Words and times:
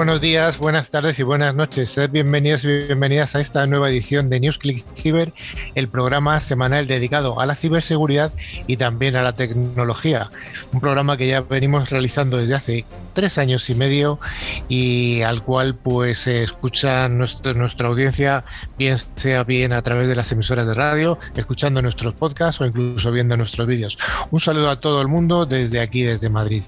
Buenos 0.00 0.22
días, 0.22 0.56
buenas 0.56 0.90
tardes 0.90 1.18
y 1.18 1.24
buenas 1.24 1.54
noches. 1.54 1.90
Sed 1.90 2.08
bienvenidos 2.08 2.64
y 2.64 2.68
bienvenidas 2.68 3.36
a 3.36 3.40
esta 3.42 3.66
nueva 3.66 3.90
edición 3.90 4.30
de 4.30 4.40
NewsClick 4.40 4.82
Cyber, 4.96 5.34
el 5.74 5.88
programa 5.88 6.40
semanal 6.40 6.86
dedicado 6.86 7.38
a 7.38 7.44
la 7.44 7.54
ciberseguridad 7.54 8.32
y 8.66 8.78
también 8.78 9.14
a 9.14 9.22
la 9.22 9.34
tecnología. 9.34 10.30
Un 10.72 10.80
programa 10.80 11.18
que 11.18 11.26
ya 11.26 11.42
venimos 11.42 11.90
realizando 11.90 12.38
desde 12.38 12.54
hace 12.54 12.86
tres 13.20 13.36
años 13.36 13.68
y 13.68 13.74
medio 13.74 14.18
y 14.66 15.20
al 15.20 15.42
cual 15.42 15.74
pues 15.74 16.20
se 16.20 16.42
escucha 16.42 17.06
nuestra, 17.10 17.52
nuestra 17.52 17.88
audiencia, 17.88 18.44
bien 18.78 18.96
sea 19.14 19.44
bien 19.44 19.74
a 19.74 19.82
través 19.82 20.08
de 20.08 20.14
las 20.14 20.32
emisoras 20.32 20.66
de 20.66 20.72
radio, 20.72 21.18
escuchando 21.36 21.82
nuestros 21.82 22.14
podcasts 22.14 22.62
o 22.62 22.64
incluso 22.64 23.12
viendo 23.12 23.36
nuestros 23.36 23.66
vídeos. 23.66 23.98
Un 24.30 24.40
saludo 24.40 24.70
a 24.70 24.80
todo 24.80 25.02
el 25.02 25.08
mundo 25.08 25.44
desde 25.44 25.80
aquí, 25.80 26.00
desde 26.00 26.30
Madrid. 26.30 26.62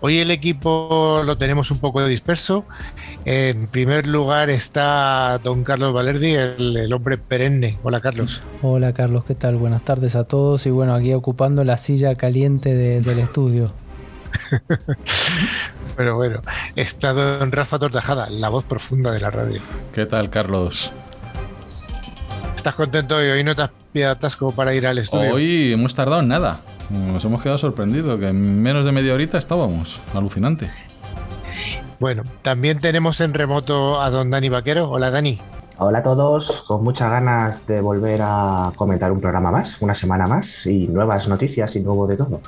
Hoy 0.00 0.18
el 0.20 0.30
equipo 0.30 1.20
lo 1.26 1.36
tenemos 1.36 1.70
un 1.70 1.78
poco 1.78 2.02
disperso. 2.06 2.64
En 3.26 3.66
primer 3.66 4.06
lugar 4.06 4.48
está 4.48 5.38
don 5.44 5.62
Carlos 5.62 5.92
Valerdi, 5.92 6.32
el, 6.32 6.90
hombre 6.90 7.18
perenne. 7.18 7.76
Hola 7.82 8.00
Carlos. 8.00 8.40
Hola 8.62 8.94
Carlos, 8.94 9.26
¿qué 9.26 9.34
tal? 9.34 9.56
Buenas 9.56 9.82
tardes 9.82 10.16
a 10.16 10.24
todos 10.24 10.64
y 10.64 10.70
bueno, 10.70 10.94
aquí 10.94 11.12
ocupando 11.12 11.64
la 11.64 11.76
silla 11.76 12.14
caliente 12.14 12.74
del 12.74 13.18
estudio. 13.18 13.74
Pero 15.96 16.16
bueno, 16.16 16.40
está 16.74 17.12
don 17.12 17.52
Rafa 17.52 17.78
Tortajada, 17.78 18.30
la 18.30 18.48
voz 18.48 18.64
profunda 18.64 19.10
de 19.10 19.20
la 19.20 19.30
radio. 19.30 19.60
¿Qué 19.94 20.06
tal, 20.06 20.30
Carlos? 20.30 20.92
¿Estás 22.56 22.74
contento 22.74 23.16
hoy? 23.16 23.26
Hoy 23.26 23.44
no 23.44 23.54
te 23.54 23.62
has 23.62 23.70
pillado 23.92 24.12
atasco 24.12 24.52
para 24.52 24.72
ir 24.74 24.86
al 24.86 24.98
estudio. 24.98 25.34
Hoy 25.34 25.72
hemos 25.72 25.94
tardado 25.94 26.22
en 26.22 26.28
nada. 26.28 26.60
Nos 26.90 27.24
hemos 27.24 27.42
quedado 27.42 27.58
sorprendidos, 27.58 28.18
que 28.20 28.28
en 28.28 28.62
menos 28.62 28.84
de 28.84 28.92
media 28.92 29.14
horita 29.14 29.36
estábamos. 29.36 30.00
Alucinante. 30.14 30.70
Bueno, 32.00 32.22
también 32.42 32.80
tenemos 32.80 33.20
en 33.20 33.34
remoto 33.34 34.00
a 34.00 34.10
don 34.10 34.30
Dani 34.30 34.48
Vaquero. 34.48 34.90
Hola, 34.90 35.10
Dani. 35.10 35.38
Hola 35.78 35.98
a 35.98 36.02
todos, 36.02 36.62
con 36.68 36.84
muchas 36.84 37.10
ganas 37.10 37.66
de 37.66 37.80
volver 37.80 38.20
a 38.22 38.70
comentar 38.76 39.10
un 39.10 39.20
programa 39.20 39.50
más, 39.50 39.78
una 39.80 39.94
semana 39.94 40.28
más 40.28 40.66
y 40.66 40.86
nuevas 40.86 41.26
noticias 41.26 41.74
y 41.74 41.80
nuevo 41.80 42.06
de 42.06 42.16
todo. 42.16 42.40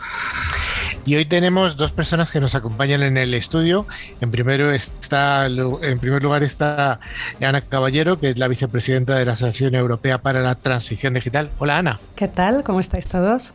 Y 1.06 1.16
hoy 1.16 1.26
tenemos 1.26 1.76
dos 1.76 1.92
personas 1.92 2.30
que 2.30 2.40
nos 2.40 2.54
acompañan 2.54 3.02
en 3.02 3.18
el 3.18 3.34
estudio. 3.34 3.86
En, 4.22 4.30
primero 4.30 4.72
está, 4.72 5.44
en 5.46 5.98
primer 5.98 6.22
lugar 6.22 6.42
está 6.42 6.98
Ana 7.42 7.60
Caballero, 7.60 8.18
que 8.18 8.30
es 8.30 8.38
la 8.38 8.48
vicepresidenta 8.48 9.14
de 9.16 9.26
la 9.26 9.32
Asociación 9.32 9.74
Europea 9.74 10.18
para 10.18 10.40
la 10.40 10.54
Transición 10.54 11.12
Digital. 11.12 11.50
Hola 11.58 11.78
Ana. 11.78 12.00
¿Qué 12.16 12.26
tal? 12.26 12.64
¿Cómo 12.64 12.80
estáis 12.80 13.06
todos? 13.06 13.52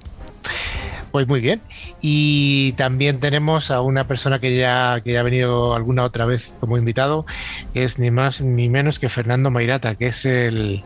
Pues 1.12 1.28
muy 1.28 1.42
bien. 1.42 1.60
Y 2.02 2.74
también 2.74 3.20
tenemos 3.20 3.72
a 3.72 3.82
una 3.82 4.04
persona 4.04 4.40
que 4.40 4.56
ya, 4.56 5.02
que 5.04 5.14
ya 5.14 5.22
ha 5.22 5.24
venido 5.24 5.74
alguna 5.74 6.04
otra 6.04 6.26
vez 6.26 6.56
como 6.60 6.78
invitado, 6.78 7.26
que 7.74 7.84
es 7.84 7.98
ni 7.98 8.12
más 8.12 8.42
ni 8.42 8.70
menos 8.70 9.00
que 9.00 9.10
Fernando 9.10 9.50
Mairata, 9.50 9.96
que 9.96 10.08
es 10.08 10.24
el 10.28 10.84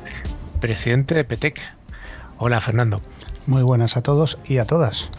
presidente 0.61 1.13
de 1.13 1.25
PETEC. 1.25 1.59
Hola 2.37 2.61
Fernando. 2.61 3.01
Muy 3.47 3.63
buenas 3.63 3.97
a 3.97 4.01
todos 4.01 4.39
y 4.45 4.59
a 4.59 4.65
todas 4.65 5.09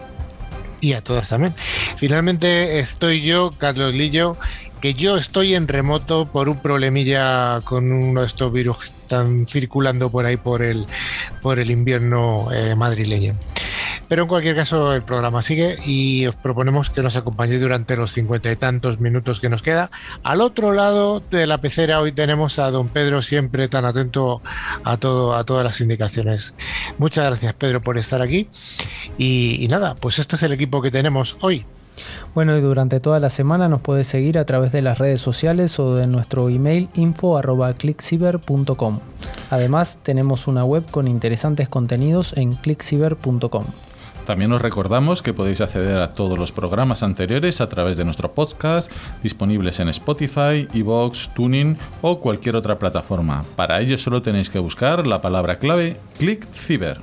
y 0.84 0.92
a 0.92 1.02
todas 1.02 1.30
también. 1.30 1.54
Finalmente 1.96 2.78
estoy 2.78 3.22
yo, 3.22 3.52
Carlos 3.56 3.94
Lillo, 3.94 4.36
que 4.82 4.92
yo 4.92 5.16
estoy 5.16 5.54
en 5.54 5.66
remoto 5.66 6.26
por 6.26 6.50
un 6.50 6.60
problemilla 6.60 7.60
con 7.64 7.90
uno 7.90 8.20
de 8.20 8.26
estos 8.26 8.52
virus 8.52 8.92
están 9.14 9.46
circulando 9.46 10.10
por 10.10 10.26
ahí 10.26 10.36
por 10.36 10.62
el, 10.62 10.86
por 11.40 11.60
el 11.60 11.70
invierno 11.70 12.48
eh, 12.52 12.74
madrileño. 12.74 13.34
Pero 14.08 14.22
en 14.22 14.28
cualquier 14.28 14.54
caso, 14.54 14.92
el 14.92 15.02
programa 15.02 15.40
sigue 15.40 15.78
y 15.86 16.26
os 16.26 16.34
proponemos 16.36 16.90
que 16.90 17.00
nos 17.02 17.16
acompañéis 17.16 17.60
durante 17.60 17.96
los 17.96 18.12
cincuenta 18.12 18.50
y 18.50 18.56
tantos 18.56 19.00
minutos 19.00 19.40
que 19.40 19.48
nos 19.48 19.62
queda. 19.62 19.90
Al 20.22 20.40
otro 20.40 20.72
lado 20.72 21.20
de 21.30 21.46
la 21.46 21.58
pecera 21.58 22.00
hoy 22.00 22.12
tenemos 22.12 22.58
a 22.58 22.70
don 22.70 22.88
Pedro, 22.88 23.22
siempre 23.22 23.68
tan 23.68 23.84
atento 23.84 24.42
a 24.84 24.96
todo, 24.98 25.34
a 25.36 25.44
todas 25.44 25.64
las 25.64 25.80
indicaciones. 25.80 26.54
Muchas 26.98 27.24
gracias, 27.24 27.54
Pedro, 27.54 27.80
por 27.80 27.96
estar 27.96 28.20
aquí. 28.20 28.48
Y, 29.16 29.58
y 29.64 29.68
nada, 29.68 29.94
pues 29.94 30.18
este 30.18 30.36
es 30.36 30.42
el 30.42 30.52
equipo 30.52 30.82
que 30.82 30.90
tenemos 30.90 31.38
hoy. 31.40 31.64
Bueno, 32.34 32.56
y 32.56 32.60
durante 32.60 33.00
toda 33.00 33.20
la 33.20 33.30
semana 33.30 33.68
nos 33.68 33.80
puedes 33.80 34.08
seguir 34.08 34.38
a 34.38 34.44
través 34.44 34.72
de 34.72 34.82
las 34.82 34.98
redes 34.98 35.20
sociales 35.20 35.78
o 35.78 35.94
de 35.94 36.06
nuestro 36.06 36.48
email 36.48 36.88
info.clickciber.com. 36.94 38.98
Además, 39.50 39.98
tenemos 40.02 40.48
una 40.48 40.64
web 40.64 40.84
con 40.90 41.06
interesantes 41.06 41.68
contenidos 41.68 42.32
en 42.36 42.54
clickciber.com. 42.54 43.64
También 44.26 44.52
os 44.52 44.62
recordamos 44.62 45.22
que 45.22 45.34
podéis 45.34 45.60
acceder 45.60 46.00
a 46.00 46.14
todos 46.14 46.38
los 46.38 46.50
programas 46.50 47.02
anteriores 47.02 47.60
a 47.60 47.68
través 47.68 47.98
de 47.98 48.06
nuestro 48.06 48.32
podcast, 48.32 48.90
disponibles 49.22 49.80
en 49.80 49.90
Spotify, 49.90 50.66
Evox, 50.72 51.34
Tuning 51.34 51.76
o 52.00 52.20
cualquier 52.20 52.56
otra 52.56 52.78
plataforma. 52.78 53.44
Para 53.54 53.80
ello 53.80 53.98
solo 53.98 54.22
tenéis 54.22 54.48
que 54.48 54.58
buscar 54.58 55.06
la 55.06 55.20
palabra 55.20 55.58
clave 55.58 55.98
ClickCiber. 56.18 57.02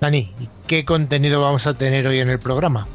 Dani, 0.00 0.32
¿qué 0.66 0.86
contenido 0.86 1.42
vamos 1.42 1.66
a 1.66 1.74
tener 1.74 2.06
hoy 2.06 2.20
en 2.20 2.30
el 2.30 2.38
programa? 2.38 2.86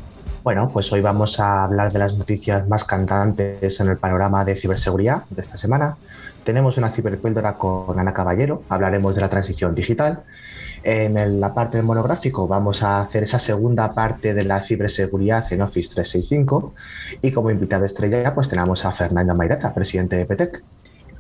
Bueno, 0.45 0.69
pues 0.71 0.93
hoy 0.93 1.01
vamos 1.01 1.39
a 1.39 1.63
hablar 1.63 1.91
de 1.91 1.97
las 1.97 2.13
noticias 2.13 2.67
más 2.67 2.83
cantantes 2.83 3.79
en 3.79 3.89
el 3.89 3.97
panorama 3.97 4.45
de 4.45 4.53
ciberseguridad 4.53 5.23
de 5.31 5.41
esta 5.41 5.57
semana. 5.57 5.97
Tenemos 6.43 6.77
una 6.77 6.91
ciberpíldora 6.91 7.57
con 7.57 7.99
Ana 7.99 8.13
Caballero, 8.13 8.61
hablaremos 8.69 9.15
de 9.15 9.21
la 9.21 9.29
transición 9.29 9.73
digital. 9.73 10.21
En 10.83 11.41
la 11.41 11.51
parte 11.55 11.77
del 11.77 11.85
monográfico 11.87 12.47
vamos 12.47 12.83
a 12.83 13.01
hacer 13.01 13.23
esa 13.23 13.39
segunda 13.39 13.91
parte 13.95 14.35
de 14.35 14.43
la 14.43 14.59
ciberseguridad 14.59 15.51
en 15.51 15.63
Office 15.63 15.95
365 15.95 16.75
y 17.23 17.31
como 17.31 17.49
invitado 17.49 17.85
estrella 17.85 18.35
pues 18.35 18.47
tenemos 18.47 18.85
a 18.85 18.91
Fernanda 18.91 19.33
Mairata, 19.33 19.73
presidente 19.73 20.15
de 20.15 20.27
PETEC. 20.27 20.63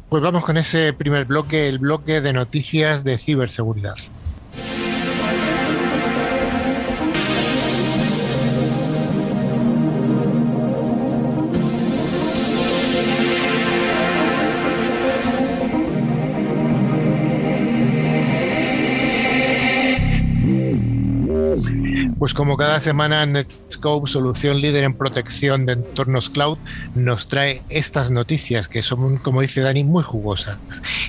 Pues 0.07 0.21
vamos 0.21 0.45
con 0.45 0.57
ese 0.57 0.93
primer 0.93 1.25
bloque, 1.25 1.67
el 1.67 1.79
bloque 1.79 2.21
de 2.21 2.31
noticias 2.31 3.03
de 3.03 3.17
ciberseguridad. 3.17 3.95
Pues 22.17 22.33
como 22.33 22.55
cada 22.55 22.79
semana 22.79 23.25
Netscope, 23.25 24.09
solución 24.09 24.61
líder 24.61 24.85
en 24.85 24.93
protección 24.93 25.65
de 25.65 25.73
entornos 25.73 26.29
cloud, 26.29 26.57
nos 26.95 27.27
trae 27.27 27.61
estas 27.67 28.09
noticias 28.09 28.69
que 28.69 28.83
son, 28.83 29.17
como 29.17 29.41
dice 29.41 29.59
Dani, 29.59 29.83
muy 29.83 30.01
jugosas. 30.01 30.57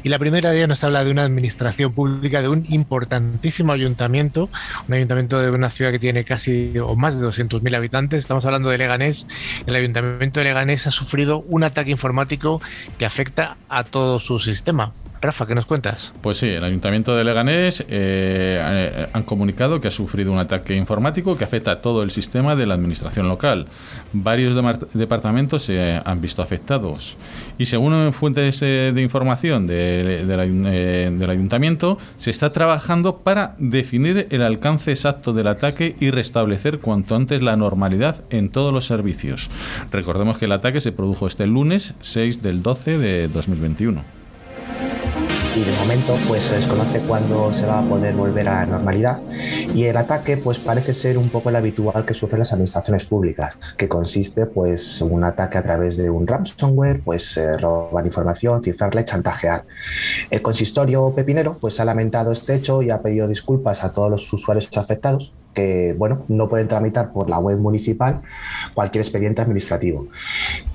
Y 0.02 0.08
la 0.08 0.18
primera 0.18 0.50
de 0.50 0.56
ellas 0.56 0.68
nos 0.68 0.82
habla 0.82 1.04
de 1.04 1.12
una 1.12 1.22
administración 1.22 1.92
pública 1.92 2.42
de 2.42 2.48
un 2.48 2.66
importantísimo 2.70 3.72
ayuntamiento, 3.72 4.48
un 4.88 4.94
ayuntamiento 4.94 5.38
de 5.40 5.50
una 5.50 5.70
ciudad 5.70 5.92
que 5.92 6.00
tiene 6.00 6.24
casi 6.24 6.76
o 6.80 6.96
más 6.96 7.18
de 7.18 7.24
200.000 7.24 7.76
habitantes. 7.76 8.22
Estamos 8.22 8.44
hablando 8.44 8.68
de 8.70 8.78
Leganés. 8.78 9.28
El 9.64 9.76
ayuntamiento 9.76 10.40
de 10.40 10.44
Leganés 10.44 10.88
ha 10.88 10.90
sufrido 10.90 11.44
un 11.48 11.62
ataque 11.62 11.92
informático 11.92 12.60
que 12.98 13.06
afecta 13.06 13.56
a 13.68 13.84
todo 13.84 14.18
su 14.18 14.40
sistema. 14.40 14.92
Rafa, 15.20 15.46
¿qué 15.46 15.54
nos 15.54 15.64
cuentas? 15.64 16.12
Pues 16.20 16.36
sí, 16.36 16.46
el 16.46 16.62
Ayuntamiento 16.62 17.16
de 17.16 17.24
Leganés 17.24 17.80
eh, 17.80 17.86
eh, 17.88 19.06
han 19.12 19.22
comunicado 19.22 19.80
que 19.80 19.88
ha 19.88 19.90
sufrido 19.90 20.30
un 20.30 20.38
ataque 20.38 20.76
informático 20.76 21.36
que 21.36 21.44
afecta 21.44 21.72
a 21.72 21.80
todo 21.80 22.02
el 22.02 22.10
sistema 22.10 22.54
de 22.54 22.66
la 22.66 22.74
administración 22.74 23.26
local. 23.26 23.66
Varios 24.12 24.54
departamentos 24.92 25.62
se 25.64 26.00
han 26.04 26.20
visto 26.20 26.42
afectados. 26.42 27.16
Y 27.56 27.66
según 27.66 28.12
fuentes 28.12 28.60
eh, 28.62 28.92
de 28.94 29.02
información 29.02 29.66
del 29.66 31.30
Ayuntamiento, 31.30 31.98
se 32.16 32.30
está 32.30 32.52
trabajando 32.52 33.18
para 33.18 33.54
definir 33.58 34.26
el 34.30 34.42
alcance 34.42 34.90
exacto 34.90 35.32
del 35.32 35.46
ataque 35.46 35.96
y 35.98 36.10
restablecer 36.10 36.78
cuanto 36.78 37.16
antes 37.16 37.40
la 37.40 37.56
normalidad 37.56 38.22
en 38.28 38.50
todos 38.50 38.72
los 38.72 38.86
servicios. 38.86 39.50
Recordemos 39.90 40.36
que 40.36 40.44
el 40.44 40.52
ataque 40.52 40.82
se 40.82 40.92
produjo 40.92 41.26
este 41.26 41.46
lunes 41.46 41.94
6 42.00 42.42
del 42.42 42.62
12 42.62 42.98
de 42.98 43.28
2021 43.28 44.15
y 45.56 45.64
de 45.64 45.72
momento 45.78 46.14
pues 46.28 46.44
se 46.44 46.56
desconoce 46.56 47.00
cuándo 47.00 47.50
se 47.50 47.64
va 47.64 47.78
a 47.78 47.82
poder 47.82 48.14
volver 48.14 48.46
a 48.46 48.60
la 48.60 48.66
normalidad 48.66 49.20
y 49.74 49.84
el 49.84 49.96
ataque 49.96 50.36
pues 50.36 50.58
parece 50.58 50.92
ser 50.92 51.16
un 51.16 51.30
poco 51.30 51.48
el 51.48 51.56
habitual 51.56 52.04
que 52.04 52.12
sufren 52.12 52.40
las 52.40 52.52
administraciones 52.52 53.06
públicas 53.06 53.56
que 53.78 53.88
consiste 53.88 54.44
pues 54.44 55.00
un 55.00 55.24
ataque 55.24 55.56
a 55.56 55.62
través 55.62 55.96
de 55.96 56.10
un 56.10 56.26
ransomware 56.26 57.00
pues 57.02 57.38
eh, 57.38 57.56
robar 57.56 58.04
información, 58.04 58.62
cifrarla 58.62 59.00
y 59.00 59.04
chantajear. 59.04 59.64
El 60.30 60.42
consistorio 60.42 61.14
pepinero 61.14 61.56
pues 61.58 61.80
ha 61.80 61.86
lamentado 61.86 62.32
este 62.32 62.54
hecho 62.54 62.82
y 62.82 62.90
ha 62.90 63.00
pedido 63.00 63.26
disculpas 63.26 63.82
a 63.82 63.92
todos 63.92 64.10
los 64.10 64.30
usuarios 64.30 64.68
afectados 64.76 65.32
que 65.54 65.94
bueno 65.96 66.26
no 66.28 66.50
pueden 66.50 66.68
tramitar 66.68 67.12
por 67.12 67.30
la 67.30 67.38
web 67.38 67.58
municipal 67.58 68.20
cualquier 68.74 69.02
expediente 69.02 69.40
administrativo. 69.40 70.06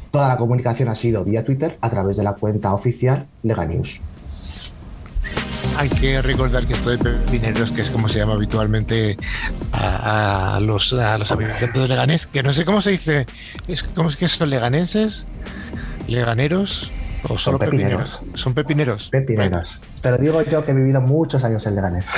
Toda 0.10 0.28
la 0.28 0.38
comunicación 0.38 0.89
ha 0.89 0.95
sido 0.95 1.24
vía 1.24 1.45
Twitter 1.45 1.78
a 1.81 1.89
través 1.92 2.18
de 2.18 2.24
la 2.24 2.33
cuenta 2.33 2.74
oficial 2.74 3.28
Lega 3.44 3.66
News 3.66 4.01
hay 5.77 5.89
que 5.89 6.21
recordar 6.21 6.65
que 6.65 6.73
esto 6.73 6.89
de 6.89 6.97
pepineros, 6.97 7.71
que 7.71 7.81
es 7.81 7.89
como 7.89 8.09
se 8.09 8.19
llama 8.19 8.33
habitualmente 8.33 9.18
a, 9.73 10.59
los, 10.62 10.94
a 10.94 11.18
los 11.18 11.31
habitantes 11.31 11.73
de 11.73 11.88
Leganés, 11.88 12.27
que 12.27 12.44
no 12.44 12.53
sé 12.53 12.65
cómo 12.65 12.81
se 12.81 12.91
dice, 12.91 13.25
es, 13.68 13.83
¿cómo 13.83 14.09
es 14.09 14.15
que 14.15 14.27
son 14.27 14.50
leganenses? 14.50 15.25
¿Leganeros? 16.07 16.91
¿O 17.29 17.38
solo 17.38 17.59
pepineros? 17.59 18.19
Son 18.35 18.53
pepineros. 18.53 19.09
Pepineros. 19.09 19.79
Te 20.01 20.12
lo 20.12 20.18
digo 20.18 20.41
yo 20.44 20.65
que 20.65 20.71
he 20.71 20.73
vivido 20.73 21.01
muchos 21.01 21.44
años 21.44 21.65
en 21.68 21.75
Leganés. 21.75 22.09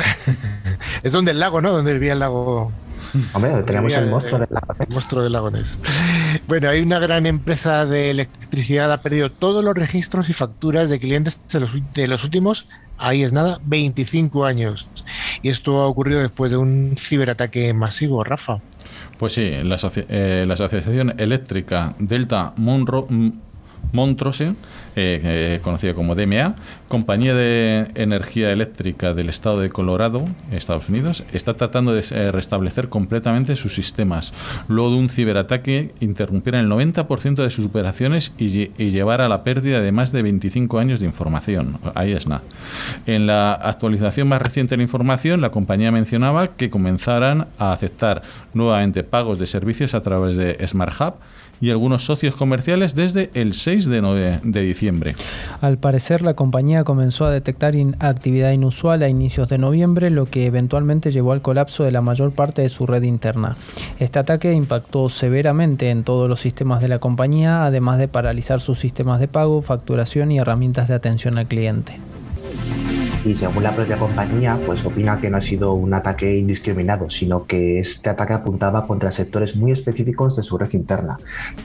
es 1.04 1.12
donde 1.12 1.32
el 1.32 1.40
lago, 1.40 1.62
¿no? 1.62 1.72
Donde 1.72 1.94
vivía 1.94 2.14
el 2.14 2.20
lago. 2.20 2.72
Hombre, 3.34 3.62
tenemos 3.64 3.94
el 3.94 4.10
monstruo 4.10 4.40
del 4.40 4.48
lago. 4.50 4.76
El 4.80 4.88
monstruo 4.94 5.24
del 5.24 5.34
lago 5.34 5.52
Bueno, 6.48 6.70
hay 6.70 6.82
una 6.82 7.00
gran 7.00 7.26
empresa 7.28 7.86
de 7.86 8.10
electricidad, 8.10 8.92
ha 8.92 9.02
perdido 9.02 9.32
todos 9.32 9.64
los 9.64 9.76
registros 9.76 10.30
y 10.30 10.34
facturas 10.34 10.90
de 10.90 11.00
clientes 11.00 11.40
de 11.52 11.60
los, 11.60 11.94
de 11.94 12.08
los 12.08 12.24
últimos, 12.24 12.68
ahí 13.04 13.24
es 13.24 13.34
nada, 13.34 13.60
25 13.66 14.46
años. 14.46 14.88
Y 15.42 15.50
esto 15.50 15.82
ha 15.82 15.88
ocurrido 15.88 16.22
después 16.22 16.50
de 16.52 16.58
un 16.58 16.96
ciberataque 16.98 17.74
masivo, 17.74 18.24
Rafa. 18.24 18.60
Pues 19.18 19.34
sí, 19.34 19.52
la, 19.64 19.78
eh, 20.10 20.48
Asociación 20.50 21.20
Eléctrica 21.20 21.94
Delta 22.00 22.54
Monro 22.58 23.08
Montrose, 23.92 24.56
eh, 24.96 25.60
conocida 25.64 25.94
como 25.94 26.16
DMA, 26.16 26.56
compañía 26.88 27.34
de 27.36 27.88
energía 27.96 28.52
eléctrica 28.52 29.14
del 29.14 29.30
estado 29.30 29.60
de 29.60 29.70
Colorado, 29.70 30.26
Estados 30.52 30.90
Unidos, 30.90 31.24
está 31.34 31.56
tratando 31.56 31.94
de 31.94 32.04
eh, 32.12 32.32
restablecer 32.32 32.90
completamente 32.90 33.56
sus 33.56 33.74
sistemas, 33.74 34.34
luego 34.68 34.92
de 34.92 34.98
un 34.98 35.10
ciberataque 35.10 35.92
interrumpiera 36.00 36.60
el 36.60 36.70
90% 36.70 37.36
de 37.36 37.50
sus 37.50 37.66
operaciones 37.66 38.34
y, 38.38 38.72
y 38.78 38.92
llevar 38.92 39.22
a 39.22 39.30
la 39.30 39.44
pérdida 39.44 39.82
de 39.82 39.92
más 39.92 40.12
de 40.12 40.22
25 40.22 40.80
años 40.80 41.00
de 41.00 41.06
información. 41.06 41.80
Ahí 41.96 42.12
es 42.12 42.28
nada. 42.28 42.44
En 43.06 43.28
la 43.28 43.54
actualización 43.54 44.28
más 44.28 44.42
reciente 44.42 44.72
de 44.72 44.78
la 44.78 44.84
información, 44.84 45.42
la 45.42 45.50
compañía 45.50 45.92
mencionaba 45.92 46.48
que 46.48 46.70
comenzaran 46.70 47.48
a 47.58 47.72
aceptar 47.72 48.22
nuevamente 48.54 49.04
pagos 49.04 49.40
de 49.40 49.46
servicios 49.46 49.94
a 49.96 50.02
través 50.02 50.38
de 50.38 50.66
Smart 50.68 50.94
Hub, 51.00 51.16
y 51.62 51.70
algunos 51.70 52.06
socios 52.06 52.36
comerciales 52.36 52.96
desde 52.96 53.30
el 53.34 53.54
6 53.54 53.86
de, 53.86 54.40
diciembre. 54.44 55.16
Al 55.62 55.78
parecer, 55.78 56.22
la 56.22 56.34
compañía 56.34 56.84
comenzó 56.84 57.26
a 57.26 57.32
detectar 57.32 57.74
actividad 58.00 58.52
inusual 58.52 59.04
a 59.04 59.10
inicios 59.10 59.50
de 59.50 59.58
noviembre, 59.58 60.10
lo 60.10 60.26
que 60.26 60.46
eventualmente 60.46 61.12
llevó 61.12 61.32
al 61.32 61.42
colapso 61.42 61.84
de 61.84 61.92
la 61.92 62.02
mayor 62.02 62.32
parte 62.32 62.62
de 62.62 62.70
su 62.70 62.86
red 62.86 63.04
interna. 63.04 63.56
Este 64.00 64.20
ataque 64.20 64.54
impactó 64.54 65.10
severamente 65.10 65.90
en 65.90 66.04
todos 66.04 66.28
los 66.28 66.40
sistemas 66.40 66.82
de 66.82 66.90
la 66.90 67.00
compañía, 67.00 67.66
además 67.66 67.98
de 67.98 68.08
paralizar 68.08 68.60
sus 68.60 68.80
sistemas 68.80 69.20
de 69.20 69.28
pago, 69.28 69.62
facturación 69.62 70.32
y 70.32 70.40
herramientas 70.40 70.88
de 70.88 70.96
atención 70.96 71.38
al 71.38 71.48
cliente 71.48 71.98
y 73.26 73.36
según 73.36 73.64
la 73.64 73.74
propia 73.74 73.98
compañía, 73.98 74.60
pues 74.66 74.86
opina 74.86 75.20
que 75.22 75.30
no 75.30 75.38
ha 75.38 75.42
sido 75.42 75.74
un 75.74 75.94
ataque 75.94 76.38
indiscriminado, 76.38 77.10
sino 77.10 77.46
que 77.46 77.80
este 77.80 78.10
ataque 78.10 78.34
apuntaba 78.34 78.86
contra 78.86 79.12
sectores 79.12 79.56
muy 79.56 79.72
específicos 79.72 80.36
de 80.36 80.44
su 80.44 80.58
red 80.58 80.72
interna, 80.74 81.18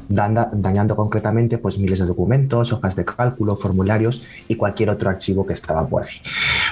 dañando 0.08 0.94
concretamente 0.94 1.58
pues 1.58 1.78
miles 1.78 1.98
de 1.98 2.06
documentos, 2.06 2.72
hojas 2.72 2.94
de 2.94 3.04
cálculo, 3.04 3.56
formularios 3.56 4.26
y 4.46 4.54
cualquier 4.54 4.90
otro 4.90 5.10
archivo 5.10 5.46
que 5.46 5.54
estaba 5.54 5.86
por 5.88 6.04
ahí. 6.04 6.20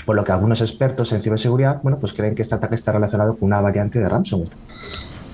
Por 0.04 0.14
lo 0.14 0.22
que 0.22 0.32
algunos 0.32 0.60
expertos 0.60 1.12
en 1.12 1.22
ciberseguridad, 1.22 1.82
bueno, 1.82 1.98
pues 1.98 2.12
creen 2.12 2.34
que 2.34 2.42
este 2.42 2.54
ataque 2.54 2.76
está 2.76 2.92
relacionado 2.92 3.36
con 3.36 3.46
una 3.48 3.60
variante 3.60 3.98
de 3.98 4.08
ransomware. 4.08 4.50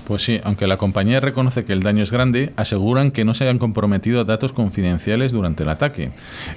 Pues 0.05 0.21
sí, 0.21 0.41
aunque 0.43 0.67
la 0.67 0.77
compañía 0.77 1.21
reconoce 1.21 1.63
que 1.63 1.71
el 1.71 1.81
daño 1.81 2.03
es 2.03 2.11
grande, 2.11 2.51
aseguran 2.57 3.11
que 3.11 3.23
no 3.23 3.33
se 3.33 3.45
hayan 3.45 3.57
comprometido 3.57 4.25
datos 4.25 4.51
confidenciales 4.51 5.31
durante 5.31 5.63
el 5.63 5.69
ataque. 5.69 6.11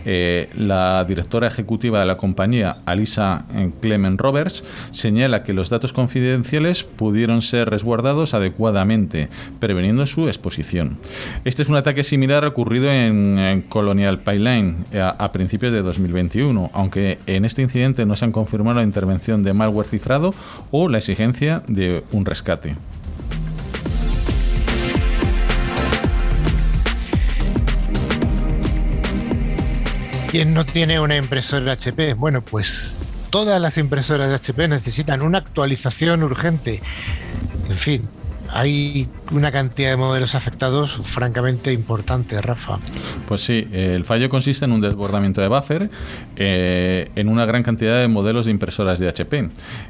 Eh, 0.04 0.48
la 0.56 1.04
directora 1.04 1.46
ejecutiva 1.46 2.00
de 2.00 2.06
la 2.06 2.16
compañía, 2.16 2.78
Alisa 2.86 3.46
Clement 3.80 4.20
Roberts, 4.20 4.64
señala 4.90 5.44
que 5.44 5.52
los 5.52 5.70
datos 5.70 5.92
confidenciales 5.92 6.82
pudieron 6.82 7.40
ser 7.40 7.70
resguardados 7.70 8.34
adecuadamente, 8.34 9.28
preveniendo 9.60 10.06
su 10.06 10.26
exposición. 10.26 10.98
Este 11.44 11.62
es 11.62 11.68
un 11.68 11.76
ataque 11.76 12.02
similar 12.02 12.44
ocurrido 12.44 12.90
en, 12.90 13.36
Colonial 13.68 14.18
Pipeline 14.18 14.84
eh, 14.92 15.00
a, 15.00 15.10
a 15.10 15.30
principios 15.30 15.72
de 15.72 15.82
2021, 15.82 16.70
aunque 16.72 17.18
en 17.26 17.44
este 17.44 17.62
incidente 17.62 18.04
no 18.06 18.16
se 18.16 18.24
han 18.24 18.32
confirmado 18.32 18.78
la 18.78 18.82
intervención 18.82 19.44
de 19.44 19.52
malware 19.52 19.88
cifrado 19.88 20.34
o 20.72 20.88
la 20.88 20.98
exigencia 20.98 21.62
de 21.68 22.02
un 22.10 22.24
rescate. 22.24 22.74
¿Quién 30.36 30.52
no 30.52 30.66
tiene 30.66 31.00
una 31.00 31.16
impresora 31.16 31.72
HP? 31.72 32.12
Bueno, 32.12 32.42
pues 32.42 32.98
todas 33.30 33.58
las 33.58 33.78
impresoras 33.78 34.28
de 34.28 34.34
HP 34.34 34.68
necesitan 34.68 35.22
una 35.22 35.38
actualización 35.38 36.22
urgente. 36.22 36.82
En 37.70 37.74
fin, 37.74 38.08
hay 38.52 39.08
una 39.32 39.52
cantidad 39.52 39.90
de 39.90 39.96
modelos 39.96 40.34
afectados 40.34 40.96
francamente 41.02 41.72
importante, 41.72 42.40
Rafa. 42.40 42.78
Pues 43.26 43.40
sí, 43.40 43.66
el 43.72 44.04
fallo 44.04 44.28
consiste 44.28 44.64
en 44.64 44.72
un 44.72 44.80
desbordamiento 44.80 45.40
de 45.40 45.48
buffer 45.48 45.90
eh, 46.36 47.10
en 47.16 47.28
una 47.28 47.46
gran 47.46 47.62
cantidad 47.62 48.00
de 48.00 48.08
modelos 48.08 48.46
de 48.46 48.52
impresoras 48.52 48.98
de 48.98 49.08
HP, 49.08 49.48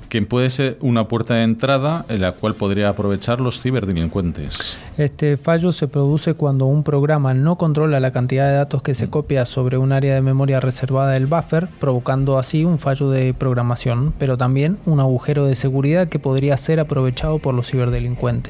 que 0.09 0.23
puede 0.23 0.51
ser 0.51 0.79
una 0.81 1.09
puerta 1.09 1.35
de 1.35 1.43
entrada 1.43 2.05
en 2.09 2.21
la 2.21 2.33
cual 2.33 2.55
podría 2.55 2.89
aprovechar 2.89 3.41
los 3.41 3.61
ciberdelincuentes. 3.61 4.79
Este 4.97 5.37
fallo 5.37 5.73
se 5.73 5.89
produce 5.89 6.35
cuando 6.35 6.67
un 6.67 6.83
programa 6.83 7.35
no 7.35 7.57
controla 7.57 8.01
la 8.01 8.13
cantidad 8.13 8.49
de 8.49 8.57
datos 8.57 8.83
que 8.83 8.95
se 8.95 9.09
copia 9.09 9.45
sobre 9.45 9.79
un 9.79 9.93
área 9.93 10.15
de 10.15 10.21
memoria 10.21 10.61
reservada 10.61 11.13
del 11.13 11.27
buffer, 11.27 11.69
provocando 11.79 12.39
así 12.39 12.65
un 12.65 12.79
fallo 12.79 13.11
de 13.11 13.35
programación, 13.35 14.13
pero 14.19 14.37
también 14.37 14.79
un 14.87 15.01
agujero 15.01 15.45
de 15.47 15.55
seguridad 15.55 16.09
que 16.09 16.19
podría 16.19 16.57
ser 16.57 16.81
aprovechado 16.81 17.39
por 17.39 17.55
los 17.55 17.71
ciberdelincuentes. 17.71 18.46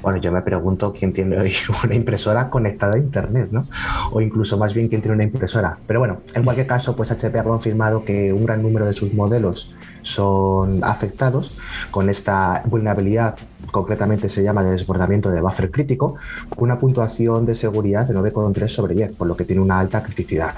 Bueno, 0.00 0.18
yo 0.18 0.32
me 0.32 0.42
pregunto 0.42 0.92
quién 0.92 1.12
tiene 1.12 1.38
hoy 1.38 1.52
una 1.84 1.94
impresora 1.94 2.50
conectada 2.50 2.94
a 2.94 2.98
Internet, 2.98 3.48
¿no? 3.50 3.66
O 4.12 4.20
incluso 4.20 4.58
más 4.58 4.74
bien 4.74 4.88
quién 4.88 5.00
tiene 5.00 5.14
una 5.14 5.24
impresora. 5.24 5.78
Pero 5.86 6.00
bueno, 6.00 6.18
en 6.34 6.44
cualquier 6.44 6.66
caso, 6.66 6.96
pues 6.96 7.10
HP 7.10 7.38
ha 7.38 7.44
confirmado 7.44 8.04
que 8.04 8.32
un 8.32 8.44
gran 8.44 8.62
número 8.62 8.86
de 8.86 8.92
sus 8.92 9.12
modelos 9.14 9.74
son 10.02 10.82
afectados 10.82 11.56
con 11.90 12.08
esta 12.10 12.62
vulnerabilidad, 12.66 13.36
concretamente 13.70 14.28
se 14.28 14.42
llama 14.42 14.64
de 14.64 14.72
desbordamiento 14.72 15.30
de 15.30 15.40
buffer 15.40 15.70
crítico, 15.70 16.16
con 16.54 16.64
una 16.64 16.78
puntuación 16.78 17.46
de 17.46 17.54
seguridad 17.54 18.06
de 18.06 18.14
9,3 18.14 18.68
sobre 18.68 18.94
10, 18.94 19.12
por 19.12 19.28
lo 19.28 19.36
que 19.36 19.44
tiene 19.44 19.62
una 19.62 19.78
alta 19.78 20.02
criticidad. 20.02 20.54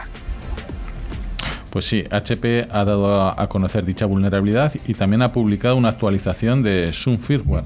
Pues 1.75 1.87
sí, 1.87 2.04
HP 2.09 2.69
ha 2.71 2.85
dado 2.85 3.21
a 3.37 3.49
conocer 3.49 3.85
dicha 3.85 4.07
vulnerabilidad 4.07 4.73
y 4.87 4.95
también 4.95 5.23
ha 5.23 5.33
publicado 5.33 5.75
una 5.75 5.88
actualización 5.88 6.62
de 6.62 6.93
Zoom 6.93 7.19
Firmware 7.19 7.64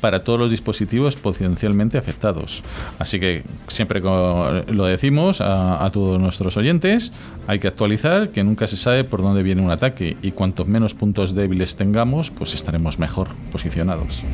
para 0.00 0.24
todos 0.24 0.38
los 0.38 0.50
dispositivos 0.50 1.14
potencialmente 1.14 1.98
afectados. 1.98 2.62
Así 2.98 3.20
que 3.20 3.42
siempre 3.68 4.00
lo 4.00 4.84
decimos 4.86 5.42
a, 5.42 5.84
a 5.84 5.90
todos 5.90 6.18
nuestros 6.18 6.56
oyentes, 6.56 7.12
hay 7.48 7.58
que 7.58 7.68
actualizar, 7.68 8.30
que 8.30 8.42
nunca 8.42 8.66
se 8.66 8.78
sabe 8.78 9.04
por 9.04 9.20
dónde 9.20 9.42
viene 9.42 9.60
un 9.60 9.70
ataque 9.70 10.16
y 10.22 10.30
cuantos 10.30 10.66
menos 10.66 10.94
puntos 10.94 11.34
débiles 11.34 11.76
tengamos, 11.76 12.30
pues 12.30 12.54
estaremos 12.54 12.98
mejor 12.98 13.28
posicionados. 13.52 14.24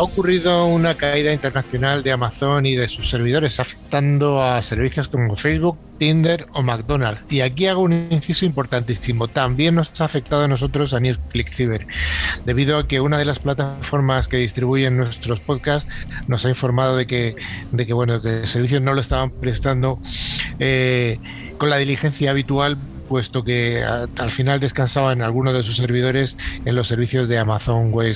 Ha 0.00 0.02
ocurrido 0.02 0.64
una 0.64 0.94
caída 0.94 1.30
internacional 1.30 2.02
de 2.02 2.10
Amazon 2.10 2.64
y 2.64 2.74
de 2.74 2.88
sus 2.88 3.10
servidores, 3.10 3.60
afectando 3.60 4.42
a 4.42 4.62
servicios 4.62 5.08
como 5.08 5.36
Facebook, 5.36 5.76
Tinder 5.98 6.46
o 6.54 6.62
McDonald's. 6.62 7.30
Y 7.30 7.42
aquí 7.42 7.66
hago 7.66 7.82
un 7.82 8.08
inciso 8.10 8.46
importantísimo. 8.46 9.28
También 9.28 9.74
nos 9.74 10.00
ha 10.00 10.06
afectado 10.06 10.44
a 10.44 10.48
nosotros 10.48 10.94
a 10.94 11.00
NewsClick 11.00 11.50
Cyber, 11.52 11.86
debido 12.46 12.78
a 12.78 12.88
que 12.88 13.02
una 13.02 13.18
de 13.18 13.26
las 13.26 13.40
plataformas 13.40 14.26
que 14.26 14.38
distribuyen 14.38 14.96
nuestros 14.96 15.40
podcasts 15.40 15.92
nos 16.28 16.46
ha 16.46 16.48
informado 16.48 16.96
de 16.96 17.06
que, 17.06 17.36
de 17.70 17.84
que 17.84 17.92
bueno, 17.92 18.22
que 18.22 18.40
el 18.40 18.46
servicio 18.46 18.80
no 18.80 18.94
lo 18.94 19.02
estaban 19.02 19.30
prestando 19.30 20.00
eh, 20.60 21.18
con 21.58 21.68
la 21.68 21.76
diligencia 21.76 22.30
habitual 22.30 22.78
puesto 23.10 23.42
que 23.42 23.82
al 23.82 24.30
final 24.30 24.60
descansaba 24.60 25.12
en 25.12 25.20
algunos 25.20 25.52
de 25.52 25.64
sus 25.64 25.76
servidores 25.76 26.36
en 26.64 26.76
los 26.76 26.86
servicios 26.86 27.28
de 27.28 27.38
Amazon 27.38 27.90
Web 27.90 28.14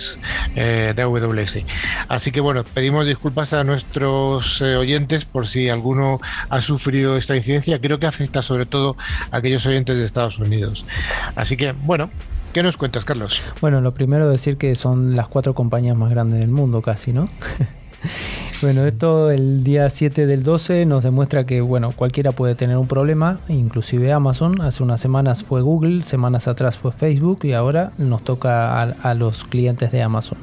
eh, 0.55 0.93
de 0.95 1.03
AWS. 1.03 1.65
Así 2.07 2.31
que 2.31 2.41
bueno, 2.41 2.63
pedimos 2.63 3.05
disculpas 3.05 3.53
a 3.55 3.65
nuestros 3.65 4.63
eh, 4.63 4.77
oyentes 4.77 5.25
por 5.25 5.49
si 5.49 5.69
alguno 5.69 6.21
ha 6.49 6.61
sufrido 6.61 7.17
esta 7.17 7.35
incidencia. 7.35 7.81
Creo 7.81 7.99
que 7.99 8.07
afecta 8.07 8.41
sobre 8.41 8.67
todo 8.67 8.97
a 9.33 9.39
aquellos 9.39 9.67
oyentes 9.67 9.99
de 9.99 10.05
Estados 10.05 10.39
Unidos. 10.39 10.87
Así 11.35 11.57
que 11.57 11.73
bueno, 11.73 12.09
¿Qué 12.53 12.63
nos 12.63 12.77
cuentas, 12.77 13.05
Carlos? 13.05 13.43
Bueno, 13.61 13.81
lo 13.81 13.95
primero 13.95 14.31
decir 14.31 14.59
que 14.59 14.77
son 14.77 15.17
las 15.17 15.27
cuatro 15.27 15.57
compañías 15.57 15.97
más 15.97 16.09
grandes 16.09 16.39
del 16.39 16.51
mundo 16.51 16.83
casi, 16.83 17.13
¿no? 17.13 17.29
Bueno, 18.63 18.87
esto 18.87 19.31
el 19.31 19.63
día 19.63 19.91
7 19.91 20.27
del 20.27 20.43
12 20.43 20.87
nos 20.87 21.03
demuestra 21.05 21.45
que 21.45 21.61
bueno, 21.61 21.91
cualquiera 21.95 22.33
puede 22.33 22.55
tener 22.55 22.79
un 22.79 22.87
problema, 22.87 23.41
inclusive 23.49 24.13
Amazon. 24.13 24.61
Hace 24.63 24.83
unas 24.83 25.01
semanas 25.01 25.45
fue 25.45 25.61
Google, 25.61 26.03
semanas 26.03 26.49
atrás 26.49 26.79
fue 26.79 26.93
Facebook 26.93 27.41
y 27.43 27.53
ahora 27.53 27.93
nos 27.99 28.23
toca 28.23 28.81
a, 28.81 29.15
los 29.15 29.45
clientes 29.45 29.93
de 29.93 30.03
Amazon. 30.03 30.39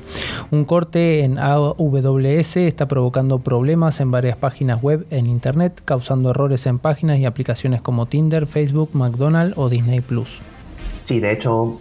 Un 0.52 0.66
corte 0.66 1.24
en 1.24 1.40
AWS 1.40 2.58
está 2.58 2.88
provocando 2.88 3.40
problemas 3.40 4.00
en 4.02 4.12
varias 4.12 4.38
páginas 4.38 4.82
web 4.84 5.08
en 5.10 5.26
Internet, 5.26 5.82
causando 5.84 6.30
errores 6.32 6.68
en 6.68 6.80
páginas 6.80 7.18
y 7.18 7.26
aplicaciones 7.26 7.82
como 7.82 8.06
Tinder, 8.06 8.46
Facebook, 8.46 8.92
McDonald's 8.94 9.58
o 9.58 9.70
Disney 9.70 10.02
Plus. 10.02 10.42
Sí, 11.06 11.20
de 11.20 11.32
hecho, 11.32 11.80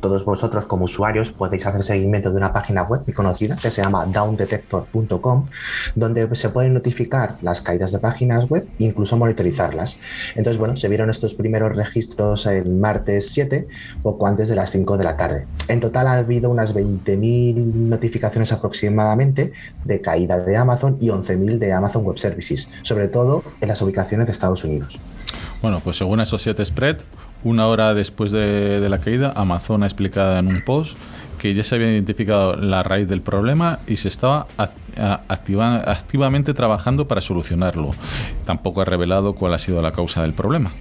todos 0.00 0.24
vosotros 0.24 0.66
como 0.66 0.84
usuarios 0.84 1.30
podéis 1.30 1.66
hacer 1.66 1.82
seguimiento 1.82 2.30
de 2.30 2.36
una 2.36 2.52
página 2.52 2.82
web 2.82 3.02
muy 3.06 3.14
conocida 3.14 3.56
que 3.56 3.70
se 3.70 3.82
llama 3.82 4.06
downdetector.com, 4.06 5.46
donde 5.94 6.34
se 6.34 6.48
pueden 6.48 6.74
notificar 6.74 7.36
las 7.42 7.62
caídas 7.62 7.92
de 7.92 7.98
páginas 7.98 8.48
web 8.48 8.66
e 8.78 8.84
incluso 8.84 9.16
monitorizarlas. 9.16 10.00
Entonces, 10.34 10.58
bueno, 10.58 10.76
se 10.76 10.88
vieron 10.88 11.10
estos 11.10 11.34
primeros 11.34 11.74
registros 11.74 12.46
el 12.46 12.70
martes 12.70 13.30
7, 13.30 13.66
poco 14.02 14.26
antes 14.26 14.48
de 14.48 14.56
las 14.56 14.70
5 14.70 14.96
de 14.96 15.04
la 15.04 15.16
tarde. 15.16 15.46
En 15.68 15.80
total 15.80 16.06
ha 16.08 16.14
habido 16.14 16.50
unas 16.50 16.74
20.000 16.74 17.54
notificaciones 17.88 18.52
aproximadamente 18.52 19.52
de 19.84 20.00
caída 20.00 20.38
de 20.38 20.56
Amazon 20.56 20.98
y 21.00 21.08
11.000 21.08 21.58
de 21.58 21.72
Amazon 21.72 22.04
Web 22.04 22.18
Services, 22.18 22.70
sobre 22.82 23.08
todo 23.08 23.42
en 23.60 23.68
las 23.68 23.80
ubicaciones 23.82 24.26
de 24.26 24.32
Estados 24.32 24.64
Unidos. 24.64 24.98
Bueno, 25.62 25.80
pues 25.80 25.96
según 25.96 26.20
Associated 26.20 26.64
Spread, 26.64 26.98
una 27.44 27.66
hora 27.66 27.94
después 27.94 28.32
de, 28.32 28.86
la 28.88 28.98
caída, 28.98 29.32
Amazon 29.36 29.82
ha 29.82 29.86
explicado 29.86 30.38
en 30.38 30.48
un 30.48 30.62
post 30.62 30.96
que 31.38 31.54
ya 31.54 31.62
se 31.62 31.74
había 31.74 31.92
identificado 31.92 32.56
la 32.56 32.82
raíz 32.82 33.08
del 33.08 33.20
problema 33.20 33.80
y 33.86 33.96
se 33.96 34.08
estaba 34.08 34.46
activamente 35.28 36.54
trabajando 36.54 37.06
para 37.06 37.20
solucionarlo. 37.20 37.90
Tampoco 38.46 38.80
ha 38.80 38.84
revelado 38.84 39.34
cuál 39.34 39.54
ha 39.54 39.58
sido 39.58 39.82
la 39.82 39.92
causa 39.92 40.22
del 40.22 40.32
problema. 40.32 40.72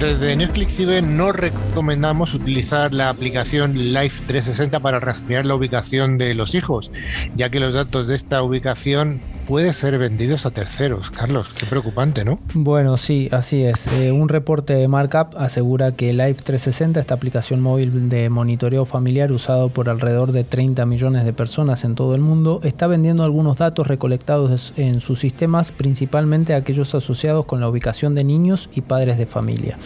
Desde 0.00 0.36
NetflixIB 0.36 1.02
no 1.02 1.32
recomendamos 1.32 2.32
utilizar 2.32 2.94
la 2.94 3.08
aplicación 3.08 3.74
Live 3.74 4.12
360 4.28 4.78
para 4.78 5.00
rastrear 5.00 5.44
la 5.44 5.56
ubicación 5.56 6.18
de 6.18 6.34
los 6.34 6.54
hijos, 6.54 6.92
ya 7.34 7.50
que 7.50 7.58
los 7.58 7.74
datos 7.74 8.06
de 8.06 8.14
esta 8.14 8.40
ubicación 8.44 9.20
puede 9.48 9.72
ser 9.72 9.96
vendidos 9.96 10.44
a 10.44 10.50
terceros. 10.50 11.10
Carlos, 11.10 11.48
qué 11.58 11.64
preocupante, 11.64 12.22
¿no? 12.22 12.38
Bueno, 12.52 12.98
sí, 12.98 13.30
así 13.32 13.64
es. 13.64 13.86
Eh, 13.94 14.12
un 14.12 14.28
reporte 14.28 14.74
de 14.74 14.88
Markup 14.88 15.38
asegura 15.38 15.92
que 15.92 16.12
Live 16.12 16.34
360, 16.34 17.00
esta 17.00 17.14
aplicación 17.14 17.62
móvil 17.62 18.10
de 18.10 18.28
monitoreo 18.28 18.84
familiar 18.84 19.32
usado 19.32 19.70
por 19.70 19.88
alrededor 19.88 20.32
de 20.32 20.44
30 20.44 20.84
millones 20.84 21.24
de 21.24 21.32
personas 21.32 21.84
en 21.84 21.94
todo 21.94 22.14
el 22.14 22.20
mundo, 22.20 22.60
está 22.62 22.86
vendiendo 22.86 23.24
algunos 23.24 23.56
datos 23.56 23.86
recolectados 23.86 24.74
en 24.76 25.00
sus 25.00 25.18
sistemas, 25.18 25.72
principalmente 25.72 26.52
aquellos 26.52 26.94
asociados 26.94 27.46
con 27.46 27.60
la 27.60 27.70
ubicación 27.70 28.14
de 28.14 28.24
niños 28.24 28.68
y 28.74 28.82
padres 28.82 29.16
de 29.16 29.24
familia. 29.24 29.78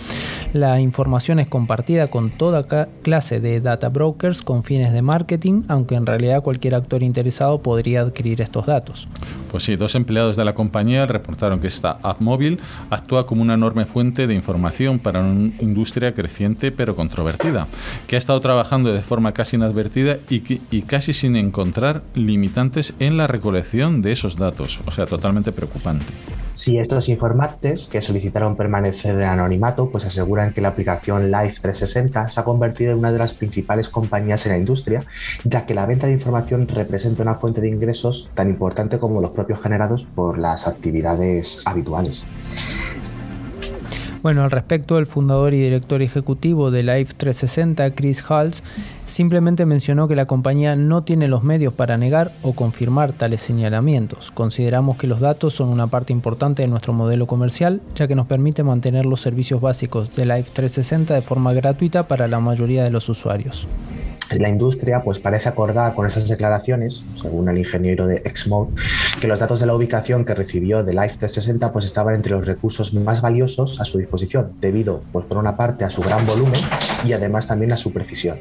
La 0.52 0.81
información 0.81 1.38
es 1.38 1.47
compartida 1.47 2.09
con 2.09 2.31
toda 2.31 2.64
clase 3.02 3.38
de 3.38 3.61
data 3.61 3.90
brokers 3.90 4.42
con 4.42 4.64
fines 4.64 4.92
de 4.92 5.02
marketing, 5.02 5.62
aunque 5.69 5.95
en 5.95 6.04
realidad 6.04 6.42
cualquier 6.42 6.75
actor 6.75 7.04
interesado 7.04 7.62
podría 7.62 8.00
adquirir 8.00 8.42
estos 8.42 8.66
datos. 8.66 9.07
Pues 9.53 9.65
sí, 9.65 9.77
dos 9.77 9.95
empleados 9.95 10.35
de 10.35 10.47
la 10.47 10.55
compañía 10.55 11.05
reportaron 11.05 11.61
que 11.61 11.67
esta 11.67 11.99
app 12.03 12.23
móvil 12.23 12.59
actúa 12.89 13.27
como 13.27 13.43
una 13.43 13.53
enorme 13.53 13.85
fuente 13.85 14.27
de 14.27 14.33
información 14.33 14.99
para 14.99 15.21
una 15.21 15.53
industria 15.61 16.15
creciente 16.15 16.73
pero 16.73 16.97
controvertida, 16.97 17.69
que 18.07 18.17
ha 18.17 18.19
estado 18.19 18.41
trabajando 18.41 18.91
de 18.95 19.03
forma 19.03 19.33
casi 19.33 19.57
inadvertida 19.57 20.17
y, 20.31 20.43
y 20.71 20.83
casi 20.83 21.13
sin 21.13 21.37
encontrar 21.37 22.03
limitantes 22.15 22.95
en 22.99 23.19
la 23.19 23.27
recolección 23.27 24.01
de 24.01 24.13
esos 24.13 24.37
datos. 24.37 24.81
O 24.87 24.91
sea, 24.91 25.05
totalmente 25.05 25.53
preocupante. 25.53 26.07
Si 26.55 26.79
estos 26.79 27.09
informantes 27.09 27.89
que 27.89 28.03
solicitaron 28.03 28.57
permanecer 28.57 29.15
en 29.17 29.23
anonimato, 29.23 29.91
pues 29.91 30.05
aseguran 30.05 30.53
que 30.53 30.61
la 30.61 30.69
aplicación 30.69 31.31
Live 31.31 31.55
360 31.63 32.29
se 32.29 32.41
ha 32.41 32.45
convertido 32.45 32.93
en 32.93 32.99
una 32.99 33.11
de 33.11 33.19
las 33.19 33.33
principales 33.33 33.89
compañías 33.89 34.45
en 34.47 34.53
la 34.53 34.59
industria, 34.59 35.05
ya 35.45 35.65
que 35.65 35.75
la 35.75 35.87
venta 35.87 36.07
de 36.07 36.13
información 36.13 36.69
representa 36.69 37.23
una 37.23 37.37
fuente 37.37 37.61
de 37.61 37.69
ingresos 37.69 38.31
tan 38.35 38.51
importante 38.51 38.99
como 38.99 39.21
los 39.21 39.31
propios 39.31 39.61
generados 39.61 40.05
por 40.05 40.39
las 40.39 40.69
actividades 40.69 41.63
habituales. 41.65 42.27
Bueno, 44.23 44.45
al 44.45 44.53
respecto, 44.53 44.99
el 44.99 45.07
fundador 45.07 45.53
y 45.53 45.61
director 45.61 46.01
ejecutivo 46.01 46.71
de 46.71 46.85
Live 46.85 47.09
360, 47.17 47.91
Chris 47.91 48.23
Hals, 48.29 48.63
simplemente 49.12 49.66
mencionó 49.66 50.09
que 50.09 50.16
la 50.16 50.26
compañía 50.26 50.75
no 50.75 51.04
tiene 51.04 51.28
los 51.28 51.45
medios 51.45 51.73
para 51.73 51.97
negar 51.97 52.33
o 52.42 52.54
confirmar 52.54 53.12
tales 53.12 53.42
señalamientos. 53.42 54.31
Consideramos 54.31 54.97
que 54.97 55.07
los 55.07 55.21
datos 55.21 55.54
son 55.54 55.69
una 55.69 55.87
parte 55.87 56.12
importante 56.12 56.62
de 56.62 56.69
nuestro 56.69 56.92
modelo 56.92 57.26
comercial, 57.26 57.81
ya 57.95 58.09
que 58.09 58.14
nos 58.14 58.26
permite 58.26 58.64
mantener 58.64 59.04
los 59.04 59.21
servicios 59.21 59.61
básicos 59.61 60.16
de 60.16 60.25
Live 60.25 60.47
360 60.52 61.14
de 61.14 61.23
forma 61.23 61.52
gratuita 61.52 62.09
para 62.09 62.26
la 62.26 62.40
mayoría 62.40 62.83
de 62.83 62.90
los 62.90 63.09
usuarios 63.09 63.69
la 64.38 64.49
industria 64.49 65.02
pues 65.02 65.19
parece 65.19 65.49
acordar 65.49 65.95
con 65.95 66.07
esas 66.07 66.28
declaraciones, 66.28 67.04
según 67.21 67.49
el 67.49 67.59
ingeniero 67.59 68.07
de 68.07 68.23
Xmode, 68.35 68.71
que 69.21 69.28
los 69.28 69.38
datos 69.38 69.61
de 69.61 69.66
la 69.66 69.75
ubicación 69.75 70.25
que 70.25 70.35
recibió 70.35 70.83
de 70.83 70.92
Life 70.92 71.16
360 71.19 71.73
pues 71.73 71.85
estaban 71.85 72.14
entre 72.14 72.33
los 72.33 72.47
recursos 72.47 72.95
más 72.95 73.21
valiosos 73.21 73.81
a 73.81 73.85
su 73.85 73.99
disposición, 73.99 74.52
debido 74.61 75.02
pues 75.12 75.26
por 75.26 75.38
una 75.38 75.57
parte 75.57 75.85
a 75.85 75.90
su 75.90 76.02
gran 76.02 76.25
volumen 76.26 76.61
y 77.04 77.12
además 77.12 77.47
también 77.47 77.73
a 77.73 77.76
su 77.76 77.92
precisión. 77.92 78.38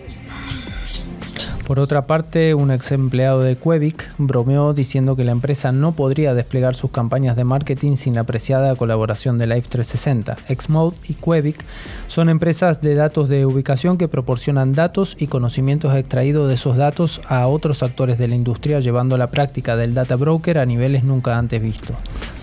Por 1.72 1.80
otra 1.80 2.06
parte, 2.06 2.54
un 2.54 2.70
ex 2.70 2.92
empleado 2.92 3.40
de 3.40 3.56
Quebec 3.56 4.12
bromeó 4.18 4.74
diciendo 4.74 5.16
que 5.16 5.24
la 5.24 5.32
empresa 5.32 5.72
no 5.72 5.94
podría 5.94 6.34
desplegar 6.34 6.76
sus 6.76 6.92
campañas 6.92 7.38
de 7.38 7.46
marketing 7.46 7.96
sin 7.96 8.16
la 8.16 8.22
apreciada 8.22 8.76
colaboración 8.76 9.38
de 9.38 9.48
Life 9.48 9.70
360. 9.70 10.36
Xmode 10.54 10.98
y 11.08 11.14
Quebec 11.14 11.64
son 12.08 12.28
empresas 12.28 12.82
de 12.82 12.96
datos 12.96 13.30
de 13.30 13.46
ubicación 13.46 13.98
que 13.98 14.10
proporcionan 14.10 14.74
datos 14.74 15.16
y 15.18 15.28
conocimientos 15.28 15.96
extraídos 15.96 16.50
de 16.50 16.56
esos 16.56 16.76
datos 16.76 17.22
a 17.30 17.48
otros 17.48 17.84
actores 17.84 18.18
de 18.18 18.28
la 18.28 18.36
industria, 18.36 18.82
llevando 18.82 19.16
la 19.16 19.32
práctica 19.32 19.78
del 19.78 19.94
data 19.94 20.18
broker 20.18 20.58
a 20.58 20.66
niveles 20.66 21.06
nunca 21.06 21.38
antes 21.38 21.62
vistos. 21.62 21.96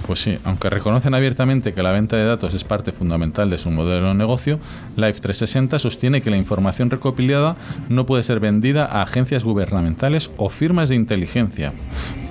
Pues 0.09 0.23
sí, 0.23 0.38
aunque 0.45 0.71
reconocen 0.71 1.12
abiertamente 1.12 1.75
que 1.75 1.83
la 1.83 1.93
venta 1.93 2.17
de 2.17 2.25
datos 2.25 2.55
es 2.55 2.65
parte 2.65 2.93
fundamental 2.93 3.50
de 3.50 3.59
su 3.59 3.71
modelo 3.71 4.09
de 4.09 4.15
negocio, 4.15 4.59
Life 4.97 5.21
360 5.21 5.79
sostiene 5.79 6.23
que 6.23 6.31
la 6.31 6.38
información 6.38 6.88
recopilada 6.88 7.57
no 7.91 8.07
puede 8.07 8.23
ser 8.23 8.41
vendida 8.41 8.87
a 8.87 9.03
agencias 9.03 9.45
gubernamentales 9.45 10.31
o 10.38 10.49
firmas 10.49 10.88
de 10.88 10.95
inteligencia. 10.95 11.75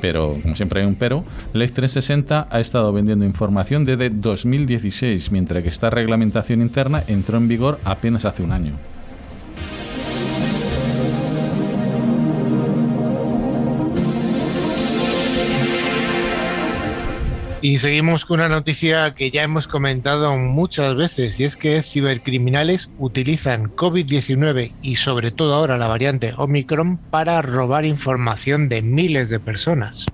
Pero, 0.02 0.40
como 0.42 0.56
siempre 0.56 0.82
hay 0.82 0.88
un 0.88 0.96
pero, 0.96 1.24
Life 1.54 1.76
360 1.76 2.48
ha 2.50 2.60
estado 2.60 2.92
vendiendo 2.92 3.26
información 3.26 3.86
desde 3.86 4.10
2016, 4.10 5.32
mientras 5.32 5.62
que 5.62 5.70
esta 5.70 5.92
reglamentación 5.92 6.64
interna 6.64 7.04
entró 7.06 7.38
en 7.38 7.48
vigor 7.48 7.80
apenas 7.84 8.26
hace 8.26 8.42
un 8.42 8.54
año. 8.54 8.74
Y 17.68 17.80
seguimos 17.80 18.24
con 18.24 18.40
una 18.40 18.48
noticia 18.48 19.14
que 19.14 19.30
ya 19.30 19.44
hemos 19.44 19.68
comentado 19.68 20.38
muchas 20.38 20.96
veces 20.96 21.38
y 21.42 21.44
es 21.44 21.58
que 21.58 21.84
cibercriminales 21.84 22.90
utilizan 22.98 23.76
COVID-19 23.76 24.72
y 24.82 24.96
sobre 24.96 25.32
todo 25.32 25.54
ahora 25.54 25.76
la 25.76 25.90
variante 25.90 26.34
Omicron 26.38 26.96
para 26.96 27.42
robar 27.42 27.84
información 27.84 28.70
de 28.70 28.82
miles 28.84 29.30
de 29.30 29.42
personas. 29.42 30.06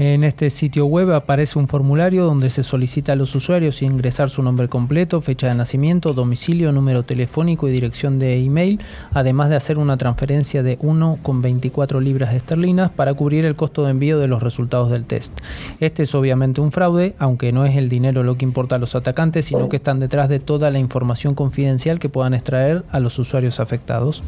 En 0.02 0.24
este 0.24 0.48
sitio 0.48 0.86
web 0.86 1.12
aparece 1.12 1.58
un 1.58 1.68
formulario 1.68 2.24
donde 2.24 2.48
se 2.48 2.62
solicita 2.62 3.12
a 3.12 3.16
los 3.16 3.34
usuarios 3.34 3.82
ingresar 3.82 4.30
su 4.30 4.42
nombre 4.42 4.66
completo, 4.66 5.20
fecha 5.20 5.48
de 5.48 5.54
nacimiento, 5.54 6.14
domicilio, 6.14 6.72
número 6.72 7.02
telefónico 7.02 7.68
y 7.68 7.70
dirección 7.70 8.18
de 8.18 8.42
email, 8.42 8.80
además 9.12 9.50
de 9.50 9.56
hacer 9.56 9.76
una 9.76 9.98
transferencia 9.98 10.62
de 10.62 10.78
1,24 10.78 12.00
libras 12.00 12.34
esterlinas 12.34 12.90
para 12.90 13.12
cubrir 13.12 13.44
el 13.44 13.56
costo 13.56 13.84
de 13.84 13.90
envío 13.90 14.18
de 14.18 14.26
los 14.26 14.42
resultados 14.42 14.90
del 14.90 15.04
test. 15.04 15.38
Este 15.80 16.04
es 16.04 16.14
obviamente 16.14 16.62
un 16.62 16.72
fraude, 16.72 17.14
aunque 17.18 17.52
no 17.52 17.66
es 17.66 17.76
el 17.76 17.90
dinero 17.90 18.22
lo 18.22 18.38
que 18.38 18.46
importa 18.46 18.76
a 18.76 18.78
los 18.78 18.94
atacantes, 18.94 19.44
sino 19.44 19.68
que 19.68 19.76
están 19.76 20.00
detrás 20.00 20.30
de 20.30 20.40
toda 20.40 20.70
la 20.70 20.78
información 20.78 21.34
confidencial 21.34 21.98
que 21.98 22.08
puedan 22.08 22.32
extraer 22.32 22.84
a 22.90 23.00
los 23.00 23.18
usuarios 23.18 23.60
afectados. 23.60 24.22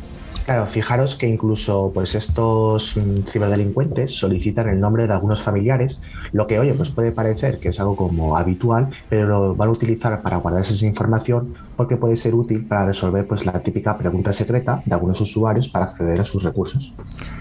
Claro, 0.45 0.67
fijaros 0.67 1.15
que 1.15 1.29
incluso 1.29 1.93
pues 1.95 2.17
estos 2.17 2.97
mm, 2.97 3.23
ciberdelincuentes 3.29 4.11
solicitan 4.11 4.69
el 4.69 4.81
nombre 4.81 5.07
de 5.07 5.13
algunos 5.13 5.41
familiares, 5.41 6.01
lo 6.33 6.49
que 6.49 6.59
oye, 6.59 6.75
pues 6.75 6.91
puede 6.91 7.13
parecer 7.13 7.61
que 7.61 7.69
es 7.69 7.79
algo 7.79 7.95
como 7.95 8.37
habitual, 8.37 8.91
pero 9.09 9.29
lo 9.29 9.55
van 9.55 9.69
a 9.69 9.73
utilizar 9.73 10.21
para 10.21 10.39
guardarse 10.39 10.75
esa 10.75 10.87
información 10.87 11.55
porque 11.83 11.97
puede 11.97 12.15
ser 12.15 12.33
útil 12.33 12.65
para 12.65 12.87
resolver 12.87 13.27
pues 13.27 13.45
la 13.45 13.61
típica 13.61 13.99
pregunta 13.99 14.33
secreta 14.33 14.85
de 14.87 14.95
algunos 14.95 15.21
usuarios 15.21 15.69
para 15.69 15.87
acceder 15.87 16.21
a 16.21 16.25
sus 16.25 16.45
recursos. 16.45 16.93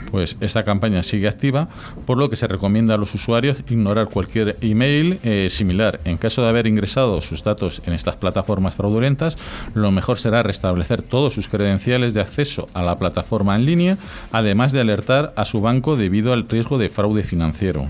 Pues 0.10 0.36
esta 0.41 0.63
campaña 0.63 1.03
sigue 1.03 1.27
activa, 1.27 1.69
por 2.07 2.17
lo 2.17 2.27
que 2.27 2.36
se 2.36 2.48
recomienda 2.48 2.95
a 2.95 2.98
los 2.98 3.13
usuarios 3.13 3.57
ignorar 3.69 4.10
cualquier 4.10 4.57
email 4.62 5.19
eh, 5.21 5.45
similar. 5.51 6.00
En 6.05 6.17
caso 6.17 6.41
de 6.41 6.50
haber 6.50 6.65
ingresado 6.65 7.21
sus 7.21 7.43
datos 7.43 7.83
en 7.86 7.93
estas 7.93 8.15
plataformas 8.15 8.74
fraudulentas, 8.74 9.38
lo 9.75 9.91
mejor 9.91 10.17
será 10.17 10.41
restablecer 10.41 11.03
todos 11.03 11.36
sus 11.36 11.48
credenciales 11.48 12.15
de 12.15 12.21
acceso 12.21 12.65
a 12.74 12.81
la 12.81 12.98
plataforma 12.98 13.55
en 13.55 13.67
línea, 13.67 14.00
además 14.31 14.71
de 14.71 14.81
alertar 14.81 15.33
a 15.36 15.45
su 15.45 15.62
banco 15.62 15.98
debido 15.98 16.33
al 16.33 16.50
riesgo 16.50 16.79
de 16.79 16.89
fraude 16.89 17.21
financiero. 17.21 17.86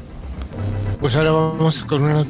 Pues 0.99 1.15
ahora 1.15 1.31
vamos 1.31 1.81
con 1.83 2.03
una 2.03 2.25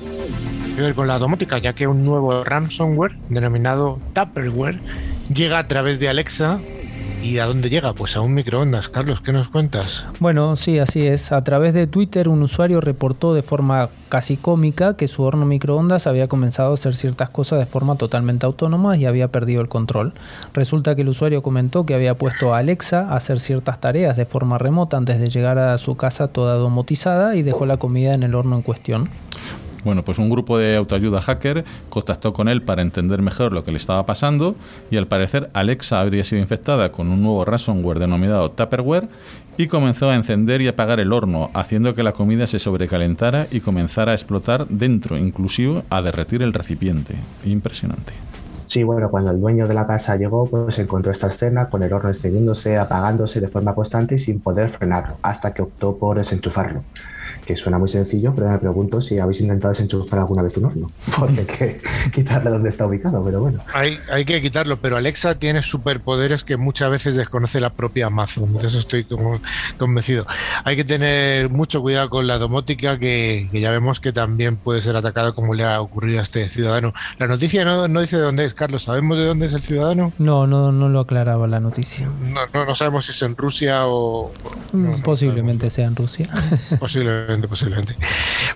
ver 0.81 0.95
con 0.95 1.07
la 1.07 1.19
domótica, 1.19 1.57
ya 1.57 1.73
que 1.73 1.87
un 1.87 2.05
nuevo 2.05 2.43
ransomware 2.43 3.15
denominado 3.29 3.99
Tupperware 4.13 4.79
llega 5.33 5.59
a 5.59 5.67
través 5.67 5.99
de 5.99 6.09
Alexa 6.09 6.59
¿Y 7.23 7.37
a 7.37 7.45
dónde 7.45 7.69
llega? 7.69 7.93
Pues 7.93 8.17
a 8.17 8.21
un 8.21 8.33
microondas. 8.33 8.89
Carlos, 8.89 9.21
¿qué 9.21 9.31
nos 9.31 9.47
cuentas? 9.47 10.07
Bueno, 10.19 10.55
sí, 10.55 10.79
así 10.79 11.05
es. 11.05 11.31
A 11.31 11.43
través 11.43 11.75
de 11.75 11.85
Twitter 11.85 12.27
un 12.27 12.41
usuario 12.41 12.81
reportó 12.81 13.35
de 13.35 13.43
forma 13.43 13.89
casi 14.09 14.37
cómica 14.37 14.97
que 14.97 15.07
su 15.07 15.21
horno 15.21 15.45
microondas 15.45 16.07
había 16.07 16.27
comenzado 16.27 16.71
a 16.71 16.73
hacer 16.73 16.95
ciertas 16.95 17.29
cosas 17.29 17.59
de 17.59 17.67
forma 17.67 17.95
totalmente 17.95 18.47
autónoma 18.47 18.97
y 18.97 19.05
había 19.05 19.27
perdido 19.27 19.61
el 19.61 19.69
control. 19.69 20.13
Resulta 20.53 20.95
que 20.95 21.03
el 21.03 21.09
usuario 21.09 21.43
comentó 21.43 21.85
que 21.85 21.93
había 21.93 22.15
puesto 22.15 22.55
a 22.55 22.57
Alexa 22.57 23.07
a 23.11 23.17
hacer 23.17 23.39
ciertas 23.39 23.79
tareas 23.79 24.17
de 24.17 24.25
forma 24.25 24.57
remota 24.57 24.97
antes 24.97 25.19
de 25.19 25.27
llegar 25.27 25.59
a 25.59 25.77
su 25.77 25.95
casa 25.95 26.27
toda 26.27 26.55
domotizada 26.55 27.35
y 27.35 27.43
dejó 27.43 27.67
la 27.67 27.77
comida 27.77 28.15
en 28.15 28.23
el 28.23 28.33
horno 28.33 28.55
en 28.55 28.63
cuestión. 28.63 29.09
Bueno, 29.83 30.03
pues 30.03 30.19
un 30.19 30.29
grupo 30.29 30.57
de 30.57 30.75
autoayuda 30.75 31.21
hacker 31.21 31.65
contactó 31.89 32.33
con 32.33 32.47
él 32.47 32.61
para 32.61 32.81
entender 32.81 33.21
mejor 33.21 33.51
lo 33.51 33.63
que 33.63 33.71
le 33.71 33.77
estaba 33.77 34.05
pasando 34.05 34.55
y 34.91 34.97
al 34.97 35.07
parecer 35.07 35.49
Alexa 35.53 35.99
habría 35.99 36.23
sido 36.23 36.41
infectada 36.41 36.91
con 36.91 37.09
un 37.09 37.21
nuevo 37.23 37.45
ransomware 37.45 37.99
denominado 37.99 38.51
Tupperware 38.51 39.07
y 39.57 39.67
comenzó 39.67 40.09
a 40.09 40.15
encender 40.15 40.61
y 40.61 40.67
apagar 40.67 40.99
el 40.99 41.13
horno, 41.13 41.49
haciendo 41.53 41.93
que 41.95 42.03
la 42.03 42.13
comida 42.13 42.47
se 42.47 42.59
sobrecalentara 42.59 43.47
y 43.51 43.59
comenzara 43.59 44.11
a 44.11 44.15
explotar 44.15 44.67
dentro, 44.67 45.17
inclusive 45.17 45.83
a 45.89 46.01
derretir 46.01 46.41
el 46.41 46.53
recipiente. 46.53 47.15
Impresionante. 47.43 48.13
Sí, 48.65 48.83
bueno, 48.83 49.09
cuando 49.09 49.31
el 49.31 49.41
dueño 49.41 49.67
de 49.67 49.73
la 49.73 49.85
casa 49.85 50.15
llegó, 50.15 50.47
pues 50.47 50.79
encontró 50.79 51.11
esta 51.11 51.27
escena 51.27 51.69
con 51.69 51.83
el 51.83 51.91
horno 51.91 52.09
extendiéndose, 52.09 52.77
apagándose 52.77 53.41
de 53.41 53.49
forma 53.49 53.75
constante 53.75 54.15
y 54.15 54.19
sin 54.19 54.39
poder 54.39 54.69
frenarlo, 54.69 55.17
hasta 55.21 55.53
que 55.53 55.61
optó 55.61 55.97
por 55.97 56.17
desenchufarlo 56.17 56.83
que 57.51 57.57
suena 57.57 57.77
muy 57.77 57.89
sencillo, 57.89 58.33
pero 58.33 58.49
me 58.49 58.57
pregunto 58.59 59.01
si 59.01 59.19
habéis 59.19 59.41
intentado 59.41 59.73
desenchufar 59.73 60.19
alguna 60.19 60.41
vez 60.41 60.55
un 60.57 60.65
horno, 60.65 60.87
porque 61.19 61.41
hay 61.41 61.45
que 61.45 61.81
quitarle 62.11 62.49
donde 62.49 62.69
está 62.69 62.85
ubicado, 62.85 63.23
pero 63.23 63.41
bueno. 63.41 63.61
Hay, 63.73 63.97
hay 64.09 64.23
que 64.23 64.41
quitarlo, 64.41 64.77
pero 64.77 64.95
Alexa 64.95 65.35
tiene 65.35 65.61
superpoderes 65.61 66.43
que 66.43 66.55
muchas 66.55 66.89
veces 66.89 67.15
desconoce 67.15 67.59
la 67.59 67.71
propia 67.71 68.07
Amazon, 68.07 68.57
de 68.57 68.67
eso 68.67 68.79
estoy 68.79 69.03
como 69.03 69.41
convencido. 69.77 70.25
Hay 70.63 70.75
que 70.75 70.85
tener 70.85 71.49
mucho 71.49 71.81
cuidado 71.81 72.09
con 72.09 72.25
la 72.25 72.37
domótica, 72.37 72.97
que, 72.97 73.49
ya 73.51 73.71
vemos 73.71 73.99
que 73.99 74.13
también 74.13 74.55
puede 74.55 74.81
ser 74.81 74.95
atacada 74.95 75.33
como 75.33 75.53
le 75.53 75.65
ha 75.65 75.81
ocurrido 75.81 76.19
a 76.19 76.23
este 76.23 76.47
ciudadano. 76.47 76.93
La 77.17 77.27
noticia 77.27 77.65
no, 77.65 77.87
no 77.87 78.01
dice 78.01 78.15
de 78.15 78.23
dónde 78.23 78.45
es, 78.45 78.53
Carlos, 78.53 78.83
¿sabemos 78.83 79.17
de 79.17 79.25
dónde 79.25 79.47
es 79.47 79.53
el 79.53 79.61
ciudadano? 79.61 80.13
No, 80.17 80.47
no, 80.47 80.71
no 80.71 80.87
lo 80.87 81.01
aclaraba 81.01 81.47
la 81.47 81.59
noticia. 81.59 82.09
No, 82.23 82.65
no, 82.65 82.75
sabemos 82.75 83.05
si 83.05 83.11
es 83.11 83.21
en 83.21 83.35
Rusia 83.35 83.87
o... 83.87 84.31
Mm, 84.71 85.01
posiblemente 85.01 85.69
sea 85.69 85.87
en 85.87 85.95
Rusia. 85.95 86.29
Posiblemente 86.79 87.40
posiblemente, 87.47 87.95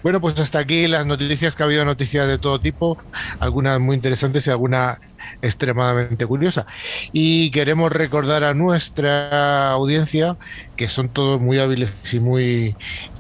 Bueno, 0.03 0.21
pues 0.21 0.39
hasta 0.39 0.59
aquí 0.59 0.87
las 0.87 1.05
noticias 1.05 1.55
que 1.55 1.63
ha 1.63 1.65
habido, 1.65 1.85
noticias 1.85 2.27
de 2.27 2.37
todo 2.37 2.59
tipo, 2.59 2.97
algunas 3.39 3.79
muy 3.79 3.95
interesantes 3.95 4.47
y 4.47 4.49
alguna 4.49 4.99
extremadamente 5.41 6.25
curiosa. 6.25 6.65
Y 7.11 7.51
queremos 7.51 7.91
recordar 7.91 8.43
a 8.43 8.53
nuestra 8.53 9.71
audiencia, 9.71 10.37
que 10.75 10.89
son 10.89 11.09
todos 11.09 11.41
muy 11.41 11.59
hábiles 11.59 11.91
y 12.11 12.19
muy 12.19 12.75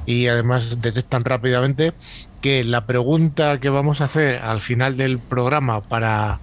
y 0.05 0.27
además 0.27 0.81
detectan 0.81 1.23
rápidamente, 1.23 1.93
que 2.41 2.63
la 2.63 2.85
pregunta 2.85 3.59
que 3.59 3.69
vamos 3.69 4.01
a 4.01 4.05
hacer 4.05 4.35
al 4.37 4.61
final 4.61 4.97
del 4.97 5.17
programa 5.19 5.81
para 5.81 6.39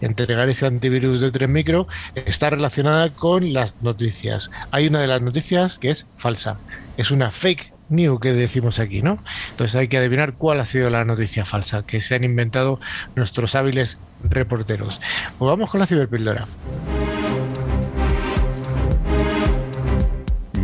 entregar 0.00 0.48
ese 0.48 0.66
antivirus 0.66 1.20
de 1.20 1.30
3 1.30 1.48
micro 1.48 1.88
está 2.14 2.50
relacionada 2.50 3.10
con 3.10 3.52
las 3.52 3.74
noticias. 3.80 4.50
Hay 4.70 4.86
una 4.86 5.00
de 5.00 5.08
las 5.08 5.22
noticias 5.22 5.78
que 5.78 5.90
es 5.90 6.06
falsa, 6.14 6.58
es 6.96 7.10
una 7.10 7.30
fake 7.30 7.72
new 7.88 8.18
que 8.18 8.32
decimos 8.32 8.78
aquí, 8.78 9.02
¿no? 9.02 9.18
Entonces 9.50 9.76
hay 9.76 9.88
que 9.88 9.98
adivinar 9.98 10.34
cuál 10.34 10.60
ha 10.60 10.64
sido 10.64 10.90
la 10.90 11.04
noticia 11.04 11.44
falsa 11.44 11.84
que 11.86 12.00
se 12.00 12.14
han 12.14 12.24
inventado 12.24 12.80
nuestros 13.16 13.54
hábiles 13.54 13.98
reporteros. 14.22 15.00
Pues 15.38 15.48
vamos 15.48 15.70
con 15.70 15.80
la 15.80 15.86
ciberpíldora. 15.86 16.46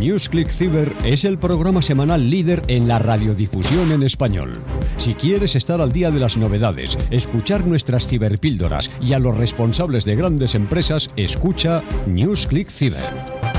NewsClick 0.05 0.51
Cyber 0.51 0.95
es 1.03 1.25
el 1.25 1.39
programa 1.39 1.81
semanal 1.81 2.29
líder 2.29 2.61
en 2.69 2.87
la 2.87 2.99
radiodifusión 2.99 3.91
en 3.91 4.03
español. 4.03 4.53
Si 4.99 5.15
quieres 5.15 5.57
estar 5.57 5.81
al 5.81 5.93
día 5.93 6.11
de 6.11 6.21
las 6.21 6.37
novedades, 6.37 6.99
escuchar 7.11 7.67
nuestras 7.67 8.07
ciberpíldoras 8.07 8.91
y 9.01 9.15
a 9.15 9.19
los 9.19 9.35
responsables 9.35 10.05
de 10.05 10.17
grandes 10.17 10.55
empresas, 10.55 11.09
escucha 11.17 11.83
NewsClick 12.07 12.69
Cyber. 12.69 13.54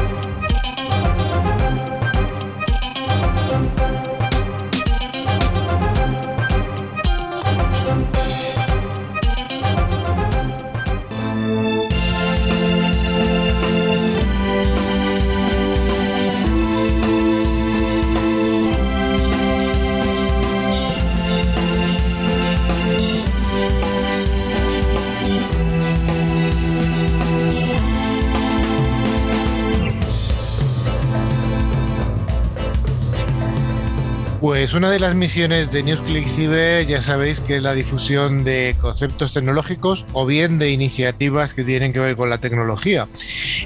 Pues 34.65 34.73
una 34.73 34.89
de 34.89 34.99
las 34.99 35.13
misiones 35.13 35.71
de 35.71 35.83
NewsClick 35.83 36.27
Cyber 36.27 36.87
ya 36.87 37.03
sabéis 37.03 37.39
que 37.39 37.57
es 37.57 37.61
la 37.61 37.75
difusión 37.75 38.43
de 38.43 38.75
conceptos 38.81 39.31
tecnológicos 39.31 40.07
o 40.11 40.25
bien 40.25 40.57
de 40.57 40.71
iniciativas 40.71 41.53
que 41.53 41.63
tienen 41.63 41.93
que 41.93 41.99
ver 41.99 42.15
con 42.15 42.31
la 42.31 42.39
tecnología. 42.39 43.07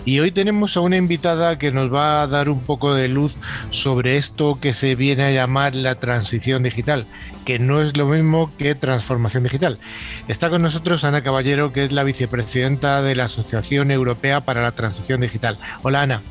Y 0.04 0.20
hoy 0.20 0.32
tenemos 0.32 0.76
a 0.76 0.82
una 0.82 0.98
invitada 0.98 1.58
que 1.58 1.72
nos 1.72 1.90
va 1.94 2.22
a 2.22 2.28
dar 2.28 2.50
un 2.50 2.60
poco 2.60 2.94
de 2.94 3.08
luz 3.08 3.38
sobre 3.70 4.18
esto 4.18 4.60
que 4.60 4.74
se 4.74 4.96
viene 4.96 5.24
a 5.24 5.32
llamar 5.32 5.74
la 5.74 5.96
transición 5.96 6.64
digital, 6.64 7.06
que 7.46 7.60
no 7.60 7.82
es 7.82 7.96
lo 7.96 8.06
mismo 8.06 8.52
que 8.58 8.76
transformación 8.76 9.44
digital. 9.44 9.80
Está 10.28 10.50
con 10.50 10.62
nosotros 10.62 11.06
Ana 11.06 11.24
Caballero, 11.24 11.72
que 11.72 11.86
es 11.86 11.94
la 11.94 12.04
vicepresidenta 12.04 13.02
de 13.02 13.16
la 13.16 13.24
Asociación 13.24 13.92
Europea 13.92 14.42
para 14.42 14.64
la 14.64 14.74
Transición 14.74 15.22
Digital. 15.22 15.58
Hola 15.82 16.02
Ana. 16.02 16.22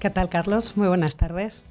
¿Qué 0.00 0.10
tal 0.10 0.28
Carlos? 0.28 0.76
Muy 0.76 0.88
buenas 0.88 1.16
tardes. 1.16 1.64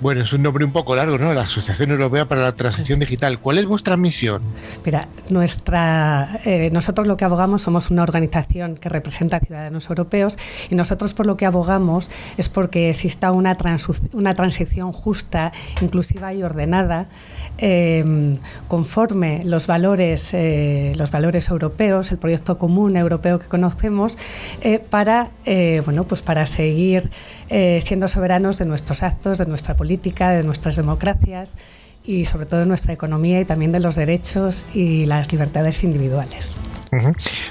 Bueno, 0.00 0.22
es 0.22 0.32
un 0.32 0.42
nombre 0.42 0.64
un 0.64 0.70
poco 0.70 0.94
largo, 0.94 1.18
¿no? 1.18 1.34
La 1.34 1.42
Asociación 1.42 1.90
Europea 1.90 2.26
para 2.26 2.40
la 2.40 2.52
Transición 2.52 3.00
Digital. 3.00 3.40
¿Cuál 3.40 3.58
es 3.58 3.66
vuestra 3.66 3.96
misión? 3.96 4.42
Mira, 4.84 5.08
nuestra, 5.28 6.40
eh, 6.44 6.70
nosotros 6.72 7.08
lo 7.08 7.16
que 7.16 7.24
abogamos 7.24 7.62
somos 7.62 7.90
una 7.90 8.04
organización 8.04 8.76
que 8.76 8.88
representa 8.88 9.38
a 9.38 9.40
ciudadanos 9.40 9.88
europeos 9.88 10.38
y 10.70 10.76
nosotros 10.76 11.14
por 11.14 11.26
lo 11.26 11.36
que 11.36 11.46
abogamos 11.46 12.08
es 12.36 12.48
porque 12.48 12.90
exista 12.90 13.32
una, 13.32 13.56
una 14.12 14.34
transición 14.34 14.92
justa, 14.92 15.52
inclusiva 15.80 16.32
y 16.32 16.44
ordenada 16.44 17.08
em, 17.58 18.36
conforme 18.68 19.42
los 19.44 19.66
valores, 19.66 20.32
eh, 20.32 20.92
los 20.96 21.10
valores 21.10 21.48
europeos, 21.48 22.10
el 22.10 22.18
proyecto 22.18 22.58
común 22.58 22.96
europeo 22.96 23.38
que 23.38 23.46
conocemos, 23.46 24.16
eh, 24.60 24.78
para, 24.78 25.30
bueno, 25.84 26.04
pues 26.04 26.22
para 26.22 26.46
seguir 26.46 27.10
siendo 27.80 28.08
soberanos 28.08 28.58
de 28.58 28.66
nuestros 28.66 29.02
actos, 29.02 29.38
de 29.38 29.46
nuestra 29.46 29.76
política, 29.76 30.30
de 30.30 30.42
nuestras 30.42 30.76
democracias 30.76 31.56
y 32.08 32.24
sobre 32.24 32.46
todo 32.46 32.60
de 32.60 32.66
nuestra 32.66 32.94
economía 32.94 33.38
y 33.38 33.44
también 33.44 33.70
de 33.70 33.80
los 33.80 33.94
derechos 33.94 34.66
y 34.72 35.04
las 35.04 35.30
libertades 35.30 35.84
individuales. 35.84 36.56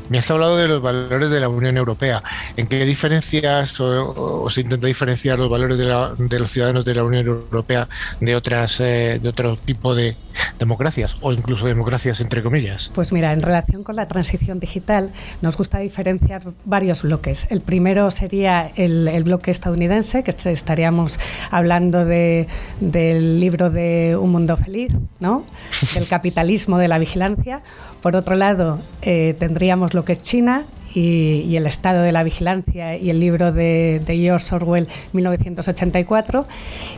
Me 0.09 0.17
has 0.17 0.31
hablado 0.31 0.57
de 0.57 0.67
los 0.67 0.81
valores 0.81 1.29
de 1.29 1.39
la 1.39 1.47
Unión 1.47 1.77
Europea. 1.77 2.23
¿En 2.55 2.65
qué 2.65 2.83
diferencias 2.83 3.79
o, 3.79 4.49
se 4.49 4.61
intenta 4.61 4.87
diferenciar 4.87 5.37
los 5.37 5.47
valores 5.47 5.77
de, 5.77 6.39
los 6.39 6.51
ciudadanos 6.51 6.85
de 6.85 6.95
la 6.95 7.03
Unión 7.03 7.27
Europea 7.27 7.87
de 8.19 8.35
otras 8.35 8.79
eh, 8.79 9.19
de 9.21 9.29
otro 9.29 9.55
tipo 9.55 9.93
de 9.93 10.15
democracias 10.59 11.17
o 11.21 11.33
incluso 11.33 11.67
democracias 11.67 12.21
entre 12.21 12.43
comillas? 12.43 12.91
Pues 12.93 13.11
mira, 13.11 13.33
en 13.33 13.41
relación 13.41 13.83
con 13.83 13.95
la 13.95 14.07
transición 14.07 14.59
digital 14.59 15.11
nos 15.41 15.57
gusta 15.57 15.79
diferenciar 15.79 16.41
varios 16.65 17.03
bloques. 17.03 17.47
El 17.49 17.61
primero 17.61 18.11
sería 18.11 18.71
el, 18.75 19.23
bloque 19.23 19.51
estadounidense, 19.51 20.23
que 20.23 20.31
estaríamos 20.31 21.19
hablando 21.51 22.05
de, 22.05 22.47
del 22.79 23.39
libro 23.39 23.69
de 23.69 24.15
Un 24.19 24.31
Mundo 24.31 24.57
Feliz, 24.57 24.91
¿no? 25.19 25.45
del 25.93 26.07
capitalismo 26.07 26.77
de 26.77 26.87
la 26.87 26.99
vigilancia. 26.99 27.61
Por 28.01 28.15
otro 28.15 28.35
lado, 28.35 28.79
eh, 29.01 29.35
tendríamos 29.39 29.93
lo 29.93 30.05
que 30.05 30.13
es 30.13 30.21
China 30.21 30.65
y, 30.97 31.55
el 31.55 31.67
estado 31.67 32.01
de 32.01 32.11
la 32.11 32.23
vigilancia 32.23 32.97
y 32.97 33.09
el 33.09 33.19
libro 33.19 33.51
de, 33.51 34.01
George 34.07 34.55
Orwell 34.55 34.87
1984. 35.13 36.47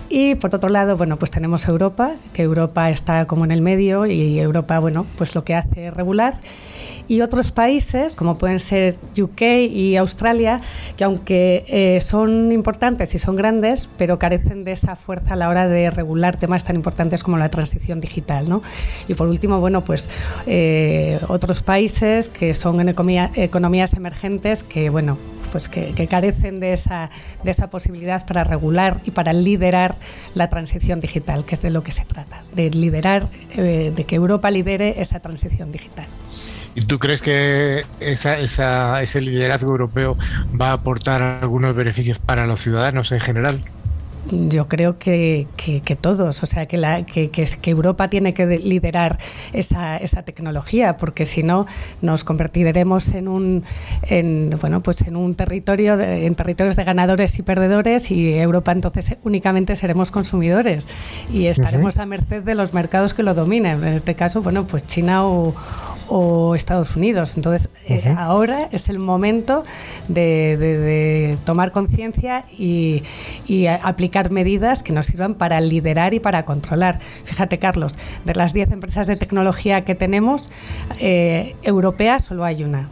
Y 0.10 0.36
por 0.36 0.56
otro 0.56 0.70
lado, 0.70 0.96
bueno, 0.96 1.18
pues 1.18 1.32
tenemos 1.32 1.68
Europa, 1.68 2.14
que 2.34 2.44
Europa 2.44 2.90
está 2.90 3.26
como 3.26 3.46
en 3.46 3.52
el 3.52 3.62
medio 3.62 4.06
y 4.06 4.40
Europa, 4.40 4.80
bueno, 4.80 5.06
pues 5.18 5.36
lo 5.36 5.44
que 5.44 5.56
hace 5.56 5.88
es 5.88 5.94
regular 5.94 6.36
y 7.10 7.22
otros 7.22 7.52
países, 7.52 8.16
como 8.16 8.38
pueden 8.38 8.60
ser 8.60 8.98
UK 9.20 9.42
y 9.70 9.98
Australia, 9.98 10.62
que 10.96 11.04
aunque 11.04 11.66
eh, 11.68 12.00
son 12.00 12.52
importantes 12.52 13.16
y 13.16 13.20
son 13.20 13.36
grandes, 13.36 13.90
pero 13.98 14.20
carecen 14.20 14.64
de 14.64 14.72
esa 14.72 14.96
fuerza 14.96 15.34
a 15.34 15.36
la 15.36 15.50
hora 15.50 15.68
de 15.68 15.90
regular 15.90 16.38
temas 16.38 16.64
tan 16.64 16.76
importantes 16.76 17.24
como 17.24 17.38
la 17.38 17.50
transición 17.50 18.00
digital. 18.00 18.48
¿no? 18.48 18.62
Y 19.08 19.16
por 19.16 19.28
último, 19.28 19.60
bueno, 19.60 19.84
pues 19.84 20.08
eh, 20.46 21.20
otros 21.28 21.64
países 21.64 22.30
que 22.30 22.54
son 22.54 22.80
en 22.80 22.90
economías 22.90 23.94
emergentes 23.96 24.64
que, 24.64 24.92
bueno, 24.92 25.18
pues 25.52 25.68
que, 25.68 26.08
carecen 26.08 26.60
de 26.60 26.74
esa, 26.74 27.10
de 27.44 27.52
esa 27.52 27.72
posibilidad 27.72 28.26
para 28.26 28.44
regular 28.44 29.02
y 29.06 29.12
para 29.12 29.34
liderar 29.34 29.96
la 30.36 30.50
transición 30.50 31.02
digital, 31.02 31.44
que 31.44 31.56
es 31.56 31.62
de 31.62 31.72
lo 31.72 31.82
que 31.82 31.92
se 31.92 32.06
trata, 32.06 32.44
de 32.54 32.70
liderar, 32.70 33.28
eh, 33.58 33.92
de 33.96 34.04
que 34.04 34.16
Europa 34.16 34.52
lidere 34.52 35.02
esa 35.02 35.20
transición 35.20 35.72
digital. 35.72 36.06
¿Y 36.76 36.82
tú 36.82 37.00
crees 37.00 37.22
que 37.22 37.86
esa, 38.00 38.38
esa, 38.40 39.02
ese 39.02 39.22
liderazgo 39.22 39.72
europeo 39.72 40.18
va 40.60 40.70
a 40.70 40.74
aportar 40.74 41.22
algunos 41.22 41.76
beneficios 41.76 42.20
para 42.20 42.46
los 42.46 42.62
ciudadanos 42.62 43.12
en 43.12 43.20
general? 43.20 43.64
Yo 44.32 44.68
creo 44.68 45.00
que, 45.00 45.48
que, 45.56 45.96
todos, 45.96 46.44
o 46.44 46.46
sea, 46.46 46.68
que, 46.68 46.78
la, 46.78 47.04
que, 47.04 47.32
que, 47.32 47.72
Europa 47.72 48.10
tiene 48.10 48.34
que 48.34 48.46
liderar 48.60 49.18
esa, 49.54 49.98
esa 49.98 50.24
tecnología, 50.24 50.98
porque 50.98 51.26
si 51.26 51.42
no 51.42 51.66
nos 52.02 52.24
convertiremos 52.24 53.14
en 53.14 53.28
un, 53.28 53.64
en, 54.04 54.52
bueno, 54.62 54.84
pues 54.84 55.02
en 55.02 55.16
un 55.16 55.34
territorio, 55.36 56.00
en 56.00 56.36
territorios 56.36 56.76
de 56.76 56.84
ganadores 56.84 57.40
y 57.40 57.44
perdedores, 57.44 58.12
y 58.12 58.34
Europa 58.34 58.72
entonces 58.72 59.16
únicamente 59.24 59.76
seremos 59.76 60.12
consumidores 60.12 60.88
y 61.34 61.48
estaremos 61.48 61.98
a 61.98 62.06
merced 62.06 62.44
de 62.44 62.56
los 62.56 62.74
mercados 62.74 63.14
que 63.14 63.24
lo 63.24 63.34
dominen. 63.34 63.84
En 63.84 63.94
este 63.94 64.14
caso, 64.14 64.42
bueno, 64.42 64.66
pues 64.66 64.86
China 64.86 65.26
o, 65.26 65.56
o 66.10 66.56
Estados 66.56 66.96
Unidos. 66.96 67.38
Entonces, 67.38 67.70
eh, 67.88 68.14
ahora 68.18 68.68
es 68.72 68.90
el 68.90 69.00
momento 69.00 69.64
de, 70.08 71.38
tomar 71.46 71.72
conciencia 71.72 72.44
y, 72.58 73.04
aplicar 73.82 74.32
medidas 74.32 74.84
que 74.84 74.94
nos 74.94 75.08
sirvan 75.08 75.36
para 75.36 75.60
liderar 75.62 76.14
y 76.14 76.20
para 76.20 76.46
controlar. 76.46 77.00
Fíjate, 77.24 77.60
Carlos, 77.60 77.94
de 78.26 78.36
las 78.36 78.54
10 78.54 78.72
empresas 78.72 79.08
de 79.08 79.16
tecnología 79.16 79.86
que 79.86 79.96
tenemos, 79.96 80.52
eh, 81.00 81.56
europea 81.64 82.20
solo 82.20 82.44
hay 82.46 82.64
una 82.64 82.90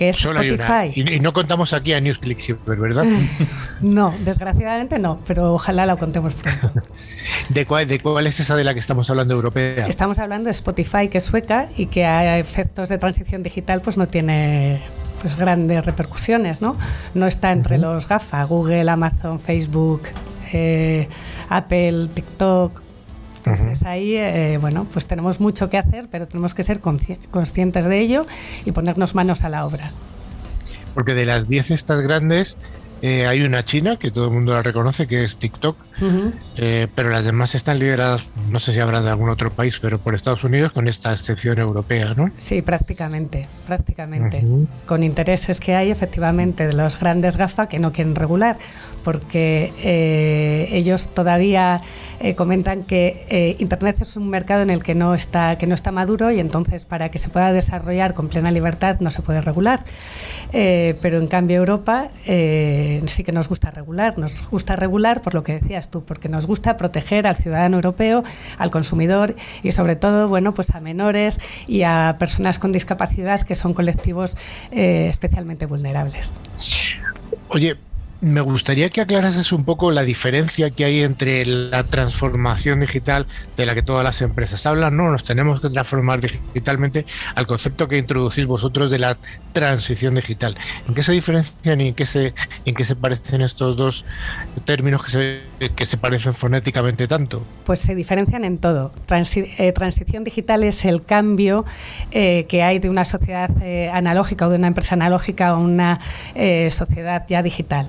que 0.00 0.08
es 0.08 0.24
Spotify. 0.24 0.92
Y, 0.94 1.20
no 1.20 1.34
contamos 1.34 1.74
aquí 1.74 1.92
a 1.92 2.00
Newsclick 2.00 2.56
¿verdad? 2.64 3.04
no, 3.82 4.14
desgraciadamente 4.24 4.98
no, 4.98 5.20
pero 5.26 5.52
ojalá 5.52 5.84
lo 5.84 5.98
contemos 5.98 6.34
pronto. 6.36 6.72
¿De 7.50 7.66
cuál, 7.66 7.86
¿De 7.86 8.00
cuál 8.00 8.26
es 8.26 8.40
esa 8.40 8.56
de 8.56 8.64
la 8.64 8.72
que 8.72 8.80
estamos 8.80 9.10
hablando 9.10 9.34
europea? 9.34 9.86
Estamos 9.86 10.18
hablando 10.18 10.46
de 10.46 10.52
Spotify, 10.52 11.08
que 11.10 11.18
es 11.18 11.24
sueca 11.24 11.68
y 11.76 11.84
que 11.84 12.06
a 12.06 12.38
efectos 12.38 12.88
de 12.88 12.96
transición 12.96 13.42
digital 13.42 13.82
pues 13.82 13.98
no 13.98 14.08
tiene 14.08 14.80
pues 15.20 15.36
grandes 15.36 15.84
repercusiones, 15.84 16.62
¿no? 16.62 16.78
No 17.12 17.26
está 17.26 17.52
entre 17.52 17.76
los 17.76 18.08
GAFA, 18.08 18.42
Google, 18.44 18.88
Amazon, 18.88 19.38
Facebook, 19.38 20.04
eh, 20.50 21.08
Apple, 21.50 22.08
TikTok, 22.14 22.80
entonces 23.44 23.84
ahí, 23.84 24.16
eh, 24.16 24.58
bueno, 24.60 24.86
pues 24.92 25.06
tenemos 25.06 25.40
mucho 25.40 25.70
que 25.70 25.78
hacer, 25.78 26.08
pero 26.10 26.28
tenemos 26.28 26.54
que 26.54 26.62
ser 26.62 26.80
conscientes 26.80 27.86
de 27.86 27.98
ello 27.98 28.26
y 28.64 28.72
ponernos 28.72 29.14
manos 29.14 29.44
a 29.44 29.48
la 29.48 29.66
obra. 29.66 29.92
Porque 30.94 31.14
de 31.14 31.24
las 31.24 31.48
10 31.48 31.70
estas 31.70 32.00
grandes, 32.00 32.56
eh, 33.02 33.26
hay 33.26 33.42
una 33.42 33.64
china 33.64 33.96
que 33.96 34.10
todo 34.10 34.26
el 34.26 34.32
mundo 34.32 34.52
la 34.52 34.62
reconoce, 34.62 35.06
que 35.06 35.24
es 35.24 35.38
TikTok, 35.38 35.76
eh, 36.56 36.86
pero 36.94 37.08
las 37.10 37.24
demás 37.24 37.54
están 37.54 37.78
lideradas, 37.78 38.28
no 38.50 38.58
sé 38.58 38.74
si 38.74 38.80
habrá 38.80 39.00
de 39.00 39.08
algún 39.08 39.30
otro 39.30 39.50
país, 39.50 39.78
pero 39.80 39.98
por 39.98 40.14
Estados 40.14 40.44
Unidos, 40.44 40.72
con 40.72 40.86
esta 40.86 41.12
excepción 41.12 41.58
europea, 41.58 42.12
¿no? 42.14 42.30
Sí, 42.36 42.60
prácticamente, 42.60 43.46
prácticamente. 43.66 44.44
Con 44.84 45.02
intereses 45.02 45.60
que 45.60 45.74
hay, 45.74 45.90
efectivamente, 45.90 46.66
de 46.66 46.74
los 46.74 46.98
grandes 46.98 47.36
GAFA 47.38 47.68
que 47.68 47.78
no 47.78 47.92
quieren 47.92 48.14
regular, 48.14 48.58
porque 49.02 50.68
ellos 50.72 51.08
todavía 51.08 51.80
eh, 52.22 52.34
comentan 52.34 52.82
que 52.82 53.24
eh, 53.30 53.56
Internet 53.60 53.96
es 54.02 54.14
un 54.14 54.28
mercado 54.28 54.60
en 54.60 54.68
el 54.68 54.82
que 54.82 54.94
no, 54.94 55.14
está, 55.14 55.56
que 55.56 55.66
no 55.66 55.74
está 55.74 55.90
maduro 55.90 56.30
y 56.30 56.38
entonces 56.38 56.84
para 56.84 57.10
que 57.10 57.18
se 57.18 57.30
pueda 57.30 57.50
desarrollar 57.50 58.12
con 58.12 58.28
plena 58.28 58.50
libertad 58.50 59.00
no 59.00 59.10
se 59.10 59.22
puede 59.22 59.40
regular. 59.40 59.84
Eh, 60.52 60.98
pero 61.00 61.18
en 61.18 61.28
cambio 61.28 61.56
Europa 61.56 62.10
sí 62.26 63.24
que 63.24 63.32
nos 63.32 63.48
gusta 63.48 63.70
regular. 63.70 64.18
Nos 64.18 64.46
gusta 64.50 64.76
regular 64.76 65.22
por 65.22 65.34
lo 65.34 65.42
que 65.42 65.54
decías 65.60 65.90
tú, 65.90 66.04
porque 66.04 66.28
nos 66.28 66.46
gusta 66.46 66.76
proteger 66.76 67.26
al 67.26 67.36
ciudadano 67.36 67.76
europeo, 67.76 68.22
al 68.58 68.70
consumidor 68.70 69.34
y 69.62 69.72
sobre 69.72 69.96
todo 69.96 70.28
bueno, 70.28 70.52
pues 70.52 70.70
a 70.70 70.80
menores 70.80 71.40
y 71.66 71.84
a 71.84 72.16
personas 72.18 72.58
con 72.58 72.70
discapacidad 72.70 73.46
que 73.46 73.54
son 73.54 73.72
colectivos 73.72 74.36
especialmente 74.70 75.64
vulnerables. 75.64 76.34
Oye, 77.48 77.76
me 78.20 78.40
gustaría 78.40 78.90
que 78.90 79.00
aclarases 79.00 79.52
un 79.52 79.64
poco 79.64 79.90
la 79.90 80.02
diferencia 80.02 80.70
que 80.70 80.84
hay 80.84 81.00
entre 81.00 81.44
la 81.46 81.84
transformación 81.84 82.80
digital 82.80 83.26
de 83.56 83.66
la 83.66 83.74
que 83.74 83.82
todas 83.82 84.04
las 84.04 84.20
empresas 84.20 84.66
hablan, 84.66 84.96
no, 84.96 85.10
nos 85.10 85.24
tenemos 85.24 85.60
que 85.60 85.70
transformar 85.70 86.20
digitalmente 86.20 87.06
al 87.34 87.46
concepto 87.46 87.88
que 87.88 87.96
introducís 87.96 88.46
vosotros 88.46 88.90
de 88.90 88.98
la 88.98 89.16
transición 89.52 90.14
digital. 90.14 90.56
¿En 90.86 90.94
qué 90.94 91.02
se 91.02 91.12
diferencian 91.12 91.80
y 91.80 91.88
en 91.88 91.94
qué 91.94 92.04
se, 92.04 92.32
parecen 92.96 93.40
estos 93.40 93.76
dos 93.76 94.04
términos 94.64 95.02
que 95.04 95.10
se, 95.10 95.70
que 95.74 95.86
se 95.86 95.96
parecen 95.96 96.34
fonéticamente 96.34 97.08
tanto? 97.08 97.42
Pues 97.64 97.80
se 97.80 97.94
diferencian 97.94 98.44
en 98.44 98.58
todo. 98.58 98.92
Eh, 99.58 99.72
transición 99.72 100.24
digital 100.24 100.62
es 100.62 100.84
el 100.84 101.04
cambio 101.04 101.64
eh, 102.10 102.46
que 102.48 102.62
hay 102.62 102.78
de 102.78 102.90
una 102.90 103.04
sociedad 103.04 103.50
eh, 103.62 103.90
analógica 103.92 104.46
o 104.46 104.50
de 104.50 104.56
una 104.56 104.66
empresa 104.66 104.94
analógica 104.94 105.48
a 105.48 105.56
una 105.56 106.00
sociedad 106.70 107.24
ya 107.28 107.42
digital. 107.42 107.86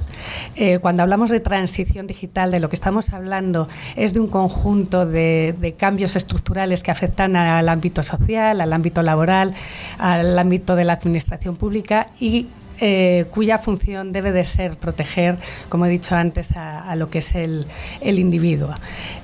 Eh, 0.55 0.79
cuando 0.79 1.03
hablamos 1.03 1.29
de 1.29 1.39
transición 1.39 2.07
digital, 2.07 2.51
de 2.51 2.59
lo 2.59 2.69
que 2.69 2.75
estamos 2.75 3.11
hablando 3.13 3.67
es 3.95 4.13
de 4.13 4.19
un 4.19 4.27
conjunto 4.27 5.05
de, 5.05 5.75
cambios 5.77 6.15
estructurales 6.15 6.83
que 6.83 6.91
afectan 6.91 7.35
al 7.35 7.69
ámbito 7.69 8.03
social, 8.03 8.61
al 8.61 8.73
ámbito 8.73 9.01
laboral, 9.01 9.53
al 9.97 10.37
ámbito 10.37 10.75
de 10.75 10.85
la 10.85 10.93
administración 10.93 11.55
pública 11.55 12.05
y 12.19 12.47
eh, 12.79 13.25
cuya 13.31 13.59
función 13.59 14.11
debe 14.11 14.31
de 14.31 14.43
ser 14.43 14.75
proteger, 14.75 15.37
como 15.69 15.85
he 15.85 15.89
dicho 15.89 16.15
antes, 16.15 16.51
a, 16.53 16.95
lo 16.95 17.09
que 17.09 17.19
es 17.19 17.35
el, 17.35 17.67
individuo. 18.01 18.73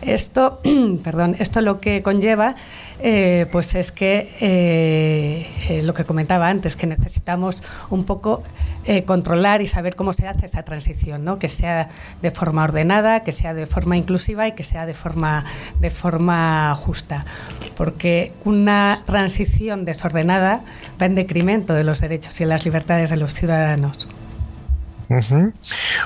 Esto, 0.02 0.60
perdón, 1.04 1.36
esto 1.40 1.62
lo 1.62 1.80
que 1.80 2.02
conlleva 2.04 2.56
eh, 3.00 3.46
pues 3.52 3.76
es 3.76 3.92
que 3.92 5.48
lo 5.84 5.94
que 5.94 6.04
comentaba 6.06 6.50
antes, 6.50 6.76
que 6.76 6.88
necesitamos 6.88 7.64
un 7.90 8.06
poco 8.06 8.44
controlar 9.06 9.62
y 9.62 9.68
saber 9.68 9.96
cómo 9.96 10.14
se 10.14 10.28
hace 10.28 10.46
esa 10.46 10.64
transición, 10.64 11.26
¿no? 11.26 11.40
que 11.40 11.48
sea 11.48 11.90
de 12.22 12.32
forma 12.32 12.64
ordenada, 12.64 13.24
que 13.24 13.32
sea 13.32 13.54
de 13.54 13.66
forma 13.66 13.98
inclusiva 13.98 14.48
y 14.48 14.54
que 14.54 14.64
sea 14.64 14.86
de 14.86 14.94
forma, 14.94 15.46
de 15.80 15.90
forma 15.90 16.74
justa. 16.76 17.26
Porque 17.76 18.34
una 18.46 19.02
transición 19.06 19.86
desordenada 19.86 20.62
va 21.02 21.06
en 21.06 21.16
decremento 21.16 21.74
de 21.74 21.84
los 21.84 22.00
derechos 22.00 22.40
y 22.42 22.46
las 22.46 22.66
libertades 22.66 23.10
de 23.10 23.18
los 23.18 23.34
ciudadanos. 23.34 24.08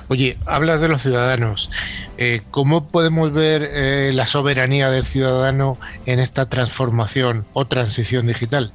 Oye, 0.10 0.38
hablas 0.46 0.80
de 0.82 0.88
los 0.88 1.02
ciudadanos. 1.02 1.72
Eh, 2.18 2.42
¿Cómo 2.52 2.86
podemos 2.86 3.32
ver 3.32 3.68
eh, 3.72 4.12
la 4.14 4.28
soberanía 4.28 4.90
del 4.90 5.06
ciudadano 5.06 5.78
en 6.06 6.20
esta 6.20 6.48
transformación 6.48 7.46
o 7.54 7.66
transición 7.66 8.28
digital? 8.28 8.72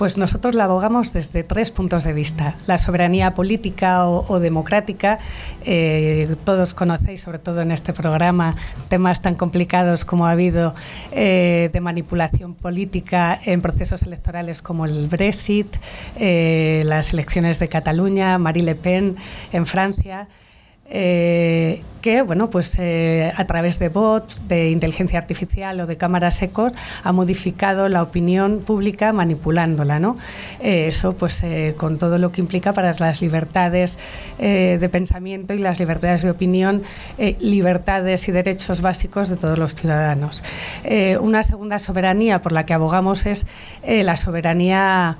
Pues 0.00 0.16
nosotros 0.16 0.54
la 0.54 0.64
abogamos 0.64 1.12
desde 1.12 1.44
tres 1.44 1.70
puntos 1.70 2.04
de 2.04 2.14
vista. 2.14 2.54
La 2.66 2.78
soberanía 2.78 3.34
política 3.34 4.08
o, 4.08 4.40
democrática, 4.40 5.18
eh, 5.66 6.36
todos 6.44 6.72
conocéis, 6.72 7.20
sobre 7.20 7.38
todo 7.38 7.60
en 7.60 7.70
este 7.70 7.92
programa, 7.92 8.54
temas 8.88 9.20
tan 9.20 9.34
complicados 9.34 10.06
como 10.06 10.24
ha 10.24 10.30
habido 10.30 10.74
eh, 11.12 11.68
de 11.70 11.80
manipulación 11.82 12.54
política 12.54 13.38
en 13.44 13.60
procesos 13.60 14.02
electorales 14.02 14.62
como 14.62 14.86
el 14.86 15.06
Brexit, 15.06 15.76
eh, 16.16 16.82
las 16.86 17.12
elecciones 17.12 17.58
de 17.58 17.68
Cataluña, 17.68 18.38
Marie 18.38 18.62
Le 18.62 18.76
Pen 18.76 19.16
en 19.52 19.66
Francia. 19.66 20.28
Eh, 20.92 21.82
que 22.02 22.22
bueno 22.22 22.48
pues 22.48 22.76
eh, 22.78 23.30
a 23.36 23.44
través 23.44 23.78
de 23.78 23.90
bots, 23.90 24.48
de 24.48 24.70
inteligencia 24.70 25.18
artificial 25.18 25.80
o 25.80 25.86
de 25.86 25.98
cámaras 25.98 26.40
ecos 26.42 26.72
ha 27.04 27.12
modificado 27.12 27.90
la 27.90 28.02
opinión 28.02 28.60
pública 28.60 29.12
manipulándola, 29.12 30.00
¿no? 30.00 30.16
Eh, 30.60 30.86
eso 30.88 31.12
pues 31.12 31.44
con 31.76 31.98
todo 31.98 32.16
lo 32.18 32.32
que 32.32 32.40
implica 32.40 32.72
para 32.72 32.94
las 32.94 33.20
libertades 33.20 33.98
de 34.38 34.88
pensamiento 34.90 35.52
y 35.52 35.58
las 35.58 35.78
libertades 35.78 36.22
de 36.22 36.30
opinión, 36.30 36.82
libertades 37.38 38.26
y 38.28 38.32
derechos 38.32 38.80
básicos 38.80 39.28
de 39.28 39.36
todos 39.36 39.58
los 39.58 39.74
ciudadanos. 39.74 40.42
una 41.20 41.44
segunda 41.44 41.78
soberanía 41.78 42.40
por 42.40 42.52
la 42.52 42.64
que 42.64 42.72
abogamos 42.72 43.26
es 43.26 43.46
la 43.86 44.16
soberanía 44.16 45.18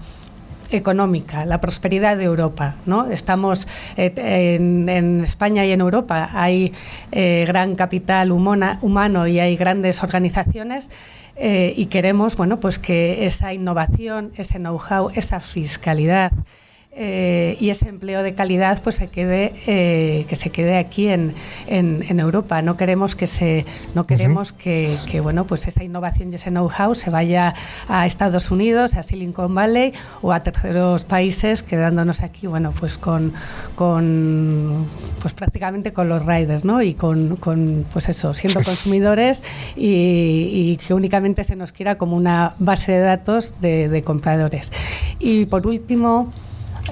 económica, 0.70 1.44
la 1.44 1.60
prosperidad 1.60 2.16
de 2.16 2.24
Europa. 2.24 2.74
¿no? 2.86 3.10
Estamos 3.10 3.66
eh, 3.96 4.12
en, 4.16 5.20
España 5.20 5.64
y 5.64 5.72
en 5.72 5.80
Europa 5.80 6.30
hay 6.32 6.72
eh, 7.12 7.44
gran 7.46 7.74
capital 7.74 8.32
humano 8.32 9.26
y 9.26 9.38
hay 9.38 9.56
grandes 9.56 10.02
organizaciones. 10.02 10.90
Eh, 11.36 11.72
y 11.74 11.86
queremos 11.86 12.36
bueno, 12.36 12.60
pues 12.60 12.78
que 12.78 13.24
esa 13.24 13.54
innovación, 13.54 14.32
ese 14.36 14.58
know-how, 14.58 15.10
esa 15.14 15.40
fiscalidad, 15.40 16.32
eh, 16.92 17.56
y 17.60 17.70
ese 17.70 17.88
empleo 17.88 18.24
de 18.24 18.34
calidad 18.34 18.82
pues 18.82 18.96
se 18.96 19.06
quede 19.06 19.52
eh, 19.68 20.26
que 20.28 20.34
se 20.34 20.50
quede 20.50 20.76
aquí 20.76 21.06
en, 21.06 21.34
en, 21.68 22.18
Europa. 22.18 22.62
No 22.62 22.76
queremos 22.76 23.14
que 23.14 23.28
se 23.28 23.64
no 23.94 24.08
queremos 24.08 24.52
que, 24.52 24.98
que, 25.08 25.20
bueno 25.20 25.46
pues 25.46 25.68
esa 25.68 25.84
innovación 25.84 26.32
y 26.32 26.34
ese 26.34 26.50
know-how 26.50 26.96
se 26.96 27.10
vaya 27.10 27.54
a 27.88 28.06
Estados 28.06 28.50
Unidos 28.50 28.96
a 28.96 29.04
Silicon 29.04 29.54
Valley 29.54 29.92
o 30.20 30.32
a 30.32 30.40
terceros 30.40 31.04
países 31.04 31.62
quedándonos 31.62 32.22
aquí 32.22 32.48
bueno 32.48 32.72
pues 32.78 32.98
con, 32.98 33.32
con 33.76 34.88
pues 35.20 35.32
prácticamente 35.32 35.92
con 35.92 36.08
los 36.08 36.26
riders 36.26 36.64
no 36.64 36.82
y 36.82 36.94
con, 36.94 37.36
con 37.36 37.86
pues 37.92 38.08
eso 38.08 38.34
siendo 38.34 38.62
consumidores 38.64 39.44
y, 39.76 40.50
y, 40.52 40.76
que 40.84 40.92
únicamente 40.92 41.44
se 41.44 41.54
nos 41.54 41.70
quiera 41.70 41.98
como 41.98 42.16
una 42.16 42.54
base 42.58 42.92
de 42.92 43.00
datos 43.00 43.54
de, 43.60 43.88
de 43.88 44.02
compradores. 44.02 44.72
Y 45.20 45.46
por 45.46 45.66
último 45.66 46.32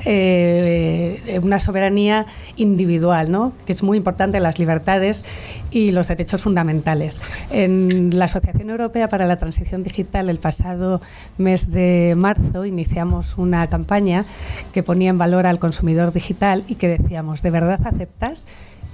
eh, 0.05 1.41
una 1.43 1.61
soberanía 1.61 2.27
individual, 2.57 3.31
¿no? 3.31 3.53
que 3.67 3.73
es 3.73 3.83
muy 3.83 3.97
importante 3.99 4.41
las 4.41 4.59
libertades 4.59 5.25
y 5.71 5.93
los 5.93 6.09
derechos 6.09 6.43
fundamentales. 6.43 7.21
En 7.51 8.19
la 8.19 8.27
Asociación 8.27 8.71
Europea 8.71 9.09
para 9.09 9.27
la 9.27 9.37
Transición 9.37 9.83
Digital, 9.83 10.31
el 10.31 10.39
pasado 10.39 11.01
mes 11.37 11.71
de 11.71 12.15
marzo, 12.17 12.65
iniciamos 12.65 13.37
una 13.39 13.69
campaña 13.69 14.25
que 14.73 14.83
ponía 14.83 15.11
en 15.11 15.19
valor 15.19 15.47
al 15.47 15.59
consumidor 15.59 16.13
digital 16.13 16.65
y 16.69 16.77
que 16.77 16.89
decíamos, 16.89 17.43
¿de 17.43 17.51
verdad 17.51 17.81
aceptas? 17.85 18.47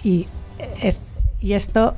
Y, 0.03 0.27
y 1.41 1.53
esto, 1.53 1.95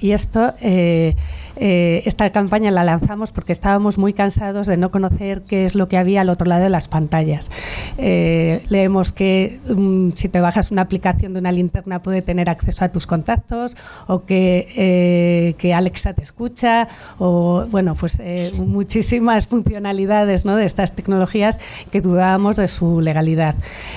y 0.00 0.12
esto 0.12 0.54
eh, 0.60 1.16
eh, 1.62 2.02
esta 2.06 2.30
campaña 2.30 2.70
la 2.70 2.84
lanzamos 2.84 3.32
porque 3.32 3.52
estábamos 3.52 3.98
muy 3.98 4.14
cansados 4.14 4.66
de 4.66 4.78
no 4.78 4.90
conocer 4.90 5.42
qué 5.42 5.66
es 5.66 5.74
lo 5.74 5.88
que 5.88 5.98
había 5.98 6.22
al 6.22 6.30
otro 6.30 6.46
lado 6.46 6.62
de 6.62 6.70
las 6.70 6.88
pantallas. 6.88 7.50
Eh, 7.98 8.62
leemos 8.70 9.12
que 9.12 9.60
mm, 9.68 10.12
si 10.14 10.30
te 10.30 10.40
bajas 10.40 10.70
una 10.70 10.80
aplicación 10.80 11.34
de 11.34 11.38
una 11.38 11.52
linterna 11.52 12.02
puede 12.02 12.22
tener 12.22 12.48
acceso 12.48 12.82
a 12.86 12.88
tus 12.88 13.06
contactos 13.06 13.76
o 14.06 14.24
que, 14.24 14.68
eh, 14.74 15.54
que 15.58 15.74
Alexa 15.74 16.14
te 16.14 16.22
escucha 16.22 16.88
o 17.18 17.66
bueno, 17.70 17.94
pues 17.94 18.22
muchísimas 18.54 19.46
funcionalidades 19.48 20.46
¿no? 20.46 20.56
de 20.56 20.64
estas 20.64 20.92
tecnologías 20.92 21.60
que 21.92 22.00
dudábamos 22.00 22.56
de 22.56 22.68
su 22.68 23.02
legalidad. 23.02 23.54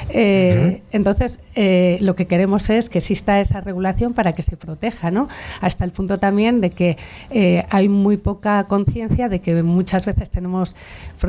Entonces, 0.10 1.40
lo 1.56 2.16
que 2.16 2.28
queremos 2.28 2.70
es 2.70 2.90
que 2.90 2.98
exista 2.98 3.40
esa 3.40 3.62
regulación 3.62 4.14
para 4.14 4.34
que 4.34 4.42
se 4.42 4.58
proteja, 4.58 5.12
¿no? 5.12 5.30
hasta 5.62 5.86
el 5.86 5.92
punto 5.92 6.18
también 6.18 6.60
de 6.60 6.70
que 6.70 6.98
hay 7.70 7.90
muy 7.90 8.18
poca 8.18 8.64
conciencia 8.66 9.30
de 9.30 9.42
que 9.42 9.62
muchas 9.64 10.06
veces 10.06 10.30
tenemos, 10.30 10.76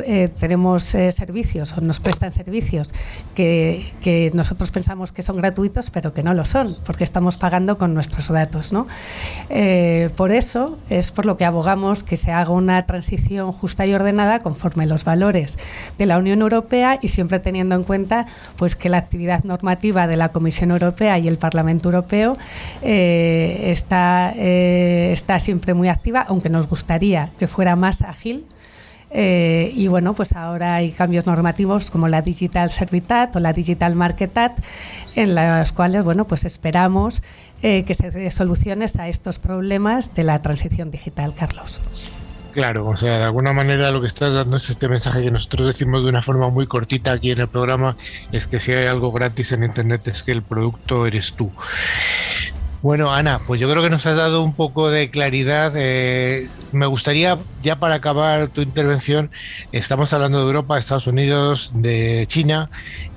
eh, 0.04 0.28
tenemos 0.38 0.94
eh, 0.94 1.12
servicios 1.12 1.76
o 1.76 1.80
nos 1.80 2.00
prestan 2.00 2.32
servicios 2.32 2.88
que, 3.34 3.92
que, 4.02 4.30
nosotros 4.34 4.70
pensamos 4.70 5.12
que 5.12 5.22
son 5.22 5.36
gratuitos, 5.36 5.90
pero 5.90 6.12
que 6.12 6.22
no 6.22 6.34
lo 6.34 6.44
son, 6.44 6.76
porque 6.86 7.04
estamos 7.04 7.36
pagando 7.36 7.78
con 7.78 7.94
nuestros 7.94 8.28
datos. 8.28 8.72
¿no? 8.72 8.86
Eh, 9.50 10.10
por 10.16 10.32
eso 10.32 10.78
es 10.90 11.10
por 11.10 11.26
lo 11.26 11.36
que 11.36 11.44
abogamos 11.44 12.02
que 12.02 12.16
se 12.16 12.32
haga 12.32 12.50
una 12.50 12.84
transición 12.86 13.52
justa 13.52 13.86
y 13.86 13.94
ordenada 13.94 14.38
conforme 14.38 14.86
los 14.86 15.04
valores 15.04 15.58
de 15.98 16.06
la 16.06 16.18
Unión 16.18 16.40
Europea 16.42 16.98
y 17.00 17.08
siempre 17.08 17.38
teniendo 17.38 17.74
en 17.74 17.84
cuenta 17.84 18.26
pues, 18.56 18.76
que 18.76 18.88
la 18.88 18.98
actividad 18.98 19.44
normativa 19.44 20.06
de 20.06 20.16
la 20.16 20.30
Comisión 20.30 20.70
Europea 20.70 21.18
y 21.18 21.28
el 21.28 21.38
Parlamento 21.38 21.88
Europeo 21.88 22.36
está, 22.82 24.32
está 24.32 25.40
siempre 25.40 25.74
muy 25.74 25.88
activa 25.88 26.13
aunque 26.22 26.48
nos 26.48 26.68
gustaría 26.68 27.30
que 27.38 27.46
fuera 27.46 27.76
más 27.76 28.02
ágil. 28.02 28.44
Eh, 29.10 29.72
y 29.76 29.86
bueno, 29.86 30.14
pues 30.14 30.32
ahora 30.32 30.74
hay 30.74 30.90
cambios 30.90 31.24
normativos 31.24 31.90
como 31.90 32.08
la 32.08 32.20
Digital 32.20 32.70
Servitat 32.70 33.36
o 33.36 33.40
la 33.40 33.52
Digital 33.52 33.94
Marketat, 33.94 34.58
en 35.14 35.36
las 35.36 35.70
cuales, 35.70 36.04
bueno, 36.04 36.26
pues 36.26 36.44
esperamos 36.44 37.22
eh, 37.62 37.84
que 37.84 37.94
se 37.94 38.10
dé 38.10 38.30
soluciones 38.30 38.96
a 38.96 39.08
estos 39.08 39.38
problemas 39.38 40.14
de 40.14 40.24
la 40.24 40.42
transición 40.42 40.90
digital, 40.90 41.32
Carlos. 41.38 41.80
Claro, 42.54 42.86
o 42.86 42.96
sea, 42.96 43.18
de 43.18 43.24
alguna 43.24 43.52
manera 43.52 43.90
lo 43.90 44.00
que 44.00 44.06
estás 44.06 44.32
dando 44.32 44.56
es 44.56 44.70
este 44.70 44.88
mensaje 44.88 45.22
que 45.22 45.30
nosotros 45.32 45.66
decimos 45.66 46.04
de 46.04 46.08
una 46.08 46.22
forma 46.22 46.50
muy 46.50 46.68
cortita 46.68 47.10
aquí 47.10 47.32
en 47.32 47.40
el 47.40 47.48
programa, 47.48 47.96
es 48.30 48.46
que 48.46 48.60
si 48.60 48.70
hay 48.72 48.84
algo 48.84 49.10
gratis 49.10 49.50
en 49.50 49.64
Internet 49.64 50.06
es 50.06 50.22
que 50.22 50.30
el 50.30 50.42
producto 50.42 51.04
eres 51.06 51.32
tú. 51.32 51.50
Bueno, 52.84 53.14
Ana, 53.14 53.40
pues 53.46 53.58
yo 53.58 53.70
creo 53.70 53.82
que 53.82 53.88
nos 53.88 54.04
has 54.04 54.18
dado 54.18 54.42
un 54.42 54.52
poco 54.52 54.90
de 54.90 55.08
claridad. 55.08 55.72
Eh, 55.74 56.50
me 56.70 56.84
gustaría, 56.84 57.38
ya 57.62 57.76
para 57.76 57.94
acabar 57.94 58.48
tu 58.48 58.60
intervención, 58.60 59.30
estamos 59.72 60.12
hablando 60.12 60.38
de 60.38 60.44
Europa, 60.44 60.78
Estados 60.78 61.06
Unidos, 61.06 61.72
de 61.74 62.26
China. 62.26 62.68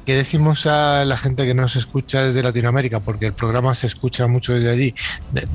¿Qué 0.08 0.15
decimos 0.15 0.65
a 0.67 1.04
la 1.04 1.17
gente 1.17 1.46
que 1.46 1.54
nos 1.54 1.76
escucha 1.76 2.22
desde 2.22 2.41
Latinoamérica? 2.41 3.02
Porque 3.02 3.26
el 3.26 3.34
programa 3.34 3.76
se 3.76 3.88
escucha 3.88 4.26
mucho 4.26 4.54
desde 4.54 4.72
allí. 4.72 4.96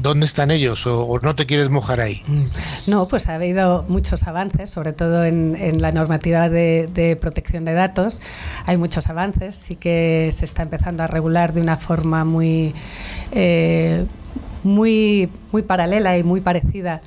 ¿Dónde 0.02 0.26
están 0.26 0.50
ellos 0.50 0.86
o, 0.86 1.18
no 1.22 1.34
te 1.34 1.46
quieres 1.46 1.70
mojar 1.70 2.02
ahí? 2.02 2.22
Mm. 2.26 2.90
No, 2.90 3.08
pues 3.08 3.30
ha 3.30 3.36
habido 3.36 3.86
muchos 3.88 4.24
avances, 4.24 4.68
sobre 4.68 4.92
todo 4.92 5.24
en, 5.24 5.80
la 5.80 5.90
normativa 5.90 6.50
de, 6.50 7.16
protección 7.18 7.64
de 7.64 7.72
datos. 7.72 8.20
Hay 8.66 8.76
muchos 8.76 9.08
avances, 9.08 9.54
sí 9.54 9.76
que 9.76 10.28
se 10.34 10.44
está 10.44 10.64
empezando 10.64 11.02
a 11.02 11.06
regular 11.06 11.54
de 11.54 11.62
una 11.62 11.78
forma 11.78 12.26
muy 12.26 12.74
eh, 13.30 14.04
muy, 14.64 15.30
muy 15.50 15.62
paralela 15.62 16.18
y 16.18 16.24
muy 16.24 16.42
parecida 16.42 17.00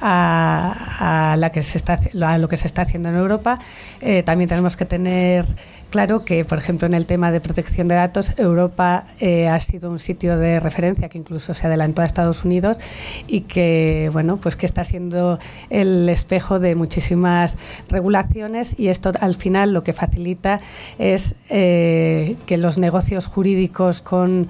a, 0.00 1.36
la 1.38 1.50
que 1.50 1.62
se 1.62 1.78
está, 1.78 2.00
a 2.22 2.38
lo 2.38 2.48
que 2.48 2.56
se 2.56 2.66
está 2.66 2.82
haciendo 2.82 3.08
en 3.08 3.16
Europa. 3.16 3.60
Eh, 4.00 4.22
también 4.22 4.48
tenemos 4.48 4.76
que 4.76 4.84
tener 4.84 5.46
claro 5.90 6.24
que, 6.24 6.44
por 6.44 6.58
ejemplo, 6.58 6.86
en 6.86 6.94
el 6.94 7.06
tema 7.06 7.30
de 7.30 7.40
protección 7.40 7.88
de 7.88 7.94
datos, 7.94 8.32
Europa 8.36 9.04
eh, 9.20 9.48
ha 9.48 9.58
sido 9.60 9.90
un 9.90 9.98
sitio 9.98 10.38
de 10.38 10.60
referencia 10.60 11.08
que 11.08 11.18
incluso 11.18 11.54
se 11.54 11.66
adelantó 11.66 12.02
a 12.02 12.04
Estados 12.04 12.44
Unidos 12.44 12.78
y 13.26 13.42
que, 13.42 14.10
bueno, 14.12 14.36
pues 14.36 14.56
que 14.56 14.66
está 14.66 14.84
siendo 14.84 15.38
el 15.70 16.08
espejo 16.08 16.58
de 16.58 16.74
muchísimas 16.74 17.56
regulaciones 17.88 18.74
y 18.78 18.88
esto 18.88 19.12
al 19.20 19.34
final 19.34 19.72
lo 19.72 19.84
que 19.84 19.92
facilita 19.92 20.60
es 20.98 21.34
que 21.48 22.56
los 22.58 22.78
negocios 22.78 23.26
jurídicos 23.26 24.02
con 24.02 24.48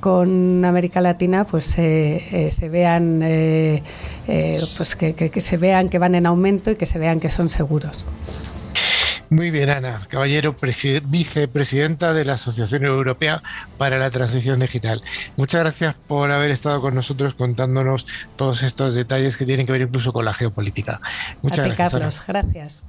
con 0.00 0.64
América 0.64 1.00
Latina 1.00 1.44
pues 1.44 1.78
eh, 1.78 2.24
eh, 2.32 2.50
se 2.50 2.68
vean 2.68 3.20
eh, 3.22 3.82
pues 4.76 4.96
que, 4.96 5.40
se 5.40 5.56
vean 5.56 5.88
que 5.88 5.98
van 5.98 6.14
en 6.14 6.26
aumento 6.26 6.70
y 6.70 6.76
que 6.76 6.86
se 6.86 6.98
vean 6.98 7.20
que 7.20 7.28
son 7.28 7.48
seguros. 7.48 8.06
Muy 9.30 9.52
bien, 9.52 9.70
Ana 9.70 10.06
Caballero, 10.08 10.56
vicepresidenta 11.04 12.12
de 12.12 12.24
la 12.24 12.34
Asociación 12.34 12.84
Europea 12.84 13.42
para 13.78 13.96
la 13.96 14.10
Transición 14.10 14.58
Digital. 14.58 15.02
Muchas 15.36 15.60
gracias 15.60 15.94
por 15.94 16.32
haber 16.32 16.50
estado 16.50 16.80
con 16.80 16.96
nosotros 16.96 17.34
contándonos 17.34 18.08
todos 18.34 18.64
estos 18.64 18.96
detalles 18.96 19.36
que 19.36 19.46
tienen 19.46 19.66
que 19.66 19.72
ver 19.72 19.82
incluso 19.82 20.12
con 20.12 20.24
la 20.24 20.34
geopolítica. 20.34 21.00
Muchas 21.42 21.64
gracias. 21.64 21.90
Carlos, 21.92 22.22
gracias. 22.26 22.84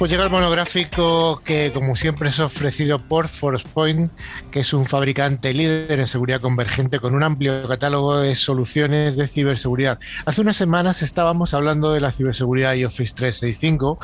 Pues 0.00 0.10
llega 0.10 0.24
el 0.24 0.30
monográfico 0.30 1.42
que, 1.44 1.72
como 1.74 1.94
siempre, 1.94 2.30
es 2.30 2.40
ofrecido 2.40 3.00
por 3.00 3.28
ForcePoint, 3.28 4.10
que 4.50 4.60
es 4.60 4.72
un 4.72 4.86
fabricante 4.86 5.52
líder 5.52 6.00
en 6.00 6.06
seguridad 6.06 6.40
convergente 6.40 7.00
con 7.00 7.14
un 7.14 7.22
amplio 7.22 7.68
catálogo 7.68 8.16
de 8.16 8.34
soluciones 8.34 9.18
de 9.18 9.28
ciberseguridad. 9.28 9.98
Hace 10.24 10.40
unas 10.40 10.56
semanas 10.56 11.02
estábamos 11.02 11.52
hablando 11.52 11.92
de 11.92 12.00
la 12.00 12.12
ciberseguridad 12.12 12.72
y 12.76 12.86
Office 12.86 13.14
365 13.14 13.98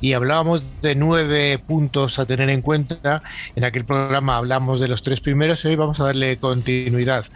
y 0.00 0.12
hablábamos 0.12 0.62
de 0.82 0.94
nueve 0.94 1.58
puntos 1.58 2.20
a 2.20 2.26
tener 2.26 2.48
en 2.48 2.62
cuenta. 2.62 3.24
En 3.56 3.64
aquel 3.64 3.84
programa 3.84 4.36
hablamos 4.36 4.78
de 4.78 4.86
los 4.86 5.02
tres 5.02 5.20
primeros 5.20 5.64
y 5.64 5.68
hoy 5.68 5.74
vamos 5.74 5.98
a 5.98 6.04
darle 6.04 6.38
continuidad. 6.38 7.26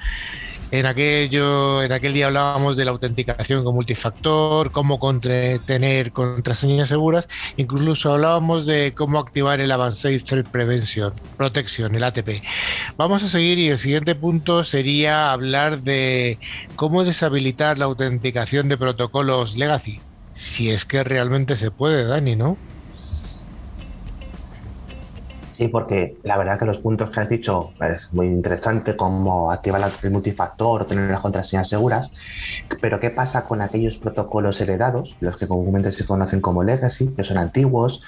En, 0.74 0.86
aquello, 0.86 1.84
en 1.84 1.92
aquel 1.92 2.14
día 2.14 2.26
hablábamos 2.26 2.76
de 2.76 2.84
la 2.84 2.90
autenticación 2.90 3.62
con 3.62 3.76
multifactor, 3.76 4.72
cómo 4.72 4.98
tener 5.20 6.10
contraseñas 6.10 6.88
seguras, 6.88 7.28
incluso 7.56 8.12
hablábamos 8.12 8.66
de 8.66 8.92
cómo 8.92 9.20
activar 9.20 9.60
el 9.60 9.70
Advanced 9.70 10.24
Threat 10.24 10.48
Prevention, 10.48 11.12
Protection, 11.36 11.94
el 11.94 12.02
ATP. 12.02 12.42
Vamos 12.96 13.22
a 13.22 13.28
seguir 13.28 13.56
y 13.60 13.68
el 13.68 13.78
siguiente 13.78 14.16
punto 14.16 14.64
sería 14.64 15.30
hablar 15.30 15.78
de 15.82 16.40
cómo 16.74 17.04
deshabilitar 17.04 17.78
la 17.78 17.84
autenticación 17.84 18.68
de 18.68 18.76
protocolos 18.76 19.56
legacy, 19.56 20.00
si 20.32 20.72
es 20.72 20.84
que 20.84 21.04
realmente 21.04 21.54
se 21.54 21.70
puede, 21.70 22.04
Dani, 22.04 22.34
¿no? 22.34 22.58
Sí, 25.56 25.68
porque 25.68 26.16
la 26.24 26.36
verdad 26.36 26.58
que 26.58 26.64
los 26.64 26.78
puntos 26.78 27.10
que 27.10 27.20
has 27.20 27.28
dicho 27.28 27.70
es 27.80 28.12
muy 28.12 28.26
interesante, 28.26 28.96
como 28.96 29.52
activar 29.52 29.88
el 30.02 30.10
multifactor, 30.10 30.84
tener 30.84 31.08
las 31.08 31.20
contraseñas 31.20 31.68
seguras, 31.68 32.12
pero 32.80 32.98
¿qué 32.98 33.10
pasa 33.10 33.44
con 33.44 33.62
aquellos 33.62 33.96
protocolos 33.96 34.60
heredados, 34.60 35.16
los 35.20 35.36
que 35.36 35.46
comúnmente 35.46 35.92
se 35.92 36.04
conocen 36.04 36.40
como 36.40 36.64
legacy, 36.64 37.06
que 37.16 37.22
son 37.22 37.38
antiguos, 37.38 38.02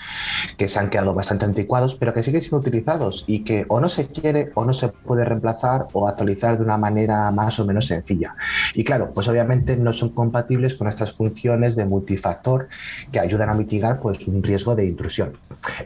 que 0.57 0.69
se 0.69 0.81
han 0.81 0.91
quedado 0.91 1.15
bastante 1.15 1.45
anticuados, 1.45 1.95
pero 1.95 2.13
que 2.13 2.25
siguen 2.25 2.41
siendo 2.41 2.59
utilizados 2.59 3.23
y 3.29 3.45
que 3.45 3.65
o 3.69 3.81
no 3.81 3.89
se 3.89 4.09
quiere 4.09 4.51
o 4.55 4.65
no 4.65 4.73
se 4.73 4.89
puede 4.89 5.25
reemplazar 5.25 5.87
o 5.93 6.09
actualizar 6.09 6.59
de 6.59 6.65
una 6.65 6.79
manera 6.79 7.31
más 7.31 7.61
o 7.61 7.65
menos 7.65 7.87
sencilla? 7.87 8.35
Y 8.75 8.83
claro, 8.83 9.13
pues 9.15 9.29
obviamente 9.29 9.77
no 9.77 9.93
son 9.93 10.09
compatibles 10.09 10.75
con 10.75 10.89
estas 10.89 11.13
funciones 11.13 11.77
de 11.77 11.87
multifactor 11.87 12.67
que 13.13 13.21
ayudan 13.21 13.51
a 13.51 13.55
mitigar 13.55 14.01
pues, 14.01 14.27
un 14.27 14.43
riesgo 14.43 14.75
de 14.75 14.87
intrusión. 14.87 15.35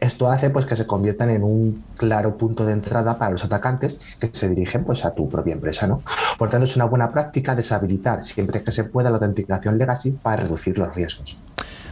Esto 0.00 0.30
hace 0.30 0.48
pues, 0.48 0.64
que 0.64 0.76
se 0.76 0.86
conviertan 0.86 1.28
en 1.30 1.42
un 1.42 1.49
un 1.50 1.84
claro 1.96 2.36
punto 2.36 2.64
de 2.64 2.72
entrada 2.72 3.18
para 3.18 3.32
los 3.32 3.44
atacantes 3.44 4.00
que 4.18 4.30
se 4.32 4.48
dirigen 4.48 4.84
pues, 4.84 5.04
a 5.04 5.14
tu 5.14 5.28
propia 5.28 5.54
empresa. 5.54 5.86
¿no? 5.86 6.02
Por 6.38 6.50
tanto, 6.50 6.64
es 6.64 6.76
una 6.76 6.86
buena 6.86 7.10
práctica 7.10 7.54
deshabilitar 7.54 8.24
siempre 8.24 8.62
que 8.62 8.72
se 8.72 8.84
pueda 8.84 9.10
la 9.10 9.16
autenticación 9.16 9.78
legacy 9.78 10.12
para 10.12 10.42
reducir 10.42 10.78
los 10.78 10.94
riesgos. 10.94 11.36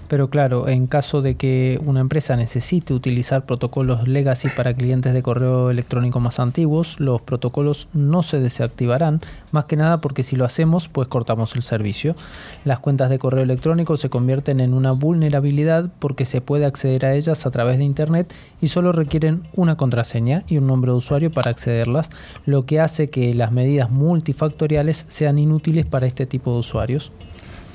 Pero 0.08 0.30
claro, 0.30 0.68
en 0.68 0.86
caso 0.86 1.20
de 1.20 1.34
que 1.34 1.78
una 1.84 2.00
empresa 2.00 2.34
necesite 2.34 2.94
utilizar 2.94 3.44
protocolos 3.44 4.08
legacy 4.08 4.48
para 4.48 4.72
clientes 4.72 5.12
de 5.12 5.22
correo 5.22 5.70
electrónico 5.70 6.18
más 6.18 6.40
antiguos, 6.40 6.98
los 6.98 7.20
protocolos 7.20 7.88
no 7.92 8.22
se 8.22 8.40
desactivarán, 8.40 9.20
más 9.52 9.66
que 9.66 9.76
nada 9.76 10.00
porque 10.00 10.22
si 10.22 10.34
lo 10.34 10.46
hacemos, 10.46 10.88
pues 10.88 11.08
cortamos 11.08 11.54
el 11.56 11.62
servicio. 11.62 12.16
Las 12.64 12.80
cuentas 12.80 13.10
de 13.10 13.18
correo 13.18 13.42
electrónico 13.42 13.98
se 13.98 14.08
convierten 14.08 14.60
en 14.60 14.72
una 14.72 14.92
vulnerabilidad 14.92 15.90
porque 15.98 16.24
se 16.24 16.40
puede 16.40 16.64
acceder 16.64 17.04
a 17.04 17.14
ellas 17.14 17.44
a 17.44 17.50
través 17.50 17.76
de 17.76 17.84
Internet 17.84 18.32
y 18.62 18.68
solo 18.68 18.92
requieren 18.92 19.42
una 19.54 19.76
contraseña 19.76 20.42
y 20.48 20.56
un 20.56 20.66
nombre 20.66 20.90
de 20.92 20.98
usuario 20.98 21.30
para 21.30 21.50
accederlas, 21.50 22.10
lo 22.46 22.62
que 22.62 22.80
hace 22.80 23.10
que 23.10 23.34
las 23.34 23.52
medidas 23.52 23.90
multifactoriales 23.90 25.04
sean 25.08 25.38
inútiles 25.38 25.84
para 25.84 26.06
este 26.06 26.24
tipo 26.24 26.54
de 26.54 26.60
usuarios. 26.60 27.12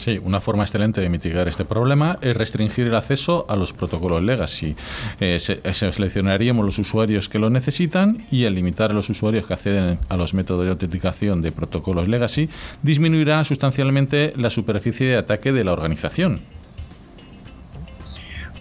Sí, 0.04 0.20
una 0.22 0.42
forma 0.42 0.63
excelente 0.63 1.00
de 1.00 1.08
mitigar 1.08 1.48
este 1.48 1.63
problema 1.63 2.18
es 2.20 2.36
restringir 2.36 2.88
el 2.88 2.96
acceso 2.96 3.46
a 3.48 3.56
los 3.56 3.72
protocolos 3.72 4.22
legacy. 4.22 4.76
Eh, 5.22 5.38
eh, 5.48 5.74
seleccionaríamos 5.74 6.66
los 6.66 6.78
usuarios 6.78 7.30
que 7.30 7.39
lo 7.39 7.50
necesitan 7.50 8.28
y 8.30 8.44
al 8.44 8.54
limitar 8.54 8.92
a 8.92 8.94
los 8.94 9.10
usuarios 9.10 9.48
que 9.48 9.54
acceden 9.54 9.98
a 10.10 10.18
los 10.18 10.34
métodos 10.34 10.66
de 10.66 10.72
autenticación 10.72 11.42
de 11.42 11.54
protocolos 11.54 12.10
legacy, 12.10 12.50
disminuirá 12.82 13.46
sustancialmente 13.46 14.34
la 14.36 14.50
superficie 14.50 15.08
de 15.08 15.16
ataque 15.16 15.54
de 15.54 15.63
la 15.63 15.72
organización. 15.72 16.42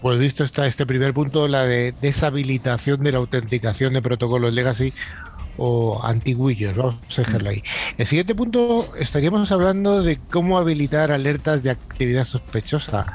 Pues 0.01 0.21
visto 0.21 0.45
está 0.45 0.69
este 0.69 0.87
primer 0.87 1.13
punto, 1.13 1.49
la 1.49 1.65
de 1.65 1.93
deshabilitación 2.01 3.03
de 3.03 3.11
la 3.11 3.19
autenticación 3.19 3.95
de 3.95 4.03
protocolos 4.03 4.55
legacy 4.55 4.93
o 5.57 6.01
antiguillos, 6.03 6.77
vamos 6.77 7.19
a 7.19 7.23
dejarlo 7.23 7.51
ahí. 7.51 7.63
El 7.99 8.07
siguiente 8.07 8.35
punto 8.35 8.89
estaríamos 8.99 9.53
hablando 9.53 10.03
de 10.03 10.19
cómo 10.31 10.59
habilitar 10.59 11.13
alertas 11.13 11.63
de 11.63 11.71
actividad 11.71 12.25
sospechosa. 12.25 13.07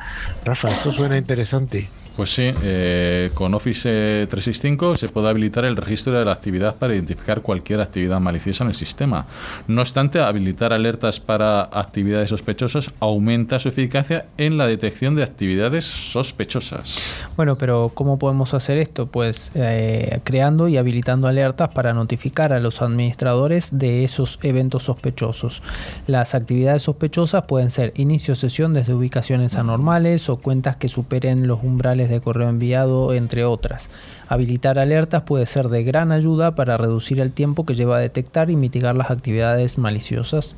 Rafa, 0.45 0.69
esto 0.69 0.91
suena 0.91 1.17
interesante. 1.17 1.89
Pues 2.17 2.34
sí, 2.34 2.51
eh, 2.63 3.30
con 3.36 3.53
Office 3.53 4.25
365 4.27 4.95
se 4.95 5.08
puede 5.08 5.30
habilitar 5.30 5.65
el 5.65 5.77
registro 5.77 6.17
de 6.17 6.25
la 6.25 6.32
actividad 6.32 6.75
para 6.75 6.95
identificar 6.95 7.43
cualquier 7.43 7.80
actividad 7.80 8.19
maliciosa 8.19 8.63
en 8.63 8.71
el 8.71 8.75
sistema. 8.75 9.27
No 9.67 9.82
obstante, 9.82 10.19
habilitar 10.19 10.73
alertas 10.73 11.19
para 11.19 11.62
actividades 11.62 12.32
sospechosas 12.32 12.91
aumenta 12.99 13.60
su 13.60 13.69
eficacia 13.69 14.25
en 14.39 14.58
la 14.58 14.65
detección 14.65 15.13
de 15.13 15.21
actividades 15.21 15.86
sospechosas. 15.86 16.97
Bueno, 17.36 17.56
pero 17.56 17.91
¿cómo 17.93 18.17
podemos 18.17 18.56
hacer 18.56 18.80
esto? 18.80 19.06
Pues 19.06 19.51
eh, 19.53 20.19
creando 20.23 20.67
y 20.67 20.77
habilitando 20.77 21.27
alertas 21.27 21.69
para 21.69 21.93
notificar 21.93 22.51
a 22.51 22.60
los 22.60 22.82
administradores 22.82 23.69
de 23.77 24.03
esos 24.03 24.39
eventos 24.41 24.82
sospechosos. 24.82 25.62
Las 26.08 26.34
actividades 26.34 26.82
sospechosas 26.82 27.43
pueden 27.43 27.69
ser 27.69 27.93
inicio 27.95 28.34
sesión 28.34 28.73
desde 28.73 28.95
ubicaciones 28.95 29.56
anormales 29.56 30.30
o 30.30 30.38
cuentas 30.38 30.77
que 30.77 30.89
superen 30.89 31.45
los 31.45 31.62
umbrales 31.62 32.07
de 32.10 32.22
correo 32.22 32.50
enviado, 32.50 33.13
entre 33.13 33.46
otras. 33.46 33.89
Habilitar 34.28 34.80
alertas 34.80 35.24
puede 35.24 35.46
ser 35.46 35.70
de 35.70 35.84
gran 35.84 36.12
ayuda 36.12 36.56
para 36.56 36.78
reducir 36.78 37.22
el 37.22 37.32
tiempo 37.32 37.65
que 37.65 37.74
lleva 37.74 37.98
a 37.98 38.00
detectar 38.00 38.50
y 38.50 38.56
mitigar 38.56 38.96
las 38.96 39.12
actividades 39.12 39.78
maliciosas. 39.78 40.56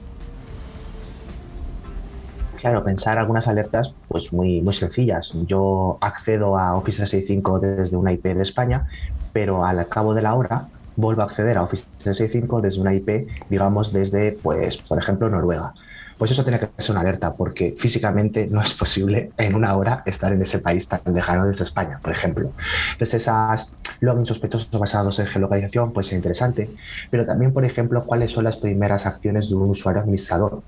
Claro, 2.60 2.84
pensar 2.84 3.18
algunas 3.18 3.48
alertas 3.48 3.94
pues 4.10 4.34
muy, 4.34 4.62
muy 4.62 4.74
sencillas. 4.74 5.34
Yo 5.48 5.98
accedo 6.02 6.58
a 6.58 6.76
Office 6.76 6.98
365 6.98 7.60
desde 7.60 7.96
una 7.96 8.12
IP 8.12 8.26
de 8.26 8.44
España, 8.44 8.88
pero 9.32 9.64
al 9.64 9.88
cabo 9.88 10.14
de 10.14 10.22
la 10.22 10.34
hora 10.36 10.68
vuelvo 10.98 11.22
a 11.22 11.26
acceder 11.26 11.58
a 11.58 11.64
Office 11.64 11.86
365 12.00 12.62
desde 12.62 12.82
una 12.82 12.94
IP, 12.94 13.30
digamos, 13.50 13.94
desde, 13.94 14.34
pues, 14.34 14.78
por 14.78 14.98
ejemplo, 14.98 15.30
Noruega 15.30 15.74
pues 16.20 16.32
eso 16.32 16.44
tiene 16.44 16.60
que 16.60 16.70
ser 16.78 16.92
una 16.92 17.00
alerta, 17.00 17.34
porque 17.34 17.74
físicamente 17.78 18.48
no 18.52 18.62
es 18.62 18.74
posible 18.74 19.32
en 19.38 19.56
una 19.56 19.74
hora 19.78 20.04
estar 20.06 20.34
en 20.34 20.42
ese 20.42 20.60
país 20.60 20.86
tan 20.86 21.00
lejano 21.14 21.46
desde 21.46 21.64
España, 21.64 21.98
por 22.04 22.12
ejemplo. 22.12 22.52
Entonces, 22.92 23.22
esas 23.22 23.72
logins 24.02 24.28
sospechosos 24.28 24.70
basados 24.70 25.18
en 25.20 25.28
geolocalización 25.28 25.94
puede 25.94 26.10
ser 26.10 26.18
interesante, 26.18 26.70
pero 27.10 27.26
también, 27.26 27.54
por 27.54 27.64
ejemplo, 27.64 28.04
cuáles 28.04 28.32
son 28.32 28.44
las 28.44 28.58
primeras 28.58 29.06
acciones 29.06 29.50
de 29.50 29.56
un 29.56 29.70
usuario 29.70 30.02
administrador. 30.02 30.62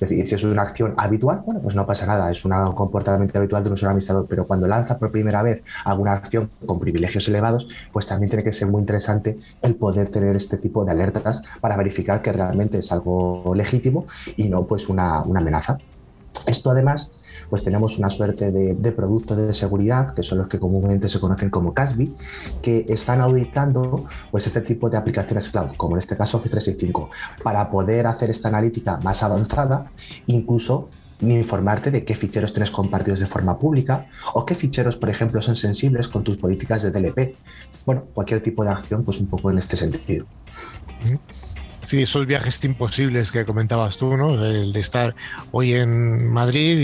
Es 0.00 0.08
decir, 0.08 0.26
si 0.26 0.34
es 0.34 0.44
una 0.44 0.62
acción 0.62 0.94
habitual, 0.96 1.42
bueno, 1.44 1.60
pues 1.60 1.74
no 1.74 1.84
pasa 1.84 2.06
nada, 2.06 2.30
es 2.30 2.42
un 2.46 2.52
comportamiento 2.72 3.38
habitual 3.38 3.62
de 3.62 3.68
un 3.68 3.74
usuario 3.74 3.90
administrador, 3.90 4.26
pero 4.26 4.46
cuando 4.46 4.66
lanza 4.66 4.98
por 4.98 5.10
primera 5.10 5.42
vez 5.42 5.62
alguna 5.84 6.12
acción 6.12 6.50
con 6.64 6.80
privilegios 6.80 7.28
elevados, 7.28 7.68
pues 7.92 8.06
también 8.06 8.30
tiene 8.30 8.42
que 8.42 8.52
ser 8.52 8.68
muy 8.68 8.80
interesante 8.80 9.38
el 9.60 9.74
poder 9.74 10.08
tener 10.08 10.34
este 10.34 10.56
tipo 10.56 10.86
de 10.86 10.92
alertas 10.92 11.42
para 11.60 11.76
verificar 11.76 12.22
que 12.22 12.32
realmente 12.32 12.78
es 12.78 12.90
algo 12.92 13.52
legítimo 13.54 14.06
y 14.36 14.48
no 14.48 14.64
pues 14.64 14.88
una, 14.88 15.22
una 15.22 15.40
amenaza. 15.40 15.76
Esto 16.46 16.70
además 16.70 17.10
pues 17.50 17.64
tenemos 17.64 17.98
una 17.98 18.08
suerte 18.08 18.52
de, 18.52 18.92
productos 18.92 19.36
de 19.36 19.52
seguridad, 19.52 20.14
que 20.14 20.22
son 20.22 20.38
los 20.38 20.46
que 20.48 20.58
comúnmente 20.58 21.08
se 21.08 21.20
conocen 21.20 21.50
como 21.50 21.74
CASB, 21.74 22.08
que 22.62 22.86
están 22.88 23.20
auditando 23.20 24.06
pues, 24.30 24.46
este 24.46 24.60
tipo 24.60 24.88
de 24.88 24.96
aplicaciones 24.96 25.50
cloud, 25.50 25.70
como 25.76 25.96
en 25.96 25.98
este 25.98 26.16
caso 26.16 26.38
Office 26.38 26.52
365, 26.52 27.10
para 27.42 27.68
poder 27.70 28.06
hacer 28.06 28.30
esta 28.30 28.48
analítica 28.48 28.98
más 29.02 29.22
avanzada, 29.22 29.90
incluso 30.26 30.88
informarte 31.20 31.90
de 31.90 32.04
qué 32.04 32.14
ficheros 32.14 32.52
tienes 32.52 32.70
compartidos 32.70 33.20
de 33.20 33.26
forma 33.26 33.58
pública 33.58 34.06
o 34.32 34.46
qué 34.46 34.54
ficheros, 34.54 34.96
por 34.96 35.10
ejemplo, 35.10 35.42
son 35.42 35.56
sensibles 35.56 36.08
con 36.08 36.24
tus 36.24 36.36
políticas 36.36 36.82
de 36.82 36.90
DLP. 36.90 37.36
Bueno, 37.84 38.04
cualquier 38.14 38.42
tipo 38.42 38.64
de 38.64 38.70
acción, 38.70 39.04
pues 39.04 39.20
un 39.20 39.26
poco 39.26 39.50
en 39.50 39.58
este 39.58 39.76
sentido. 39.76 40.24
Sí, 41.90 42.02
esos 42.02 42.24
viajes 42.24 42.64
imposibles 42.64 43.32
que 43.32 43.44
comentabas 43.44 43.98
tú, 43.98 44.16
¿no? 44.16 44.44
El 44.44 44.72
de 44.72 44.78
estar 44.78 45.16
hoy 45.50 45.74
en 45.74 46.28
Madrid 46.28 46.78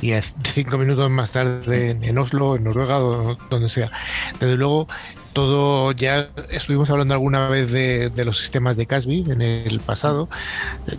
y, 0.00 0.14
cinco 0.44 0.78
minutos 0.78 1.10
más 1.10 1.32
tarde 1.32 1.98
en, 2.00 2.16
Oslo, 2.16 2.56
en 2.56 2.64
Noruega, 2.64 2.96
donde 3.50 3.68
sea. 3.68 3.90
Desde 4.40 4.56
luego, 4.56 4.88
todo 5.34 5.92
ya 5.92 6.30
estuvimos 6.48 6.88
hablando 6.88 7.12
alguna 7.12 7.50
vez 7.50 7.72
de, 7.72 8.10
los 8.24 8.38
sistemas 8.38 8.78
de 8.78 8.86
Casby 8.86 9.22
en 9.28 9.42
el 9.42 9.80
pasado. 9.80 10.30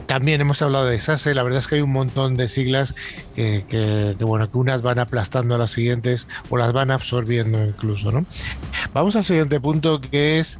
También 0.06 0.40
hemos 0.40 0.62
hablado 0.62 0.86
de 0.86 1.00
SASE. 1.00 1.34
La 1.34 1.42
verdad 1.42 1.58
es 1.58 1.68
que 1.68 1.74
hay 1.74 1.82
un 1.82 1.92
montón 1.92 2.38
de 2.38 2.48
siglas 2.48 2.94
que, 3.36 4.16
bueno, 4.20 4.48
que 4.52 4.58
unas 4.60 4.84
van 4.84 5.00
aplastando 5.00 5.56
a 5.56 5.58
las 5.58 5.72
siguientes 5.72 6.28
o 6.52 6.58
las 6.58 6.72
van 6.72 6.92
absorbiendo 6.92 7.66
incluso, 7.66 8.12
¿no? 8.12 8.28
Vamos 8.94 9.16
al 9.16 9.26
siguiente 9.26 9.60
punto 9.60 10.00
que 10.02 10.38
es 10.38 10.60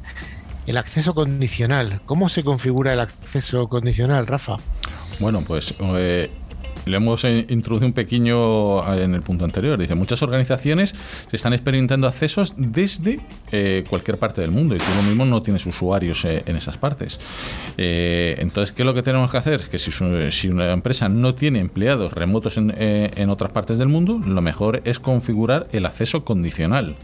el 0.66 0.76
acceso 0.76 1.14
condicional. 1.14 2.00
¿Cómo 2.06 2.28
se 2.28 2.42
configura 2.42 2.92
el 2.92 3.00
acceso 3.00 3.68
condicional, 3.68 4.26
Rafa? 4.26 4.56
Bueno, 5.20 5.42
pues 5.46 5.74
eh, 5.80 6.30
le 6.86 6.96
hemos 6.96 7.24
eh, 7.24 7.46
introducido 7.48 7.86
un 7.86 7.92
pequeño 7.92 8.94
eh, 8.94 9.04
en 9.04 9.14
el 9.14 9.22
punto 9.22 9.44
anterior. 9.44 9.78
Dice, 9.78 9.94
muchas 9.94 10.22
organizaciones 10.22 10.94
se 11.28 11.36
están 11.36 11.52
experimentando 11.52 12.06
accesos 12.06 12.54
desde 12.56 13.20
cualquier 13.88 14.18
parte 14.18 14.40
del 14.40 14.50
mundo 14.50 14.74
y 14.74 14.78
tú 14.78 14.84
mismo 15.06 15.24
no 15.24 15.40
tienes 15.42 15.64
usuarios 15.66 16.24
en 16.24 16.56
esas 16.56 16.76
partes. 16.76 17.20
entonces, 17.76 18.72
¿qué 18.72 18.82
es 18.82 18.86
lo 18.86 18.94
que 18.94 19.02
tenemos 19.02 19.30
que 19.30 19.36
hacer? 19.36 19.60
Que 19.68 19.78
si, 19.78 19.92
si 19.92 20.48
una 20.48 20.72
empresa 20.72 21.08
no 21.08 21.36
tiene 21.36 21.60
empleados 21.60 22.12
remotos 22.12 22.56
en, 22.56 22.74
en 22.76 23.30
otras 23.30 23.52
partes 23.52 23.78
del 23.78 23.88
mundo, 23.88 24.20
lo 24.26 24.42
mejor 24.42 24.82
es 24.84 24.98
configurar 24.98 25.68
el 25.70 25.86
acceso 25.86 26.24
condicional. 26.24 26.96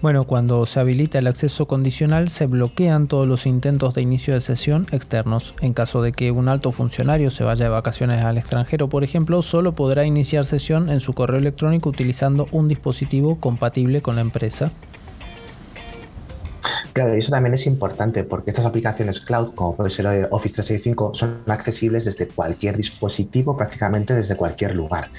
Bueno, 0.00 0.24
cuando 0.24 0.66
se 0.66 0.80
habilita 0.80 1.18
el 1.18 1.26
acceso 1.26 1.66
condicional 1.66 2.28
se 2.28 2.46
bloquean 2.46 3.06
todos 3.06 3.26
los 3.26 3.46
intentos 3.46 3.94
de 3.94 4.02
inicio 4.02 4.34
de 4.34 4.40
sesión 4.40 4.86
externos. 4.92 5.54
En 5.60 5.72
caso 5.72 6.02
de 6.02 6.12
que 6.12 6.30
un 6.30 6.48
alto 6.48 6.72
funcionario 6.72 7.30
se 7.30 7.44
vaya 7.44 7.64
de 7.64 7.70
vacaciones 7.70 8.24
al 8.24 8.38
extranjero, 8.38 8.88
por 8.88 9.04
ejemplo, 9.04 9.42
solo 9.42 9.74
podrá 9.74 10.04
iniciar 10.04 10.44
sesión 10.44 10.88
en 10.90 11.00
su 11.00 11.12
correo 11.12 11.38
electrónico 11.38 11.88
utilizando 11.88 12.46
un 12.52 12.68
dispositivo 12.68 13.38
compatible 13.38 14.02
con 14.02 14.16
la 14.16 14.22
empresa. 14.22 14.72
Claro, 16.92 17.14
y 17.14 17.20
eso 17.20 17.30
también 17.30 17.54
es 17.54 17.66
importante 17.66 18.22
porque 18.24 18.50
estas 18.50 18.66
aplicaciones 18.66 19.20
cloud, 19.20 19.54
como 19.54 19.76
puede 19.76 19.90
ser 19.90 20.28
Office 20.30 20.54
365, 20.56 21.14
son 21.14 21.42
accesibles 21.46 22.04
desde 22.04 22.28
cualquier 22.28 22.76
dispositivo, 22.76 23.56
prácticamente 23.56 24.14
desde 24.14 24.36
cualquier 24.36 24.74
lugar. 24.74 25.10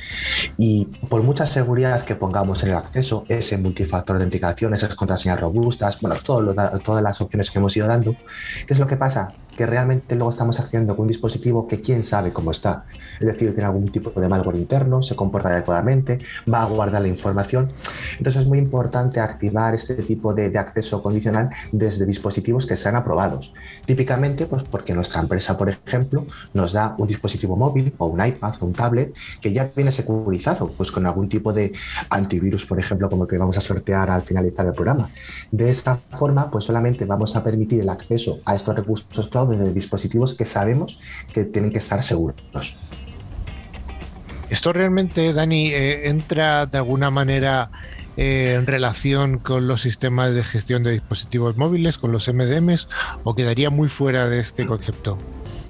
Y 0.57 0.85
por 1.09 1.23
mucha 1.23 1.45
seguridad 1.45 2.03
que 2.03 2.15
pongamos 2.15 2.63
en 2.63 2.69
el 2.69 2.75
acceso, 2.75 3.25
ese 3.27 3.57
multifactor 3.57 4.17
de 4.17 4.23
autenticación, 4.23 4.73
esas 4.73 4.93
contraseñas 4.95 5.39
robustas, 5.39 5.99
bueno, 5.99 6.15
todas 6.23 7.03
las 7.03 7.21
opciones 7.21 7.49
que 7.49 7.59
hemos 7.59 7.75
ido 7.75 7.87
dando, 7.87 8.15
¿qué 8.67 8.73
es 8.73 8.79
lo 8.79 8.87
que 8.87 8.97
pasa? 8.97 9.33
que 9.55 9.65
realmente 9.65 10.15
luego 10.15 10.31
estamos 10.31 10.59
haciendo 10.59 10.95
con 10.95 11.03
un 11.03 11.07
dispositivo 11.09 11.67
que 11.67 11.81
quién 11.81 12.03
sabe 12.03 12.31
cómo 12.31 12.51
está. 12.51 12.83
Es 13.19 13.27
decir, 13.27 13.53
tiene 13.53 13.65
algún 13.65 13.91
tipo 13.91 14.09
de 14.19 14.27
malware 14.27 14.57
interno, 14.57 15.01
se 15.01 15.15
comporta 15.15 15.49
adecuadamente, 15.49 16.19
va 16.51 16.63
a 16.63 16.65
guardar 16.65 17.01
la 17.01 17.07
información. 17.07 17.71
Entonces 18.17 18.43
es 18.43 18.47
muy 18.47 18.57
importante 18.57 19.19
activar 19.19 19.73
este 19.75 19.95
tipo 19.95 20.33
de, 20.33 20.53
acceso 20.57 21.01
condicional 21.01 21.49
desde 21.71 22.05
dispositivos 22.05 22.65
que 22.65 22.75
sean 22.77 22.95
aprobados. 22.95 23.53
Típicamente, 23.85 24.45
pues 24.45 24.63
porque 24.63 24.93
nuestra 24.93 25.21
empresa, 25.21 25.57
por 25.57 25.69
ejemplo, 25.69 26.25
nos 26.53 26.73
da 26.73 26.95
un 26.97 27.07
dispositivo 27.07 27.55
móvil 27.55 27.93
o 27.97 28.07
un 28.07 28.25
iPad 28.25 28.53
o 28.59 28.65
un 28.65 28.73
tablet 28.73 29.15
que 29.41 29.51
ya 29.51 29.69
viene 29.75 29.91
securizado, 29.91 30.71
pues 30.77 30.91
con 30.91 31.05
algún 31.05 31.27
tipo 31.27 31.51
de 31.51 31.73
antivirus, 32.09 32.65
por 32.65 32.79
ejemplo, 32.79 33.09
como 33.09 33.23
el 33.23 33.29
que 33.29 33.37
vamos 33.37 33.57
a 33.57 33.61
sortear 33.61 34.09
al 34.09 34.21
finalizar 34.21 34.65
el 34.65 34.73
programa. 34.73 35.09
De 35.51 35.69
esta 35.69 35.99
forma, 36.11 36.49
pues 36.49 36.65
solamente 36.65 37.05
vamos 37.05 37.35
a 37.35 37.43
permitir 37.43 37.81
el 37.81 37.89
acceso 37.89 38.39
a 38.45 38.55
estos 38.55 38.75
recursos 38.75 39.27
cloud 39.27 39.55
de 39.55 39.73
dispositivos 39.73 40.33
que 40.33 40.45
sabemos 40.45 40.99
que 41.33 41.45
tienen 41.45 41.71
que 41.71 41.79
estar 41.79 42.03
seguros. 42.03 42.35
Esto 44.53 44.71
realmente, 44.71 45.33
Dani, 45.33 45.69
eh, 45.69 46.09
entra 46.09 46.67
de 46.67 46.77
alguna 46.77 47.09
manera 47.09 47.71
eh, 48.17 48.53
en 48.55 48.67
relación 48.67 49.39
con 49.39 49.65
los 49.65 49.81
sistemas 49.81 50.31
de 50.35 50.43
gestión 50.43 50.83
de 50.83 50.91
dispositivos 50.91 51.57
móviles, 51.57 51.97
con 51.97 52.11
los 52.11 52.31
MDMs, 52.31 52.87
o 53.23 53.33
quedaría 53.33 53.71
muy 53.71 53.89
fuera 53.89 54.29
de 54.29 54.39
este 54.39 54.67
concepto? 54.67 55.17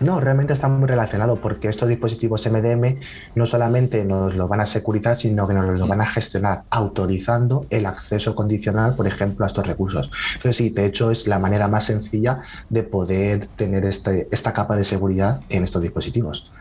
No, 0.02 0.20
realmente 0.20 0.52
está 0.52 0.68
muy 0.68 0.86
relacionado 0.86 1.38
porque 1.38 1.70
estos 1.70 1.88
dispositivos 1.88 2.46
MDM 2.46 3.00
no 3.36 3.46
solamente 3.46 4.04
nos 4.04 4.36
lo 4.36 4.50
van 4.50 4.60
a 4.60 4.66
securizar, 4.66 5.16
sino 5.16 5.48
que 5.48 5.54
nos 5.54 5.80
lo 5.80 5.88
van 5.88 6.02
a 6.02 6.06
gestionar 6.06 6.64
autorizando 6.70 7.66
el 7.70 7.86
acceso 7.86 8.36
condicional, 8.36 8.96
por 8.98 9.08
ejemplo, 9.08 9.46
a 9.46 9.48
estos 9.48 9.66
recursos. 9.66 10.12
Entonces, 10.34 10.58
sí, 10.58 10.72
de 10.72 10.88
hecho 10.88 11.10
es 11.10 11.26
la 11.26 11.40
manera 11.40 11.70
más 11.70 11.86
sencilla 11.86 12.42
de 12.70 12.84
poder 12.84 13.46
tener 13.48 13.86
este, 13.86 14.28
esta 14.30 14.52
capa 14.52 14.76
de 14.76 14.84
seguridad 14.84 15.40
en 15.48 15.64
estos 15.64 15.82
dispositivos. 15.82 16.52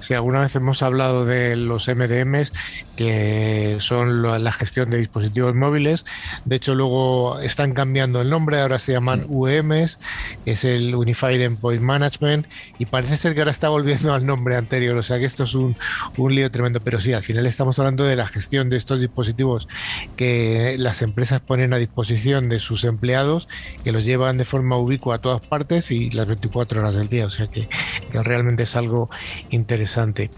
Si 0.00 0.14
alguna 0.14 0.40
vez 0.40 0.54
hemos 0.56 0.82
hablado 0.82 1.24
de 1.24 1.54
los 1.56 1.88
MDMs, 1.88 2.52
que 2.96 3.76
son 3.80 4.22
la 4.22 4.52
gestión 4.52 4.90
de 4.90 4.98
dispositivos 4.98 5.54
móviles, 5.54 6.04
de 6.44 6.56
hecho 6.56 6.74
luego 6.74 7.38
están 7.40 7.72
cambiando 7.72 8.20
el 8.20 8.30
nombre, 8.30 8.60
ahora 8.60 8.78
se 8.78 8.92
llaman 8.92 9.26
UEMs, 9.28 9.98
es 10.44 10.64
el 10.64 10.94
Unified 10.94 11.40
Endpoint 11.40 11.82
Management, 11.82 12.46
y 12.78 12.86
parece 12.86 13.16
ser 13.16 13.34
que 13.34 13.40
ahora 13.40 13.52
está 13.52 13.68
volviendo 13.68 14.12
al 14.12 14.26
nombre 14.26 14.56
anterior, 14.56 14.96
o 14.96 15.02
sea 15.02 15.18
que 15.18 15.24
esto 15.24 15.44
es 15.44 15.54
un, 15.54 15.76
un 16.16 16.34
lío 16.34 16.50
tremendo, 16.50 16.80
pero 16.80 17.00
sí, 17.00 17.12
al 17.12 17.22
final 17.22 17.46
estamos 17.46 17.78
hablando 17.78 18.04
de 18.04 18.16
la 18.16 18.26
gestión 18.26 18.70
de 18.70 18.76
estos 18.76 19.00
dispositivos 19.00 19.68
que 20.16 20.76
las 20.78 21.00
empresas 21.02 21.40
ponen 21.40 21.72
a 21.72 21.78
disposición 21.78 22.48
de 22.48 22.58
sus 22.58 22.84
empleados, 22.84 23.48
que 23.84 23.92
los 23.92 24.04
llevan 24.04 24.36
de 24.38 24.44
forma 24.44 24.76
ubicua 24.76 25.16
a 25.16 25.18
todas 25.18 25.40
partes 25.40 25.90
y 25.90 26.10
las 26.10 26.26
24 26.26 26.80
horas 26.80 26.94
del 26.94 27.08
día, 27.08 27.26
o 27.26 27.30
sea 27.30 27.46
que, 27.46 27.68
que 28.10 28.22
realmente 28.22 28.64
es 28.64 28.76
algo 28.76 29.10
interesante. 29.50 30.30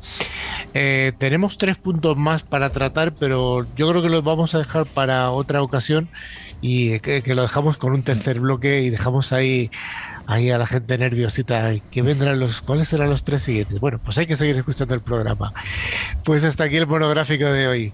Eh, 0.75 1.13
tenemos 1.19 1.59
tres 1.59 1.77
puntos 1.77 2.17
más 2.17 2.43
para 2.43 2.71
tratar, 2.71 3.15
pero 3.15 3.67
yo 3.77 3.89
creo 3.89 4.03
que 4.03 4.09
los 4.09 4.25
vamos 4.25 4.55
a 4.55 4.59
dejar 4.59 4.87
para 4.87 5.31
otra 5.31 5.63
ocasión 5.63 6.09
y 6.61 6.99
que, 7.01 7.23
lo 7.35 7.43
dejamos 7.43 7.77
con 7.77 7.93
un 7.93 8.03
tercer 8.03 8.41
bloque 8.41 8.81
y 8.81 8.91
dejamos 8.91 9.33
ahí 9.33 9.71
ahí 10.27 10.51
a 10.51 10.57
la 10.57 10.67
gente 10.67 10.97
nerviosita 10.97 11.71
que 11.91 12.01
vendrán 12.01 12.41
los 12.41 12.63
cuáles 12.63 12.89
serán 12.89 13.11
los 13.11 13.23
tres 13.25 13.43
siguientes. 13.43 13.81
Bueno, 13.81 14.01
pues 14.03 14.17
hay 14.17 14.27
que 14.27 14.37
seguir 14.37 14.57
escuchando 14.57 14.95
el 14.95 15.03
programa. 15.03 15.53
Pues 16.25 16.43
hasta 16.45 16.65
aquí 16.65 16.77
el 16.77 16.87
monográfico 16.87 17.45
de 17.45 17.69
hoy. 17.69 17.93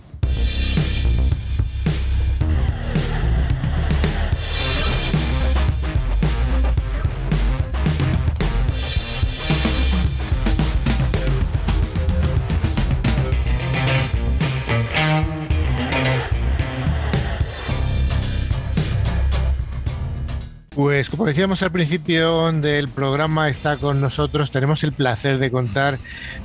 Pues 20.83 21.11
como 21.11 21.26
decíamos 21.26 21.62
al 21.62 21.70
principio 21.70 22.51
del 22.53 22.89
programa, 22.89 23.51
está 23.51 23.76
con 23.76 24.01
nosotros, 24.01 24.51
tenemos 24.51 24.83
el 24.83 24.95
placer 24.95 25.39
de 25.39 25.51
contar 25.51 25.99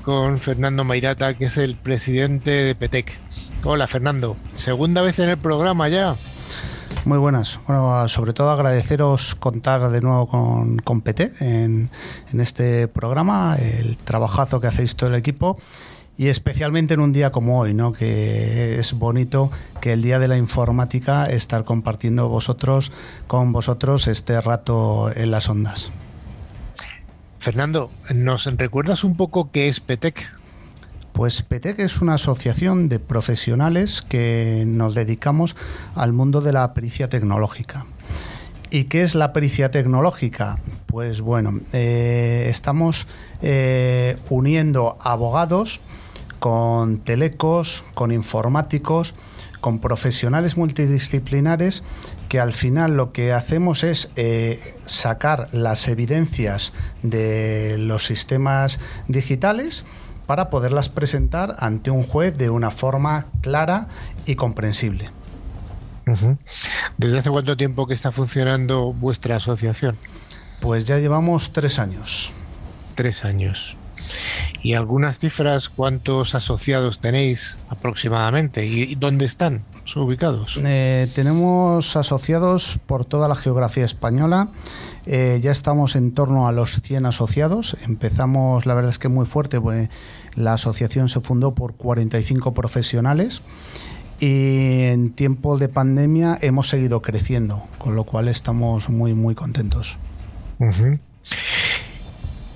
con 0.04 0.40
Fernando 0.40 0.84
Mairata, 0.84 1.36
que 1.36 1.46
es 1.46 1.56
el 1.56 1.78
presidente 1.78 2.52
de 2.52 2.76
PETEC. 2.76 3.18
Hola 3.64 3.88
Fernando, 3.88 4.36
segunda 4.54 5.02
vez 5.02 5.20
en 5.20 5.30
el 5.30 5.38
programa 5.38 5.88
ya. 5.88 6.18
Muy 7.06 7.18
buenas. 7.18 7.62
Bueno, 7.66 8.10
sobre 8.10 8.34
todo 8.34 8.50
agradeceros 8.50 9.36
contar 9.36 9.90
de 9.90 10.02
nuevo 10.02 10.28
con, 10.28 10.80
con 10.80 11.00
PETEC 11.00 11.42
en, 11.42 11.90
en 12.34 12.42
este 12.42 12.90
programa, 12.90 13.56
el 13.58 13.98
trabajazo 13.98 14.60
que 14.60 14.68
hacéis 14.68 14.98
todo 14.98 15.12
el 15.12 15.16
equipo 15.16 15.58
y 16.18 16.28
especialmente 16.28 16.94
en 16.94 17.00
un 17.02 17.14
día 17.14 17.32
como 17.32 17.60
hoy, 17.60 17.74
¿no? 17.74 17.94
que 17.94 18.80
es 18.80 18.94
bonito 18.94 19.52
que 19.82 19.94
el 19.94 20.02
día 20.02 20.20
de 20.20 20.28
la 20.28 20.38
informática 20.38 21.26
estar 21.26 21.66
compartiendo 21.66 22.30
vosotros 22.30 22.92
con 23.28 23.52
vosotros 23.52 24.08
este 24.08 24.40
rato 24.42 25.12
en 25.14 25.32
las 25.32 25.50
ondas. 25.50 25.92
Fernando, 27.40 27.92
¿nos 28.14 28.46
recuerdas 28.58 29.04
un 29.04 29.18
poco 29.18 29.52
qué 29.52 29.68
es 29.68 29.80
PETEC? 29.80 30.32
Pues 31.12 31.44
PETEC 31.44 31.80
es 31.80 32.02
una 32.02 32.16
asociación 32.16 32.90
de 32.90 33.00
profesionales 33.00 34.02
que 34.02 34.64
nos 34.68 34.96
dedicamos 34.96 35.56
al 35.96 36.12
mundo 36.12 36.42
de 36.42 36.54
la 36.54 36.74
pericia 36.74 37.08
tecnológica. 37.08 37.86
¿Y 38.72 38.86
qué 38.86 39.04
es 39.04 39.16
la 39.16 39.32
pericia 39.32 39.72
tecnológica? 39.72 40.58
Pues 40.88 41.22
bueno, 41.22 41.62
eh, 41.72 42.48
estamos 42.50 43.08
eh, 43.42 44.18
uniendo 44.30 44.98
abogados, 45.00 45.82
con 46.46 47.00
telecos, 47.00 47.84
con 47.96 48.12
informáticos, 48.12 49.16
con 49.62 49.80
profesionales 49.80 50.58
multidisciplinares 50.58 51.82
que 52.30 52.40
al 52.40 52.54
final 52.54 52.96
lo 52.96 53.12
que 53.12 53.34
hacemos 53.34 53.84
es 53.84 54.12
eh, 54.16 54.60
sacar 54.86 55.48
las 55.54 55.88
evidencias 55.88 56.72
de 57.02 57.78
los 57.80 58.06
sistemas 58.06 58.80
digitales 59.08 59.86
para 60.28 60.52
poderlas 60.52 60.90
presentar 60.90 61.56
ante 61.58 61.90
un 61.90 62.04
juez 62.04 62.38
de 62.38 62.52
una 62.52 62.70
forma 62.70 63.26
clara 63.42 63.88
y 64.28 64.36
comprensible. 64.36 65.10
¿Desde 67.00 67.18
hace 67.18 67.32
cuánto 67.32 67.58
tiempo 67.58 67.88
que 67.88 67.96
está 67.96 68.12
funcionando 68.12 68.94
vuestra 68.94 69.38
asociación? 69.38 69.98
Pues 70.62 70.86
ya 70.86 71.00
llevamos 71.00 71.54
tres 71.54 71.80
años. 71.80 72.32
Tres 72.94 73.26
años. 73.26 73.78
¿Y 74.64 74.74
algunas 74.74 75.20
cifras 75.20 75.70
cuántos 75.70 76.36
asociados 76.36 77.00
tenéis 77.00 77.58
aproximadamente 77.70 78.66
y 78.66 78.96
dónde 78.96 79.26
están 79.26 79.64
ubicados? 79.96 80.60
Eh, 80.64 81.10
tenemos 81.14 81.96
asociados 81.96 82.80
por 82.86 83.06
toda 83.06 83.28
la 83.28 83.36
geografía 83.36 83.86
española. 83.86 84.50
Eh, 85.06 85.40
ya 85.42 85.52
estamos 85.52 85.96
en 85.96 86.14
torno 86.14 86.48
a 86.48 86.52
los 86.52 86.82
100 86.82 87.06
asociados. 87.06 87.78
Empezamos, 87.86 88.66
la 88.66 88.74
verdad 88.74 88.92
es 88.92 89.00
que 89.00 89.10
muy 89.10 89.26
fuerte, 89.26 89.62
pues 89.62 89.90
la 90.36 90.54
asociación 90.54 91.10
se 91.10 91.20
fundó 91.22 91.54
por 91.54 91.76
45 91.76 92.54
profesionales 92.54 93.42
y 94.20 94.84
en 94.84 95.12
tiempo 95.12 95.58
de 95.58 95.70
pandemia 95.70 96.38
hemos 96.42 96.70
seguido 96.70 97.02
creciendo, 97.02 97.64
con 97.78 97.96
lo 97.96 98.06
cual 98.06 98.28
estamos 98.28 98.90
muy, 98.90 99.14
muy 99.14 99.36
contentos. 99.36 99.98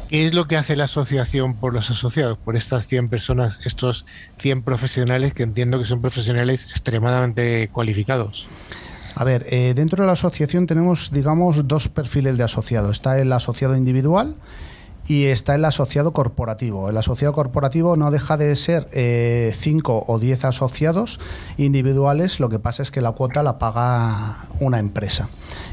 ¿Qué 0.09 0.25
es 0.25 0.33
lo 0.33 0.47
que 0.47 0.57
hace 0.57 0.75
la 0.75 0.85
asociación 0.85 1.53
por 1.53 1.71
los 1.71 1.91
asociados, 1.91 2.35
por 2.39 2.55
estas 2.55 2.87
100 2.87 3.09
personas, 3.09 3.59
estos 3.63 4.07
100 4.39 4.63
profesionales 4.63 5.35
que 5.35 5.43
entiendo 5.43 5.77
que 5.77 5.85
son 5.85 6.01
profesionales 6.01 6.65
extremadamente 6.65 7.69
cualificados? 7.69 8.47
A 9.13 9.23
ver, 9.23 9.45
eh, 9.51 9.73
dentro 9.75 10.01
de 10.01 10.07
la 10.07 10.13
asociación 10.13 10.65
tenemos, 10.65 11.11
digamos, 11.11 11.67
dos 11.67 11.89
perfiles 11.89 12.39
de 12.39 12.43
asociado. 12.43 12.89
Está 12.89 13.19
el 13.19 13.31
asociado 13.31 13.77
individual 13.77 14.35
y 15.09 15.25
está 15.25 15.55
el 15.55 15.65
asociado 15.65 16.13
corporativo. 16.13 16.87
El 16.87 16.95
asociado 16.95 17.33
corporativo 17.33 17.97
no 17.97 18.11
deja 18.11 18.37
de 18.37 18.55
ser 18.55 18.87
eh, 18.91 19.51
cinco 19.57 20.03
o 20.07 20.19
diez 20.19 20.45
asociados 20.45 21.19
individuales, 21.57 22.39
lo 22.39 22.47
que 22.47 22.59
pasa 22.59 22.83
es 22.83 22.91
que 22.91 23.01
la 23.01 23.13
cuota 23.13 23.41
la 23.41 23.57
paga 23.57 24.37
una 24.59 24.77
empresa. 24.77 25.27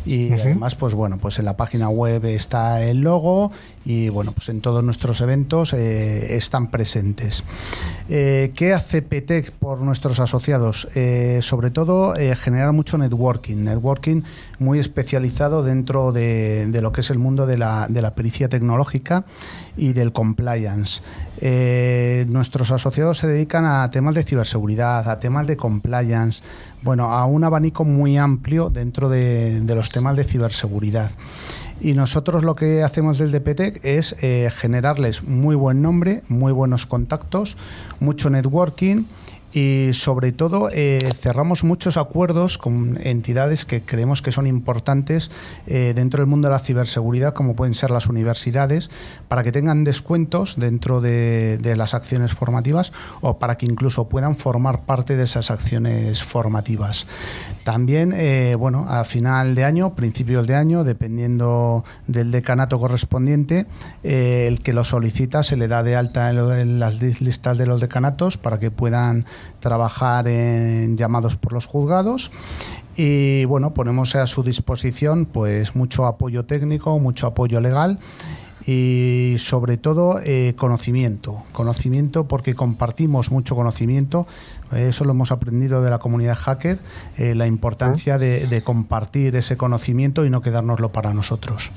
Y 0.07 0.33
además, 0.33 0.75
pues 0.75 0.95
bueno, 0.95 1.19
pues 1.19 1.39
en 1.39 1.45
la 1.45 1.57
página 1.57 1.91
web 1.91 2.25
está 2.25 2.83
el 2.83 3.01
logo 3.01 3.53
y 3.85 4.09
bueno, 4.09 4.33
pues 4.33 4.49
en 4.49 4.63
todos 4.63 4.83
nuestros 4.83 5.21
eventos 5.21 5.75
eh, 5.75 6.37
están 6.37 6.71
presentes. 6.71 7.45
Eh, 8.09 8.53
¿Qué 8.55 8.73
hace 8.73 9.03
PTEC 9.03 9.53
por 9.53 9.81
nuestros 9.81 10.19
asociados? 10.19 10.89
sobre 11.41 11.71
todo 11.71 12.15
generar 12.15 12.73
mucho 12.73 12.97
networking, 12.97 13.57
networking 13.57 14.23
muy 14.59 14.79
especializado 14.79 15.63
dentro 15.63 16.13
de, 16.13 16.67
de 16.69 16.81
lo 16.83 16.93
que 16.93 17.01
es 17.01 17.11
el 17.11 17.19
mundo 17.19 17.47
de 17.47 17.59
la, 17.59 17.87
de 17.89 18.03
la 18.03 18.15
pericia 18.15 18.49
tecnológica 18.49 19.25
y 19.77 19.93
del 19.93 20.13
compliance. 20.13 21.03
Eh, 21.41 22.25
nuestros 22.29 22.71
asociados 22.71 23.19
se 23.19 23.27
dedican 23.27 23.65
a 23.67 23.91
temas 23.91 24.15
de 24.15 24.23
ciberseguridad, 24.23 25.09
a 25.09 25.21
temas 25.21 25.47
de 25.47 25.57
compliance, 25.57 26.43
bueno, 26.83 27.13
a 27.13 27.27
un 27.27 27.45
abanico 27.45 27.85
muy 27.85 28.17
amplio 28.17 28.71
dentro 28.71 29.09
de, 29.09 29.63
los 29.67 29.91
temas 29.91 30.17
de 30.17 30.25
ciberseguridad. 30.25 31.11
Y 31.79 31.93
nosotros 31.93 32.43
lo 32.43 32.57
que 32.57 32.83
hacemos 32.83 33.19
del 33.19 33.33
DPTEC 33.33 33.85
es 33.85 34.17
eh, 34.23 34.51
generarles 34.55 35.25
muy 35.25 35.55
buen 35.57 35.83
nombre, 35.83 36.23
muy 36.29 36.53
buenos 36.53 36.87
contactos, 36.87 37.59
mucho 38.01 38.31
networking 38.31 39.05
y 39.57 39.95
sobre 39.95 40.33
todo 40.33 40.69
eh, 40.71 41.09
cerramos 41.19 41.65
muchos 41.65 41.97
acuerdos 41.97 42.59
con 42.59 42.99
entidades 43.03 43.65
que 43.65 43.81
creemos 43.81 44.21
que 44.21 44.31
son 44.31 44.47
importantes 44.47 45.31
eh, 45.67 45.95
dentro 45.97 46.21
del 46.21 46.27
mundo 46.27 46.49
de 46.49 46.53
la 46.53 46.59
ciberseguridad, 46.59 47.33
como 47.33 47.57
pueden 47.57 47.73
ser 47.73 47.91
las 47.91 48.07
universidades, 48.07 48.91
para 49.29 49.43
que 49.43 49.53
tengan 49.53 49.83
descuentos 49.83 50.57
dentro 50.59 51.01
de, 51.01 51.59
las 51.75 51.95
acciones 51.95 52.35
formativas 52.35 52.93
o 53.23 53.39
para 53.39 53.57
que 53.57 53.65
incluso 53.65 54.11
puedan 54.11 54.37
formar 54.37 54.83
parte 54.83 55.17
de 55.17 55.25
esas 55.25 55.51
acciones 55.51 56.23
formativas. 56.23 57.07
También, 57.67 58.13
eh, 58.15 58.55
bueno, 58.55 58.87
a 58.89 59.03
final 59.03 59.57
de 59.57 59.65
año, 59.65 59.97
principios 59.97 60.47
de 60.47 60.55
año, 60.55 60.85
dependiendo 60.85 61.85
del 62.07 62.31
decanato 62.31 62.79
correspondiente, 62.79 63.67
el 64.05 64.63
que 64.63 64.73
lo 64.73 64.85
solicita 64.85 65.43
se 65.43 65.57
le 65.57 65.67
da 65.67 65.83
de 65.83 65.97
alta 65.97 66.31
en 66.31 66.79
las 66.79 67.03
listas 67.21 67.59
de 67.59 67.67
los 67.67 67.81
decanatos 67.81 68.37
para 68.37 68.61
que 68.61 68.71
puedan 68.71 69.27
trabajar 69.59 70.29
en 70.29 70.97
llamados 70.97 71.35
por 71.35 71.53
los 71.53 71.67
juzgados. 71.67 72.31
Y 72.95 73.47
bueno, 73.47 73.75
ponemos 73.75 74.15
a 74.15 74.29
su 74.29 74.45
disposición 74.45 75.27
pues 75.27 75.75
mucho 75.75 76.07
apoyo 76.07 76.45
técnico, 76.45 77.01
mucho 77.01 77.27
apoyo 77.27 77.61
legal 77.61 77.99
y 78.67 79.37
sobre 79.39 79.77
todo 79.77 80.21
eh, 80.25 80.55
conocimiento, 80.57 81.45
conocimiento 81.53 82.27
porque 82.27 82.55
compartimos 82.55 83.31
mucho 83.31 83.55
conocimiento, 83.55 84.27
eso 84.73 85.05
lo 85.05 85.13
hemos 85.13 85.31
aprendido 85.31 85.83
de 85.83 85.91
la 85.91 85.99
comunidad 85.99 86.37
hacker, 86.37 86.81
eh, 87.17 87.35
la 87.35 87.47
importancia 87.47 88.19
de, 88.19 88.47
de 88.49 88.63
compartir 88.63 89.37
ese 89.37 89.57
conocimiento 89.57 90.25
y 90.25 90.31
no 90.31 90.43
quedárnoslo 90.43 90.91
para 90.91 91.15
nosotros. 91.15 91.71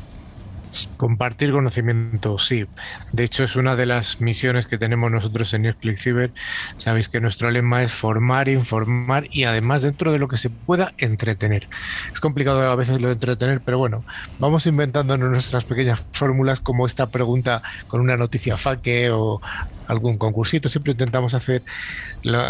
Compartir 0.98 1.52
conocimiento, 1.52 2.38
sí. 2.38 2.66
De 3.12 3.24
hecho, 3.24 3.44
es 3.44 3.56
una 3.56 3.76
de 3.76 3.86
las 3.86 4.22
misiones 4.22 4.68
que 4.68 4.78
tenemos 4.78 5.12
nosotros 5.12 5.54
en 5.54 5.64
Newsclick 5.64 5.98
Cyber. 5.98 6.32
Sabéis 6.78 7.10
que 7.10 7.20
nuestro 7.20 7.50
lema 7.50 7.84
es 7.84 7.92
formar, 7.92 8.50
informar 8.50 9.26
y 9.32 9.46
además 9.46 9.82
dentro 9.82 10.12
de 10.12 10.20
lo 10.20 10.28
que 10.28 10.38
se 10.38 10.50
pueda 10.50 10.94
entretener. 10.98 11.68
Es 12.14 12.20
complicado 12.20 12.62
a 12.62 12.76
veces 12.76 13.02
lo 13.02 13.08
de 13.08 13.14
entretener, 13.14 13.62
pero 13.62 13.78
bueno, 13.78 14.04
vamos 14.38 14.68
inventándonos 14.68 15.30
nuestras 15.30 15.64
pequeñas 15.64 16.04
fórmulas 16.12 16.60
como 16.60 16.86
esta 16.86 17.08
pregunta 17.08 17.64
con 17.88 18.02
una 18.02 18.18
noticia 18.18 18.58
faque 18.58 19.10
o 19.12 19.42
algún 19.90 20.18
concursito. 20.18 20.70
Siempre 20.70 20.92
intentamos 20.94 21.34
hacer 21.34 21.64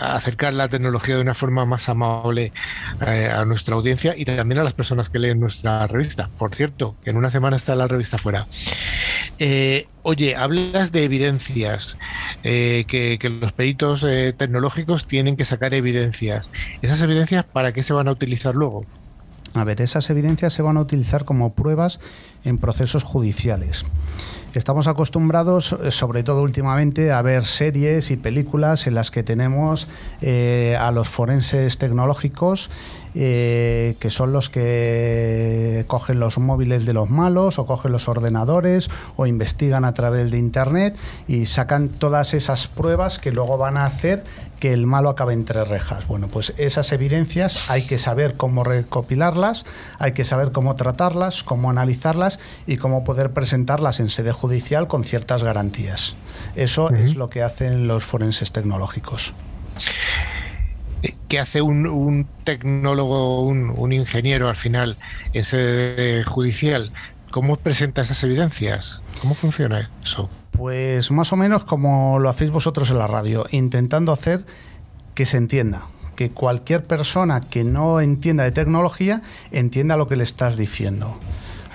acercar 0.02 0.54
la 0.54 0.68
tecnología 0.68 1.16
de 1.16 1.22
una 1.22 1.34
forma 1.34 1.66
más 1.66 1.90
amable 1.90 2.52
eh, 3.06 3.32
a 3.34 3.46
nuestra 3.46 3.76
audiencia 3.76 4.14
y 4.16 4.26
también 4.26 4.60
a 4.60 4.64
las 4.64 4.74
personas 4.74 5.10
que 5.10 5.20
leen 5.20 5.40
nuestra 5.40 5.88
revista. 5.88 6.30
Por 6.38 6.54
cierto, 6.54 6.96
que 7.04 7.10
en 7.10 7.18
una 7.18 7.32
semana 7.32 7.56
está 7.56 7.76
la 7.76 7.88
revista 7.88 8.18
fuera. 8.18 8.46
Eh, 9.40 9.88
oye, 10.04 10.36
hablas 10.36 10.92
de 10.92 11.06
evidencias, 11.06 11.98
eh, 12.44 12.86
que, 12.88 13.18
que, 13.20 13.30
los 13.30 13.54
peritos 13.54 14.06
tecnológicos 14.38 15.08
tienen 15.08 15.38
que 15.38 15.46
sacar 15.46 15.74
evidencias. 15.74 16.52
¿Esas 16.82 17.02
evidencias 17.02 17.46
para 17.46 17.72
qué 17.72 17.84
se 17.84 17.94
van 17.94 18.10
a 18.10 18.12
utilizar 18.12 18.54
luego? 18.56 18.86
A 19.54 19.64
ver, 19.64 19.82
esas 19.82 20.10
evidencias 20.10 20.54
se 20.54 20.62
van 20.62 20.78
a 20.78 20.82
utilizar 20.82 21.26
como 21.26 21.54
pruebas 21.54 22.00
en 22.44 22.58
procesos 22.58 23.04
judiciales. 23.04 23.86
Estamos 24.56 24.88
acostumbrados, 24.88 25.74
eh, 25.74 25.91
sobre 25.91 26.24
todo 26.24 26.41
últimamente, 26.41 27.12
a 27.12 27.22
ver 27.22 27.43
series 27.43 28.10
y 28.10 28.18
películas 28.18 28.88
en 28.88 28.95
las 28.95 29.12
que 29.12 29.22
tenemos 29.22 29.88
eh, 30.22 30.76
a 30.80 30.91
los 30.91 31.08
forenses 31.08 31.78
tecnológicos 31.78 32.72
eh, 33.16 33.95
que 34.00 34.12
son 34.12 34.34
los 34.34 34.52
que 34.52 35.84
cogen 35.88 36.20
los 36.20 36.38
móviles 36.38 36.86
de 36.86 36.93
los 36.93 37.10
malos 37.10 37.58
o 37.58 37.66
cogen 37.66 37.91
los 37.91 38.08
ordenadores 38.08 38.89
o 39.16 39.26
investigan 39.26 39.84
a 39.84 39.95
través 39.95 40.30
de 40.30 40.38
Internet 40.38 40.95
y 41.28 41.47
sacan 41.47 41.89
todas 41.89 42.36
esas 42.36 42.68
pruebas 42.68 43.18
que 43.18 43.32
luego 43.32 43.58
van 43.58 43.78
a 43.78 43.86
hacer 43.86 44.24
que 44.60 44.74
el 44.74 44.86
malo 44.86 45.10
acabe 45.10 45.34
entre 45.34 45.64
rejas. 45.64 46.05
Bueno, 46.07 46.28
pues 46.28 46.53
esas 46.57 46.91
evidencias 46.91 47.70
hay 47.70 47.84
que 47.84 47.97
saber 47.97 48.36
cómo 48.36 48.64
recopilarlas, 48.64 49.66
hay 49.97 50.12
que 50.12 50.26
saber 50.26 50.51
cómo 50.51 50.76
tratarlas, 50.76 51.43
cómo 51.43 51.70
analizarlas 51.70 52.39
y 52.68 52.78
cómo 52.78 53.03
poder 53.03 53.32
presentarlas 53.32 53.99
en 53.99 54.10
sede 54.10 54.32
judicial 54.32 54.88
con 54.88 55.03
ciertas 55.03 55.43
garantías. 55.43 56.16
Eso 56.55 56.89
es 56.91 57.16
lo 57.16 57.30
que 57.30 57.41
hacen 57.41 57.88
los 57.88 58.03
forenses 58.03 58.51
tecnológicos. 58.51 59.34
¿Qué 61.30 61.39
hace 61.39 61.62
un, 61.62 62.28
tecnólogo, 62.43 63.41
un, 63.41 63.74
un, 63.76 63.93
ingeniero 63.93 64.49
al 64.49 64.55
final 64.55 64.97
en 65.34 65.43
sede 65.43 66.24
judicial? 66.24 66.91
¿Cómo 67.32 67.55
presenta 67.55 68.01
esas 68.01 68.24
evidencias? 68.24 69.01
¿Cómo 69.22 69.36
funciona 69.36 69.89
eso? 70.03 70.30
Pues 70.60 71.10
más 71.10 71.32
o 71.32 71.38
menos 71.38 71.64
como 71.64 72.20
lo 72.20 72.28
hacéis 72.28 72.51
vosotros 72.51 72.89
en 72.91 72.99
la 72.99 73.07
radio, 73.07 73.45
intentando 73.51 74.12
hacer 74.12 74.45
que 75.16 75.26
se 75.26 75.38
entienda, 75.38 75.88
que 76.18 76.32
cualquier 76.32 76.86
persona 76.86 77.39
que 77.39 77.64
no 77.64 78.01
entienda 78.01 78.43
de 78.43 78.51
tecnología 78.51 79.22
entienda 79.51 79.95
lo 79.95 80.10
que 80.10 80.18
le 80.18 80.24
estás 80.24 80.57
diciendo. 80.57 81.16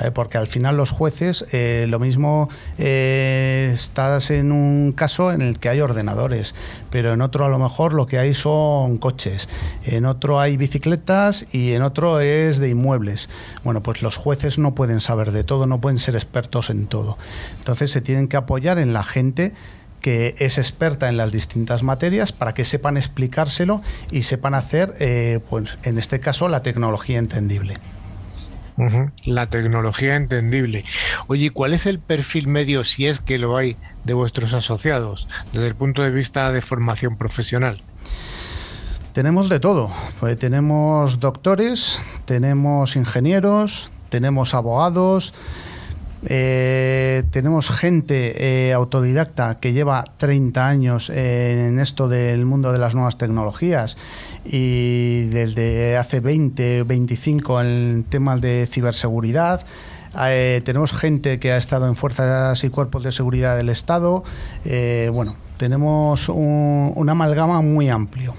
¿Eh? 0.00 0.10
porque 0.10 0.38
al 0.38 0.46
final 0.46 0.76
los 0.76 0.90
jueces, 0.90 1.46
eh, 1.52 1.86
lo 1.88 1.98
mismo 1.98 2.48
eh, 2.78 3.70
estás 3.74 4.30
en 4.30 4.52
un 4.52 4.92
caso 4.92 5.32
en 5.32 5.42
el 5.42 5.58
que 5.58 5.68
hay 5.68 5.80
ordenadores, 5.80 6.54
pero 6.90 7.12
en 7.12 7.20
otro 7.20 7.44
a 7.44 7.48
lo 7.48 7.58
mejor 7.58 7.92
lo 7.92 8.06
que 8.06 8.18
hay 8.18 8.34
son 8.34 8.98
coches, 8.98 9.48
en 9.84 10.06
otro 10.06 10.40
hay 10.40 10.56
bicicletas 10.56 11.46
y 11.52 11.72
en 11.72 11.82
otro 11.82 12.20
es 12.20 12.58
de 12.58 12.68
inmuebles. 12.70 13.28
Bueno, 13.62 13.82
pues 13.82 14.02
los 14.02 14.16
jueces 14.16 14.58
no 14.58 14.74
pueden 14.74 15.00
saber 15.00 15.32
de 15.32 15.44
todo, 15.44 15.66
no 15.66 15.80
pueden 15.80 15.98
ser 15.98 16.14
expertos 16.14 16.70
en 16.70 16.86
todo. 16.86 17.18
Entonces 17.58 17.90
se 17.90 18.00
tienen 18.00 18.28
que 18.28 18.36
apoyar 18.36 18.78
en 18.78 18.92
la 18.92 19.02
gente 19.02 19.52
que 20.00 20.34
es 20.38 20.58
experta 20.58 21.08
en 21.08 21.16
las 21.16 21.32
distintas 21.32 21.82
materias 21.82 22.32
para 22.32 22.52
que 22.52 22.66
sepan 22.66 22.98
explicárselo 22.98 23.80
y 24.10 24.22
sepan 24.22 24.54
hacer, 24.54 24.94
pues 25.48 25.78
en 25.82 25.96
este 25.96 26.20
caso, 26.20 26.48
la 26.48 26.62
tecnología 26.62 27.18
entendible. 27.18 27.78
La 29.24 29.48
tecnología 29.48 30.16
entendible. 30.16 30.84
Oye, 31.28 31.50
¿cuál 31.50 31.74
es 31.74 31.86
el 31.86 31.98
perfil 31.98 32.48
medio, 32.48 32.84
si 32.84 33.06
es 33.06 33.20
que 33.20 33.38
lo 33.38 33.56
hay, 33.56 33.76
de 34.04 34.14
vuestros 34.14 34.52
asociados 34.52 35.28
desde 35.52 35.68
el 35.68 35.74
punto 35.74 36.02
de 36.02 36.10
vista 36.10 36.50
de 36.52 36.60
formación 36.60 37.16
profesional? 37.16 37.82
Tenemos 39.12 39.48
de 39.48 39.60
todo. 39.60 39.92
Pues 40.18 40.36
tenemos 40.38 41.20
doctores, 41.20 42.02
tenemos 42.24 42.96
ingenieros, 42.96 43.92
tenemos 44.08 44.54
abogados, 44.54 45.34
eh, 46.26 47.22
tenemos 47.30 47.70
gente 47.70 48.68
eh, 48.68 48.72
autodidacta 48.72 49.60
que 49.60 49.72
lleva 49.72 50.04
30 50.16 50.66
años 50.66 51.10
en 51.10 51.78
esto 51.78 52.08
del 52.08 52.46
mundo 52.46 52.72
de 52.72 52.78
las 52.78 52.94
nuevas 52.94 53.18
tecnologías 53.18 53.98
y 54.44 55.24
desde 55.26 55.96
hace 55.96 56.20
20, 56.20 56.84
25 56.84 57.60
en 57.62 58.04
temas 58.08 58.40
de 58.40 58.66
ciberseguridad. 58.66 59.64
Eh, 60.26 60.60
tenemos 60.64 60.92
gente 60.92 61.40
que 61.40 61.52
ha 61.52 61.56
estado 61.56 61.88
en 61.88 61.96
fuerzas 61.96 62.62
y 62.62 62.68
cuerpos 62.68 63.02
de 63.02 63.12
seguridad 63.12 63.56
del 63.56 63.68
Estado. 63.68 64.22
bueno, 65.12 65.36
tenemos 65.56 66.28
un, 66.28 67.06
amalgama 67.08 67.60
muy 67.60 67.88
amplio. 67.88 68.34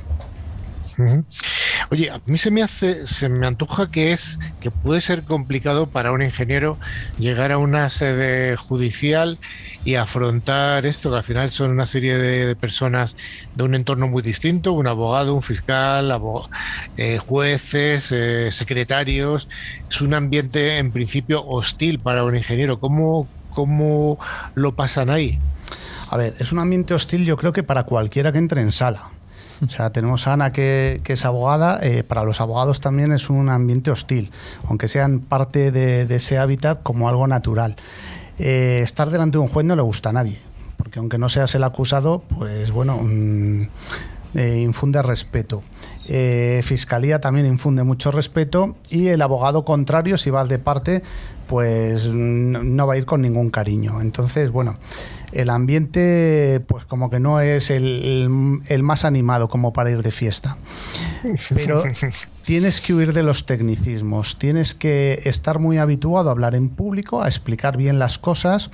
Oye, 1.91 2.09
a 2.09 2.21
mí 2.25 2.37
se 2.37 2.51
me 2.51 2.63
hace, 2.63 3.05
se 3.05 3.29
me 3.29 3.45
antoja 3.45 3.91
que 3.91 4.11
es 4.11 4.39
que 4.59 4.71
puede 4.71 5.01
ser 5.01 5.23
complicado 5.23 5.87
para 5.87 6.11
un 6.11 6.21
ingeniero 6.21 6.77
llegar 7.19 7.51
a 7.51 7.57
una 7.57 7.89
sede 7.89 8.55
judicial 8.55 9.37
y 9.83 9.95
afrontar 9.95 10.85
esto, 10.85 11.11
que 11.11 11.17
al 11.17 11.23
final 11.23 11.51
son 11.51 11.71
una 11.71 11.85
serie 11.85 12.17
de, 12.17 12.55
personas 12.55 13.15
de 13.55 13.63
un 13.63 13.75
entorno 13.75 14.07
muy 14.07 14.23
distinto, 14.23 14.73
un 14.73 14.87
abogado, 14.87 15.35
un 15.35 15.41
fiscal, 15.41 16.11
eh, 16.97 17.19
jueces, 17.19 18.11
eh, 18.11 18.51
secretarios. 18.51 19.47
Es 19.89 20.01
un 20.01 20.13
ambiente 20.13 20.79
en 20.79 20.91
principio 20.91 21.45
hostil 21.45 21.99
para 21.99 22.23
un 22.23 22.35
ingeniero. 22.35 22.79
¿Cómo, 22.79 23.27
cómo 23.51 24.17
lo 24.55 24.75
pasan 24.75 25.09
ahí? 25.11 25.39
A 26.09 26.17
ver, 26.17 26.35
es 26.39 26.51
un 26.51 26.59
ambiente 26.59 26.93
hostil 26.93 27.25
yo 27.25 27.37
creo 27.37 27.53
que 27.53 27.63
para 27.63 27.83
cualquiera 27.83 28.31
que 28.31 28.39
entre 28.39 28.61
en 28.61 28.71
sala. 28.71 29.09
O 29.64 29.70
sea, 29.70 29.91
tenemos 29.91 30.28
a 30.28 30.34
Ana 30.34 30.51
que, 30.51 31.01
es 31.06 31.26
abogada, 31.26 31.80
eh, 31.82 32.03
para 32.03 32.24
los 32.24 32.41
abogados 32.41 32.82
también 32.82 33.12
es 33.12 33.30
un 33.30 33.49
ambiente 33.49 33.91
hostil, 33.91 34.32
aunque 34.68 34.88
sean 34.88 35.20
parte 35.20 35.72
de, 35.72 36.03
ese 36.16 36.38
hábitat 36.38 36.82
como 36.84 37.10
algo 37.10 37.28
natural. 37.28 37.76
Eh, 38.38 38.82
estar 38.84 39.10
delante 39.10 39.38
de 39.38 39.43
un 39.43 39.47
juez 39.47 39.66
no 39.66 39.76
le 39.76 39.82
gusta 39.82 40.10
a 40.10 40.14
nadie, 40.14 40.39
porque 40.78 40.99
aunque 40.99 41.18
no 41.18 41.30
seas 41.30 41.56
el 41.56 41.64
acusado, 41.64 42.24
pues 42.38 42.72
bueno, 42.72 42.99
mm, 43.01 43.62
eh, 44.36 44.60
infunde 44.60 45.01
respeto. 45.01 45.64
Fiscalía 46.62 47.20
también 47.20 47.47
infunde 47.47 47.84
mucho 47.84 48.12
respeto 48.12 48.76
y 48.89 49.08
el 49.08 49.24
abogado 49.24 49.66
contrario, 49.66 50.20
si 50.20 50.30
va 50.30 50.45
de 50.45 50.60
parte, 50.60 51.01
pues 51.47 52.06
no 52.08 52.86
va 52.86 52.93
a 52.93 52.97
ir 52.97 53.06
con 53.06 53.22
ningún 53.22 53.49
cariño. 53.49 54.01
Entonces, 54.01 54.51
bueno, 54.51 54.78
el 55.36 55.49
ambiente 55.49 56.63
pues 56.67 56.86
como 56.86 57.09
que 57.09 57.19
no 57.19 57.39
es 57.41 57.69
el, 57.69 58.27
más 58.29 59.05
animado 59.05 59.49
como 59.49 59.73
para 59.73 59.91
ir 59.91 60.01
de 60.01 60.11
fiesta. 60.11 60.57
Pero 61.49 61.83
tienes 62.45 62.81
que 62.81 62.93
huir 62.93 63.13
de 63.13 63.23
los 63.23 63.45
tecnicismos, 63.45 64.38
tienes 64.38 64.73
que 64.73 65.19
estar 65.25 65.59
muy 65.59 65.77
habituado 65.77 66.29
a 66.29 66.31
hablar 66.31 66.55
en 66.55 66.69
público, 66.69 67.21
a 67.21 67.27
explicar 67.27 67.77
bien 67.77 67.99
las 67.99 68.17
cosas 68.17 68.71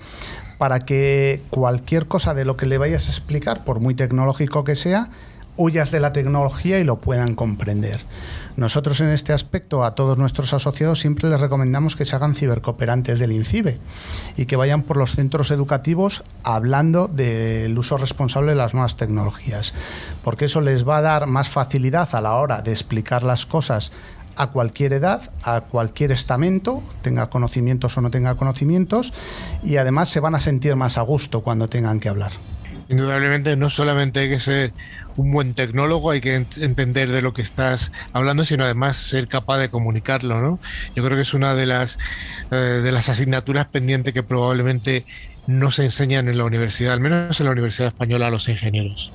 para 0.58 0.80
que 0.80 1.42
cualquier 1.50 2.08
cosa 2.08 2.34
de 2.34 2.46
lo 2.46 2.56
que 2.56 2.68
le 2.68 2.78
vayas 2.78 3.08
a 3.08 3.10
explicar, 3.10 3.64
por 3.64 3.80
muy 3.80 3.96
tecnológico 3.96 4.64
que 4.64 4.76
sea, 4.76 5.10
huyas 5.58 5.92
de 5.92 6.00
la 6.00 6.14
tecnología 6.14 6.80
y 6.80 6.84
lo 6.84 7.02
puedan 7.02 7.36
comprender. 7.36 8.02
Nosotros 8.62 9.02
en 9.02 9.10
este 9.10 9.34
aspecto 9.34 9.84
a 9.84 9.96
todos 9.96 10.20
nuestros 10.20 10.54
asociados 10.54 11.00
siempre 11.00 11.28
les 11.28 11.42
recomendamos 11.42 11.96
que 11.96 12.06
se 12.06 12.16
hagan 12.16 12.36
cibercooperantes 12.36 13.18
del 13.18 13.32
INCIBE 13.32 13.80
y 14.38 14.46
que 14.46 14.56
vayan 14.56 14.84
por 14.84 14.98
los 14.98 15.16
centros 15.16 15.50
educativos 15.50 16.24
hablando 16.44 17.08
del 17.08 17.76
uso 17.76 17.98
responsable 17.98 18.52
de 18.52 18.58
las 18.58 18.76
nuevas 18.76 18.98
tecnologías, 18.98 19.74
porque 20.24 20.46
eso 20.46 20.62
les 20.62 20.88
va 20.88 20.98
a 20.98 21.02
dar 21.02 21.26
más 21.26 21.50
facilidad 21.50 22.14
a 22.14 22.22
la 22.22 22.36
hora 22.36 22.62
de 22.62 22.72
explicar 22.72 23.24
las 23.24 23.48
cosas 23.48 23.92
a 24.36 24.52
cualquier 24.52 24.94
edad, 24.94 25.32
a 25.42 25.62
cualquier 25.62 26.12
estamento, 26.12 26.84
tenga 27.02 27.32
conocimientos 27.32 27.98
o 27.98 28.02
no 28.02 28.12
tenga 28.12 28.36
conocimientos, 28.36 29.12
y 29.64 29.78
además 29.78 30.10
se 30.10 30.20
van 30.20 30.36
a 30.36 30.40
sentir 30.40 30.76
más 30.76 31.00
a 31.00 31.02
gusto 31.02 31.42
cuando 31.42 31.68
tengan 31.68 32.00
que 32.00 32.10
hablar. 32.10 32.34
Indudablemente 32.92 33.56
no 33.56 33.70
solamente 33.70 34.20
hay 34.20 34.30
que 34.30 34.40
ser 34.40 34.74
un 35.16 35.32
buen 35.32 35.54
tecnólogo, 35.54 36.12
hay 36.12 36.20
que 36.20 36.36
entender 36.36 37.10
de 37.10 37.22
lo 37.22 37.34
que 37.34 37.42
estás 37.42 37.94
hablando, 38.12 38.44
sino 38.44 38.66
además 38.66 38.98
ser 38.98 39.30
capaz 39.30 39.60
de 39.60 39.70
comunicarlo, 39.70 40.42
¿no? 40.42 40.60
Yo 40.94 41.02
creo 41.06 41.16
que 41.16 41.22
es 41.22 41.34
una 41.34 41.56
de 41.56 41.68
las, 41.68 41.98
eh, 42.52 42.56
de 42.56 42.92
las 42.92 43.08
asignaturas 43.08 43.68
pendientes 43.68 44.14
que 44.14 44.24
probablemente 44.24 45.06
no 45.48 45.72
se 45.72 45.84
enseñan 45.84 46.28
en 46.28 46.38
la 46.38 46.46
universidad, 46.46 46.94
al 46.94 47.00
menos 47.00 47.40
en 47.40 47.46
la 47.46 47.52
Universidad 47.52 47.88
Española, 47.88 48.28
a 48.28 48.30
los 48.30 48.48
ingenieros. 48.50 49.12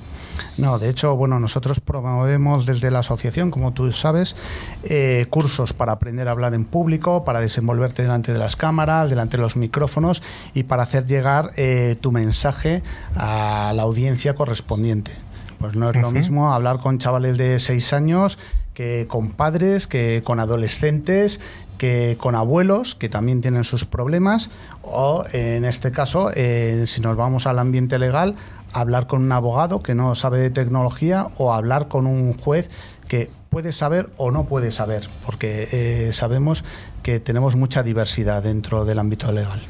No, 0.57 0.77
de 0.79 0.89
hecho, 0.89 1.15
bueno, 1.15 1.39
nosotros 1.39 1.79
promovemos 1.79 2.65
desde 2.65 2.91
la 2.91 2.99
asociación, 2.99 3.51
como 3.51 3.73
tú 3.73 3.91
sabes, 3.91 4.35
eh, 4.83 5.25
cursos 5.29 5.73
para 5.73 5.93
aprender 5.93 6.27
a 6.27 6.31
hablar 6.31 6.53
en 6.53 6.65
público, 6.65 7.23
para 7.23 7.39
desenvolverte 7.39 8.03
delante 8.03 8.33
de 8.33 8.39
las 8.39 8.55
cámaras, 8.55 9.09
delante 9.09 9.37
de 9.37 9.43
los 9.43 9.55
micrófonos 9.55 10.21
y 10.53 10.63
para 10.63 10.83
hacer 10.83 11.05
llegar 11.05 11.51
eh, 11.55 11.95
tu 11.99 12.11
mensaje 12.11 12.83
a 13.15 13.73
la 13.75 13.83
audiencia 13.83 14.35
correspondiente. 14.35 15.11
Pues 15.59 15.75
no 15.75 15.89
es 15.89 15.95
lo 15.95 16.11
mismo 16.11 16.53
hablar 16.53 16.79
con 16.79 16.99
chavales 16.99 17.35
de 17.37 17.57
6 17.57 17.93
años 17.93 18.37
que 18.77 19.07
con 19.07 19.31
padres, 19.31 19.87
que 19.87 20.21
con 20.23 20.39
adolescentes, 20.39 21.41
que 21.79 22.15
con 22.19 22.35
abuelos, 22.35 22.93
que 22.93 23.09
también 23.09 23.41
tienen 23.41 23.63
sus 23.63 23.85
problemas, 23.85 24.51
o 24.83 25.25
en 25.33 25.65
este 25.65 25.91
caso, 25.91 26.29
eh, 26.35 26.83
si 26.85 27.01
nos 27.01 27.17
vamos 27.17 27.47
al 27.47 27.57
ambiente 27.57 27.97
legal, 27.97 28.35
hablar 28.73 29.07
con 29.07 29.23
un 29.23 29.31
abogado 29.31 29.81
que 29.81 29.95
no 29.95 30.13
sabe 30.13 30.37
de 30.37 30.51
tecnología 30.51 31.27
o 31.37 31.55
hablar 31.55 31.87
con 31.87 32.05
un 32.05 32.37
juez 32.37 32.69
que 33.07 33.31
puede 33.49 33.73
saber 33.73 34.11
o 34.15 34.29
no 34.29 34.45
puede 34.45 34.71
saber, 34.71 35.09
porque 35.25 35.67
eh, 35.71 36.13
sabemos 36.13 36.63
que 37.01 37.19
tenemos 37.19 37.55
mucha 37.55 37.81
diversidad 37.81 38.43
dentro 38.43 38.85
del 38.85 38.99
ámbito 38.99 39.31
legal. 39.31 39.63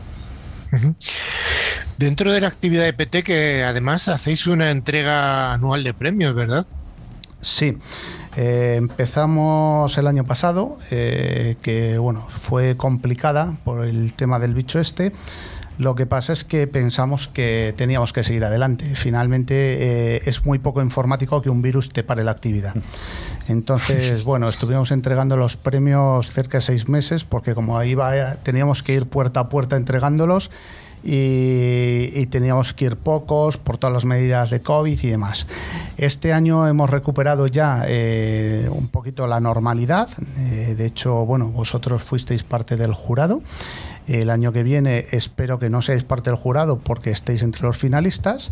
Dentro 1.98 2.34
de 2.34 2.42
la 2.42 2.50
actividad 2.50 2.84
de 2.84 2.92
PT, 2.92 3.24
que 3.24 3.64
además 3.64 4.10
hacéis 4.10 4.48
una 4.48 4.70
entrega 4.70 5.54
anual 5.54 5.86
de 5.86 5.94
premios, 5.94 6.36
¿verdad? 6.36 6.66
Sí. 7.40 7.78
Eh, 8.38 8.76
empezamos 8.76 9.98
el 9.98 10.06
año 10.06 10.24
pasado, 10.24 10.78
eh, 10.92 11.56
que 11.64 11.98
bueno, 11.98 12.28
fue 12.30 12.78
complicada 12.78 13.58
por 13.64 13.84
el 13.84 14.14
tema 14.14 14.38
del 14.38 14.54
bicho 14.54 14.80
este. 14.80 15.12
Lo 15.80 15.96
que 15.96 16.06
pasa 16.06 16.34
es 16.34 16.44
que 16.44 16.68
pensamos 16.68 17.28
que 17.28 17.74
teníamos 17.76 18.14
que 18.14 18.24
seguir 18.24 18.46
adelante. 18.46 18.96
Finalmente 18.96 19.56
eh, 20.16 20.22
es 20.26 20.46
muy 20.46 20.60
poco 20.60 20.84
informático 20.84 21.42
que 21.42 21.50
un 21.50 21.64
virus 21.64 21.90
te 21.90 22.04
pare 22.04 22.24
la 22.24 22.32
actividad. 22.32 22.76
Entonces, 23.48 24.24
bueno, 24.24 24.50
estuvimos 24.50 24.92
entregando 24.92 25.36
los 25.36 25.58
premios 25.58 26.30
cerca 26.32 26.60
de 26.60 26.62
seis 26.62 26.88
meses 26.88 27.24
porque 27.24 27.56
como 27.56 27.78
ahí 27.78 27.96
teníamos 28.44 28.84
que 28.84 28.94
ir 28.94 29.08
puerta 29.08 29.42
a 29.42 29.50
puerta 29.50 29.78
entregándolos 29.78 30.52
y, 31.04 32.26
teníamos 32.28 32.74
que 32.74 32.86
ir 32.86 32.98
pocos 32.98 33.58
por 33.58 33.78
todas 33.78 33.94
las 33.94 34.06
medidas 34.06 34.50
de 34.50 34.62
COVID 34.62 35.00
y 35.02 35.08
demás. 35.08 35.48
Este 35.98 36.34
año 36.34 36.68
hemos 36.68 36.90
recuperado 36.90 37.48
ya 37.48 37.84
eh, 37.88 38.68
un 38.72 38.88
poquito 38.90 39.28
la 39.28 39.40
normalidad. 39.40 40.10
Eh, 40.38 40.76
de 40.78 40.86
hecho, 40.86 41.26
bueno, 41.26 41.48
vosotros 41.50 42.04
fuisteis 42.04 42.44
parte 42.44 42.76
del 42.76 42.94
jurado. 42.94 43.42
El 44.08 44.30
año 44.30 44.52
que 44.52 44.64
viene 44.64 45.06
espero 45.12 45.60
que 45.60 45.70
no 45.70 45.82
seáis 45.82 46.04
parte 46.04 46.30
del 46.30 46.38
jurado 46.38 46.80
porque 46.80 47.12
estéis 47.12 47.44
entre 47.44 47.64
los 47.64 47.78
finalistas, 47.78 48.52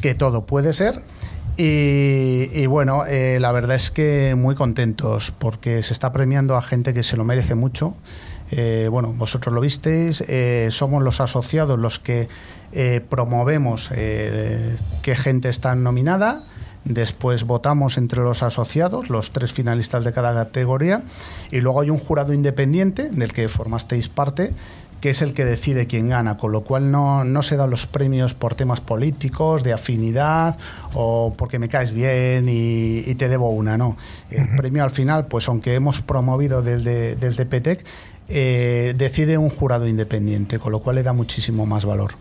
que 0.00 0.14
todo 0.14 0.46
puede 0.46 0.72
ser. 0.72 1.02
Y, 1.56 2.66
bueno, 2.66 3.04
eh, 3.06 3.38
la 3.40 3.52
verdad 3.52 3.76
es 3.76 3.90
que 3.90 4.34
muy 4.36 4.54
contentos 4.54 5.32
porque 5.38 5.82
se 5.82 5.92
está 5.92 6.12
premiando 6.12 6.56
a 6.56 6.62
gente 6.62 6.94
que 6.94 7.02
se 7.02 7.16
lo 7.16 7.24
merece 7.24 7.54
mucho. 7.54 7.94
Eh, 8.52 8.88
bueno, 8.90 9.12
vosotros 9.12 9.52
lo 9.52 9.60
visteis, 9.60 10.20
eh, 10.28 10.68
somos 10.70 11.02
los 11.02 11.20
asociados 11.20 11.78
los 11.78 11.98
que 11.98 12.28
promovemos 13.10 13.90
qué 13.90 15.14
gente 15.14 15.50
está 15.50 15.74
nominada 15.74 16.44
Después 16.84 17.44
votamos 17.44 17.96
entre 17.96 18.22
los 18.22 18.42
asociados, 18.42 19.08
los 19.08 19.30
tres 19.30 19.52
finalistas 19.52 20.04
de 20.04 20.12
cada 20.12 20.34
categoría, 20.34 21.02
y 21.52 21.60
luego 21.60 21.80
hay 21.80 21.90
un 21.90 21.98
jurado 21.98 22.32
independiente 22.32 23.08
del 23.10 23.32
que 23.32 23.48
formasteis 23.48 24.08
parte, 24.08 24.52
que 25.00 25.10
es 25.10 25.22
el 25.22 25.32
que 25.32 25.44
decide 25.44 25.86
quién 25.86 26.08
gana, 26.08 26.36
con 26.36 26.50
lo 26.52 26.62
cual 26.62 26.90
no, 26.90 27.42
se 27.42 27.56
dan 27.56 27.70
los 27.70 27.86
premios 27.86 28.34
por 28.34 28.54
temas 28.54 28.80
políticos, 28.80 29.62
de 29.62 29.72
afinidad 29.72 30.58
o 30.94 31.34
porque 31.36 31.58
me 31.58 31.68
caes 31.68 31.92
bien 31.92 32.46
y, 32.48 33.14
te 33.14 33.28
debo 33.28 33.50
una, 33.50 33.78
no. 33.78 33.96
El 34.30 34.54
premio 34.56 34.82
al 34.82 34.90
final, 34.90 35.26
pues 35.26 35.48
aunque 35.48 35.74
hemos 35.74 36.02
promovido 36.02 36.62
desde, 36.62 37.16
desde 37.16 37.46
PETEC, 37.46 37.84
eh, 38.32 38.94
decide 38.96 39.38
un 39.38 39.50
jurado 39.50 39.86
independiente, 39.86 40.58
con 40.58 40.72
lo 40.72 40.80
cual 40.80 40.96
le 40.96 41.02
da 41.02 41.12
muchísimo 41.12 41.66
más 41.66 41.84
valor. 41.84 42.12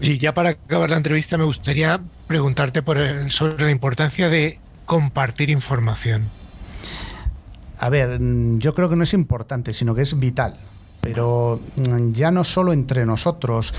Y 0.00 0.18
ya 0.18 0.34
para 0.34 0.50
acabar 0.50 0.90
la 0.90 0.96
entrevista 0.96 1.38
me 1.38 1.44
gustaría 1.44 2.00
preguntarte 2.26 2.82
por 2.82 2.98
sobre 3.30 3.64
la 3.64 3.70
importancia 3.70 4.28
de 4.28 4.58
compartir 4.84 5.50
información. 5.50 6.24
A 7.78 7.88
ver, 7.90 8.18
yo 8.58 8.74
creo 8.74 8.88
que 8.88 8.96
no 8.96 9.04
es 9.04 9.14
importante, 9.14 9.72
sino 9.72 9.94
que 9.94 10.02
es 10.02 10.18
vital 10.18 10.56
pero 11.04 11.60
mm, 11.76 12.12
ya 12.12 12.30
no 12.30 12.44
solo 12.44 12.72
entre 12.72 13.04
nosotros, 13.04 13.74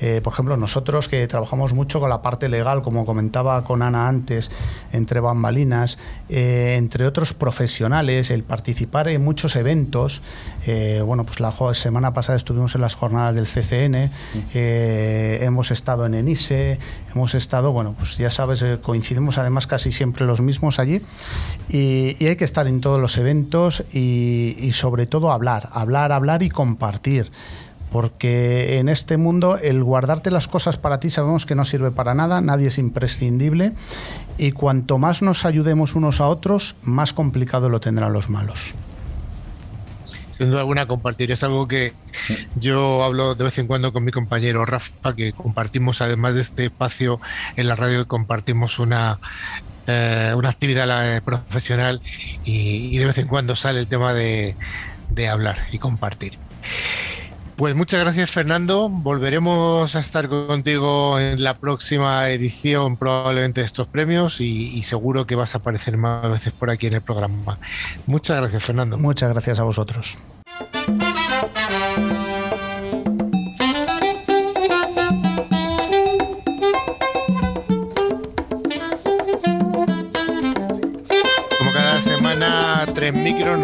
eh, 0.00 0.20
por 0.22 0.32
ejemplo, 0.32 0.56
nosotros 0.56 1.08
que 1.08 1.26
trabajamos 1.26 1.74
mucho 1.74 2.00
con 2.00 2.08
la 2.08 2.22
parte 2.22 2.48
legal, 2.48 2.82
como 2.82 3.04
comentaba 3.04 3.62
con 3.64 3.82
Ana 3.82 4.08
antes, 4.08 4.50
entre 4.92 5.20
bambalinas, 5.20 5.98
eh, 6.28 6.76
entre 6.78 7.06
otros 7.06 7.34
profesionales, 7.34 8.30
el 8.30 8.42
participar 8.42 9.08
en 9.08 9.22
muchos 9.22 9.56
eventos, 9.56 10.22
eh, 10.66 11.02
bueno, 11.04 11.24
pues 11.24 11.40
la 11.40 11.52
semana 11.74 12.14
pasada 12.14 12.36
estuvimos 12.36 12.74
en 12.74 12.80
las 12.80 12.94
jornadas 12.94 13.34
del 13.34 13.46
CCN, 13.46 14.10
hemos 14.54 15.70
estado 15.70 16.06
en 16.06 16.14
ENISE, 16.14 16.78
hemos 17.14 17.34
estado, 17.34 17.72
bueno, 17.72 17.94
pues 17.98 18.16
ya 18.16 18.30
sabes, 18.30 18.64
coincidimos 18.82 19.36
además 19.36 19.66
casi 19.66 19.92
siempre 19.92 20.24
los 20.24 20.40
mismos 20.40 20.78
allí, 20.78 21.02
y, 21.68 22.16
hay 22.24 22.36
que 22.36 22.44
estar 22.44 22.66
en 22.68 22.80
todos 22.80 23.00
los 23.00 23.18
eventos 23.18 23.84
y, 23.92 24.56
y 24.60 24.72
sobre 24.72 25.06
todo 25.06 25.32
hablar, 25.32 25.68
hablar, 25.72 26.12
hablar 26.12 26.42
y 26.42 26.48
compartir 26.48 27.30
porque 27.90 28.78
en 28.78 28.88
este 28.88 29.16
mundo 29.16 29.58
el 29.58 29.82
guardarte 29.82 30.30
las 30.30 30.48
cosas 30.48 30.76
para 30.76 31.00
ti 31.00 31.10
sabemos 31.10 31.46
que 31.46 31.54
no 31.54 31.64
sirve 31.64 31.90
para 31.90 32.14
nada, 32.14 32.40
nadie 32.40 32.68
es 32.68 32.78
imprescindible 32.78 33.72
y 34.38 34.52
cuanto 34.52 34.98
más 34.98 35.22
nos 35.22 35.44
ayudemos 35.44 35.94
unos 35.94 36.20
a 36.20 36.28
otros, 36.28 36.76
más 36.82 37.12
complicado 37.12 37.68
lo 37.68 37.80
tendrán 37.80 38.12
los 38.12 38.30
malos 38.30 38.74
sin 40.40 40.48
duda 40.48 40.60
alguna 40.60 40.86
compartir. 40.86 41.30
Es 41.32 41.44
algo 41.44 41.68
que 41.68 41.92
yo 42.56 43.04
hablo 43.04 43.34
de 43.34 43.44
vez 43.44 43.58
en 43.58 43.66
cuando 43.66 43.92
con 43.92 44.04
mi 44.04 44.10
compañero 44.10 44.64
Rafa, 44.64 45.14
que 45.14 45.34
compartimos, 45.34 46.00
además 46.00 46.34
de 46.34 46.40
este 46.40 46.64
espacio 46.64 47.20
en 47.56 47.68
la 47.68 47.76
radio, 47.76 48.08
compartimos 48.08 48.78
una, 48.78 49.18
eh, 49.86 50.32
una 50.34 50.48
actividad 50.48 51.14
eh, 51.14 51.20
profesional 51.20 52.00
y, 52.42 52.96
de 52.96 53.04
vez 53.04 53.18
en 53.18 53.26
cuando 53.26 53.54
sale 53.54 53.80
el 53.80 53.86
tema 53.86 54.14
de, 54.14 54.56
de 55.10 55.28
hablar 55.28 55.58
y 55.72 55.78
compartir. 55.78 56.38
Pues 57.60 57.74
muchas 57.74 58.00
gracias 58.00 58.30
Fernando. 58.30 58.88
Volveremos 58.88 59.94
a 59.94 60.00
estar 60.00 60.30
contigo 60.30 61.18
en 61.18 61.44
la 61.44 61.58
próxima 61.58 62.26
edición 62.30 62.96
probablemente 62.96 63.60
de 63.60 63.66
estos 63.66 63.86
premios 63.86 64.40
y, 64.40 64.82
seguro 64.82 65.26
que 65.26 65.34
vas 65.34 65.54
a 65.54 65.58
aparecer 65.58 65.98
más 65.98 66.26
veces 66.30 66.54
por 66.54 66.70
aquí 66.70 66.86
en 66.86 66.94
el 66.94 67.02
programa. 67.02 67.58
Muchas 68.06 68.38
gracias 68.38 68.64
Fernando. 68.64 68.96
Muchas 68.96 69.28
gracias 69.28 69.60
a 69.60 69.64
vosotros. 69.64 70.16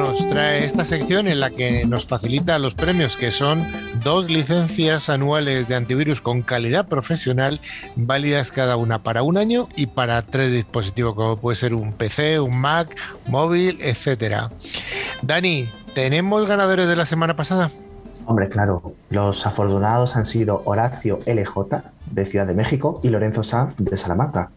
Nos 0.07 0.28
trae 0.28 0.64
esta 0.64 0.84
sección 0.84 1.26
en 1.26 1.40
la 1.40 1.50
que 1.50 1.84
nos 1.84 2.07
facilita 2.07 2.59
los 2.61 2.76
premios, 2.76 3.16
que 3.16 3.32
son 3.32 3.66
dos 4.04 4.30
licencias 4.30 5.09
anuales 5.09 5.66
de 5.66 5.74
antivirus 5.74 6.20
con 6.20 6.42
calidad 6.42 6.86
profesional, 6.86 7.61
válidas 7.96 8.52
cada 8.52 8.76
una 8.76 9.02
para 9.02 9.24
un 9.24 9.36
año 9.36 9.68
y 9.74 9.86
para 9.86 10.22
tres 10.22 10.52
dispositivos, 10.52 11.14
como 11.16 11.38
puede 11.38 11.57
ser 11.57 11.74
un 11.74 11.92
PC, 11.92 12.38
un 12.38 12.57
Mac, 12.61 12.96
móvil, 13.26 13.78
etcétera. 13.80 14.50
Dani, 15.22 15.68
¿tenemos 15.94 16.46
ganadores 16.46 16.86
de 16.86 16.94
la 16.96 17.07
semana 17.07 17.34
pasada? 17.34 17.70
Hombre, 18.26 18.48
claro, 18.48 18.94
los 19.11 19.44
afortunados 19.44 20.14
han 20.14 20.24
sido 20.24 20.62
Horacio 20.66 21.18
LJ 21.26 21.82
de 22.12 22.24
Ciudad 22.26 22.46
de 22.46 22.54
México 22.54 23.00
y 23.02 23.09
Lorenzo 23.09 23.42
Sanz 23.42 23.76
de 23.78 23.96
Salamanca. 23.96 24.50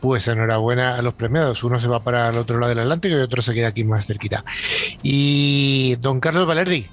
Pues 0.00 0.28
enhorabuena 0.28 0.96
a 0.96 1.02
los 1.02 1.14
premiados. 1.14 1.64
Uno 1.64 1.80
se 1.80 1.88
va 1.88 2.04
para 2.04 2.28
el 2.28 2.36
otro 2.36 2.58
lado 2.58 2.70
del 2.70 2.80
Atlántico 2.80 3.16
y 3.16 3.20
otro 3.20 3.42
se 3.42 3.54
queda 3.54 3.68
aquí 3.68 3.84
más 3.84 4.06
cerquita. 4.06 4.44
Y 5.02 5.96
don 5.96 6.20
Carlos 6.20 6.46
Valerdi, 6.46 6.86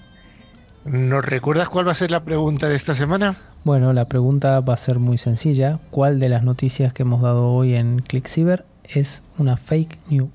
¿nos 0.86 1.24
recuerdas 1.24 1.70
cuál 1.70 1.88
va 1.88 1.92
a 1.92 1.96
ser 1.96 2.12
la 2.12 2.24
pregunta 2.24 2.68
de 2.68 2.76
esta 2.76 2.96
semana? 2.96 3.38
Bueno, 3.64 3.94
la 3.94 4.06
pregunta 4.06 4.60
va 4.60 4.76
a 4.76 4.78
ser 4.78 5.00
muy 5.00 5.18
sencilla. 5.18 5.80
¿Cuál 5.92 6.20
de 6.20 6.30
las 6.30 6.44
noticias 6.44 6.94
que 6.94 7.04
hemos 7.04 7.22
dado 7.22 7.50
hoy 7.50 7.76
en 7.76 8.00
ClickCyber 8.00 8.66
es 8.84 9.24
una 9.38 9.58
fake 9.58 10.00
news? 10.10 10.30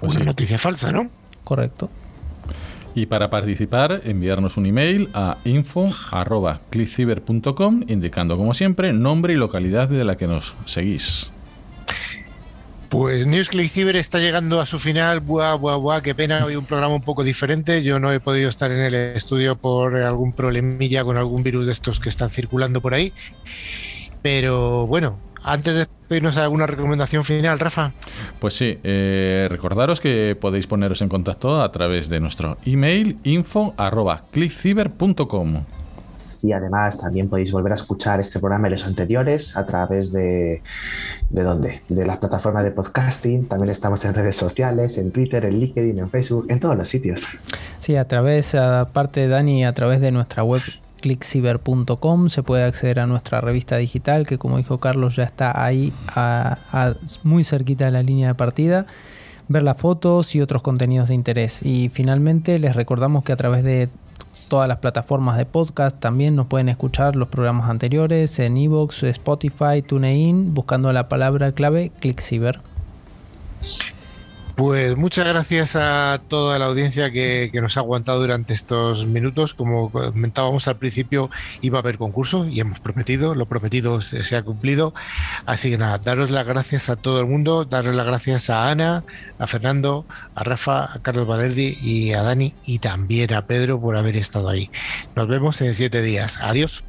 Pues 0.00 0.16
una 0.16 0.26
noticia 0.26 0.58
falsa, 0.58 0.92
¿no? 0.92 1.08
Correcto. 1.44 1.90
Y 2.96 3.06
para 3.06 3.30
participar, 3.30 4.00
enviarnos 4.04 4.56
un 4.56 4.66
email 4.66 5.10
a 5.12 5.36
info.clickciber.com 5.44 7.84
indicando, 7.88 8.38
como 8.38 8.54
siempre, 8.54 8.94
nombre 8.94 9.34
y 9.34 9.36
localidad 9.36 9.90
de 9.90 10.02
la 10.02 10.16
que 10.16 10.26
nos 10.26 10.54
seguís. 10.64 11.30
Pues 12.88 13.26
News 13.26 13.50
Ciber 13.68 13.96
está 13.96 14.18
llegando 14.18 14.62
a 14.62 14.66
su 14.66 14.78
final. 14.78 15.20
Buah, 15.20 15.56
buah, 15.56 15.76
buah, 15.76 16.00
qué 16.00 16.14
pena. 16.14 16.46
Hoy 16.46 16.56
un 16.56 16.64
programa 16.64 16.94
un 16.94 17.02
poco 17.02 17.22
diferente. 17.22 17.82
Yo 17.82 17.98
no 17.98 18.10
he 18.10 18.20
podido 18.20 18.48
estar 18.48 18.72
en 18.72 18.78
el 18.78 18.94
estudio 18.94 19.56
por 19.56 19.96
algún 19.96 20.32
problemilla 20.32 21.04
con 21.04 21.18
algún 21.18 21.42
virus 21.42 21.66
de 21.66 21.72
estos 21.72 22.00
que 22.00 22.08
están 22.08 22.30
circulando 22.30 22.80
por 22.80 22.94
ahí. 22.94 23.12
Pero 24.22 24.86
bueno, 24.86 25.18
antes 25.46 25.74
de 25.74 25.86
pedirnos 26.08 26.36
alguna 26.36 26.66
recomendación 26.66 27.24
final, 27.24 27.58
Rafa. 27.60 27.92
Pues 28.40 28.54
sí, 28.54 28.80
eh, 28.82 29.46
recordaros 29.48 30.00
que 30.00 30.36
podéis 30.38 30.66
poneros 30.66 31.00
en 31.02 31.08
contacto 31.08 31.62
a 31.62 31.70
través 31.70 32.08
de 32.08 32.18
nuestro 32.20 32.56
email 32.66 33.16
info.clickciber.com. 33.22 35.62
Y 36.42 36.52
además 36.52 37.00
también 37.00 37.28
podéis 37.28 37.52
volver 37.52 37.72
a 37.72 37.76
escuchar 37.76 38.18
este 38.20 38.40
programa 38.40 38.68
y 38.68 38.72
los 38.72 38.84
anteriores 38.84 39.56
a 39.56 39.64
través 39.66 40.12
de... 40.12 40.62
¿De 41.30 41.42
dónde? 41.42 41.80
De 41.88 42.04
las 42.06 42.18
plataformas 42.18 42.62
de 42.62 42.72
podcasting. 42.72 43.48
También 43.48 43.70
estamos 43.70 44.04
en 44.04 44.12
redes 44.14 44.36
sociales, 44.36 44.98
en 44.98 45.12
Twitter, 45.12 45.44
en 45.44 45.58
LinkedIn, 45.58 45.98
en 45.98 46.10
Facebook, 46.10 46.46
en 46.48 46.60
todos 46.60 46.76
los 46.76 46.88
sitios. 46.88 47.26
Sí, 47.80 47.96
a 47.96 48.06
través, 48.06 48.54
aparte 48.54 49.20
de 49.20 49.28
Dani, 49.28 49.64
a 49.64 49.72
través 49.72 50.00
de 50.00 50.12
nuestra 50.12 50.44
web 50.44 50.62
clickciber.com 51.00 52.28
se 52.28 52.42
puede 52.42 52.64
acceder 52.64 53.00
a 53.00 53.06
nuestra 53.06 53.40
revista 53.40 53.76
digital 53.76 54.26
que 54.26 54.38
como 54.38 54.58
dijo 54.58 54.78
Carlos 54.78 55.16
ya 55.16 55.24
está 55.24 55.64
ahí 55.64 55.92
muy 57.22 57.44
cerquita 57.44 57.86
de 57.86 57.90
la 57.90 58.02
línea 58.02 58.28
de 58.28 58.34
partida. 58.34 58.86
Ver 59.48 59.62
las 59.62 59.76
fotos 59.76 60.34
y 60.34 60.40
otros 60.40 60.62
contenidos 60.62 61.08
de 61.08 61.14
interés. 61.14 61.62
Y 61.62 61.88
finalmente 61.88 62.58
les 62.58 62.74
recordamos 62.74 63.22
que 63.22 63.32
a 63.32 63.36
través 63.36 63.62
de 63.62 63.88
todas 64.48 64.66
las 64.68 64.78
plataformas 64.78 65.38
de 65.38 65.46
podcast 65.46 65.98
también 65.98 66.34
nos 66.34 66.46
pueden 66.46 66.68
escuchar 66.68 67.16
los 67.16 67.28
programas 67.28 67.70
anteriores 67.70 68.38
en 68.38 68.56
Evox, 68.56 69.04
Spotify, 69.04 69.82
TuneIn 69.86 70.54
buscando 70.54 70.92
la 70.92 71.08
palabra 71.08 71.52
clave 71.52 71.92
ClickCiber 72.00 72.60
pues 74.56 74.96
muchas 74.96 75.28
gracias 75.28 75.76
a 75.76 76.18
toda 76.28 76.58
la 76.58 76.64
audiencia 76.64 77.10
que, 77.10 77.50
nos 77.54 77.76
ha 77.76 77.80
aguantado 77.80 78.20
durante 78.20 78.54
estos 78.54 79.04
minutos. 79.04 79.52
Como 79.52 79.90
comentábamos 79.90 80.66
al 80.66 80.76
principio, 80.76 81.30
iba 81.60 81.78
a 81.78 81.82
haber 81.82 81.98
concurso 81.98 82.46
y 82.46 82.60
hemos 82.60 82.80
prometido, 82.80 83.34
lo 83.34 83.44
prometido 83.46 84.00
se, 84.00 84.34
ha 84.34 84.42
cumplido. 84.42 84.94
Así 85.44 85.70
que 85.70 85.78
nada, 85.78 85.98
daros 85.98 86.30
las 86.30 86.46
gracias 86.46 86.88
a 86.88 86.96
todo 86.96 87.20
el 87.20 87.26
mundo, 87.26 87.66
daros 87.66 87.94
las 87.94 88.06
gracias 88.06 88.48
a 88.48 88.70
Ana, 88.70 89.04
a 89.38 89.46
Fernando, 89.46 90.06
a 90.34 90.42
Rafa, 90.42 90.92
a 90.92 91.00
Carlos 91.02 91.26
Valerdi 91.26 91.76
y 91.82 92.12
a 92.14 92.22
Dani 92.22 92.54
y 92.64 92.78
también 92.78 93.34
a 93.34 93.46
Pedro 93.46 93.78
por 93.78 93.96
haber 93.96 94.16
estado 94.16 94.48
ahí. 94.48 94.70
Nos 95.14 95.28
vemos 95.28 95.60
en 95.60 95.74
siete 95.74 96.00
días. 96.00 96.38
Adiós. 96.40 96.82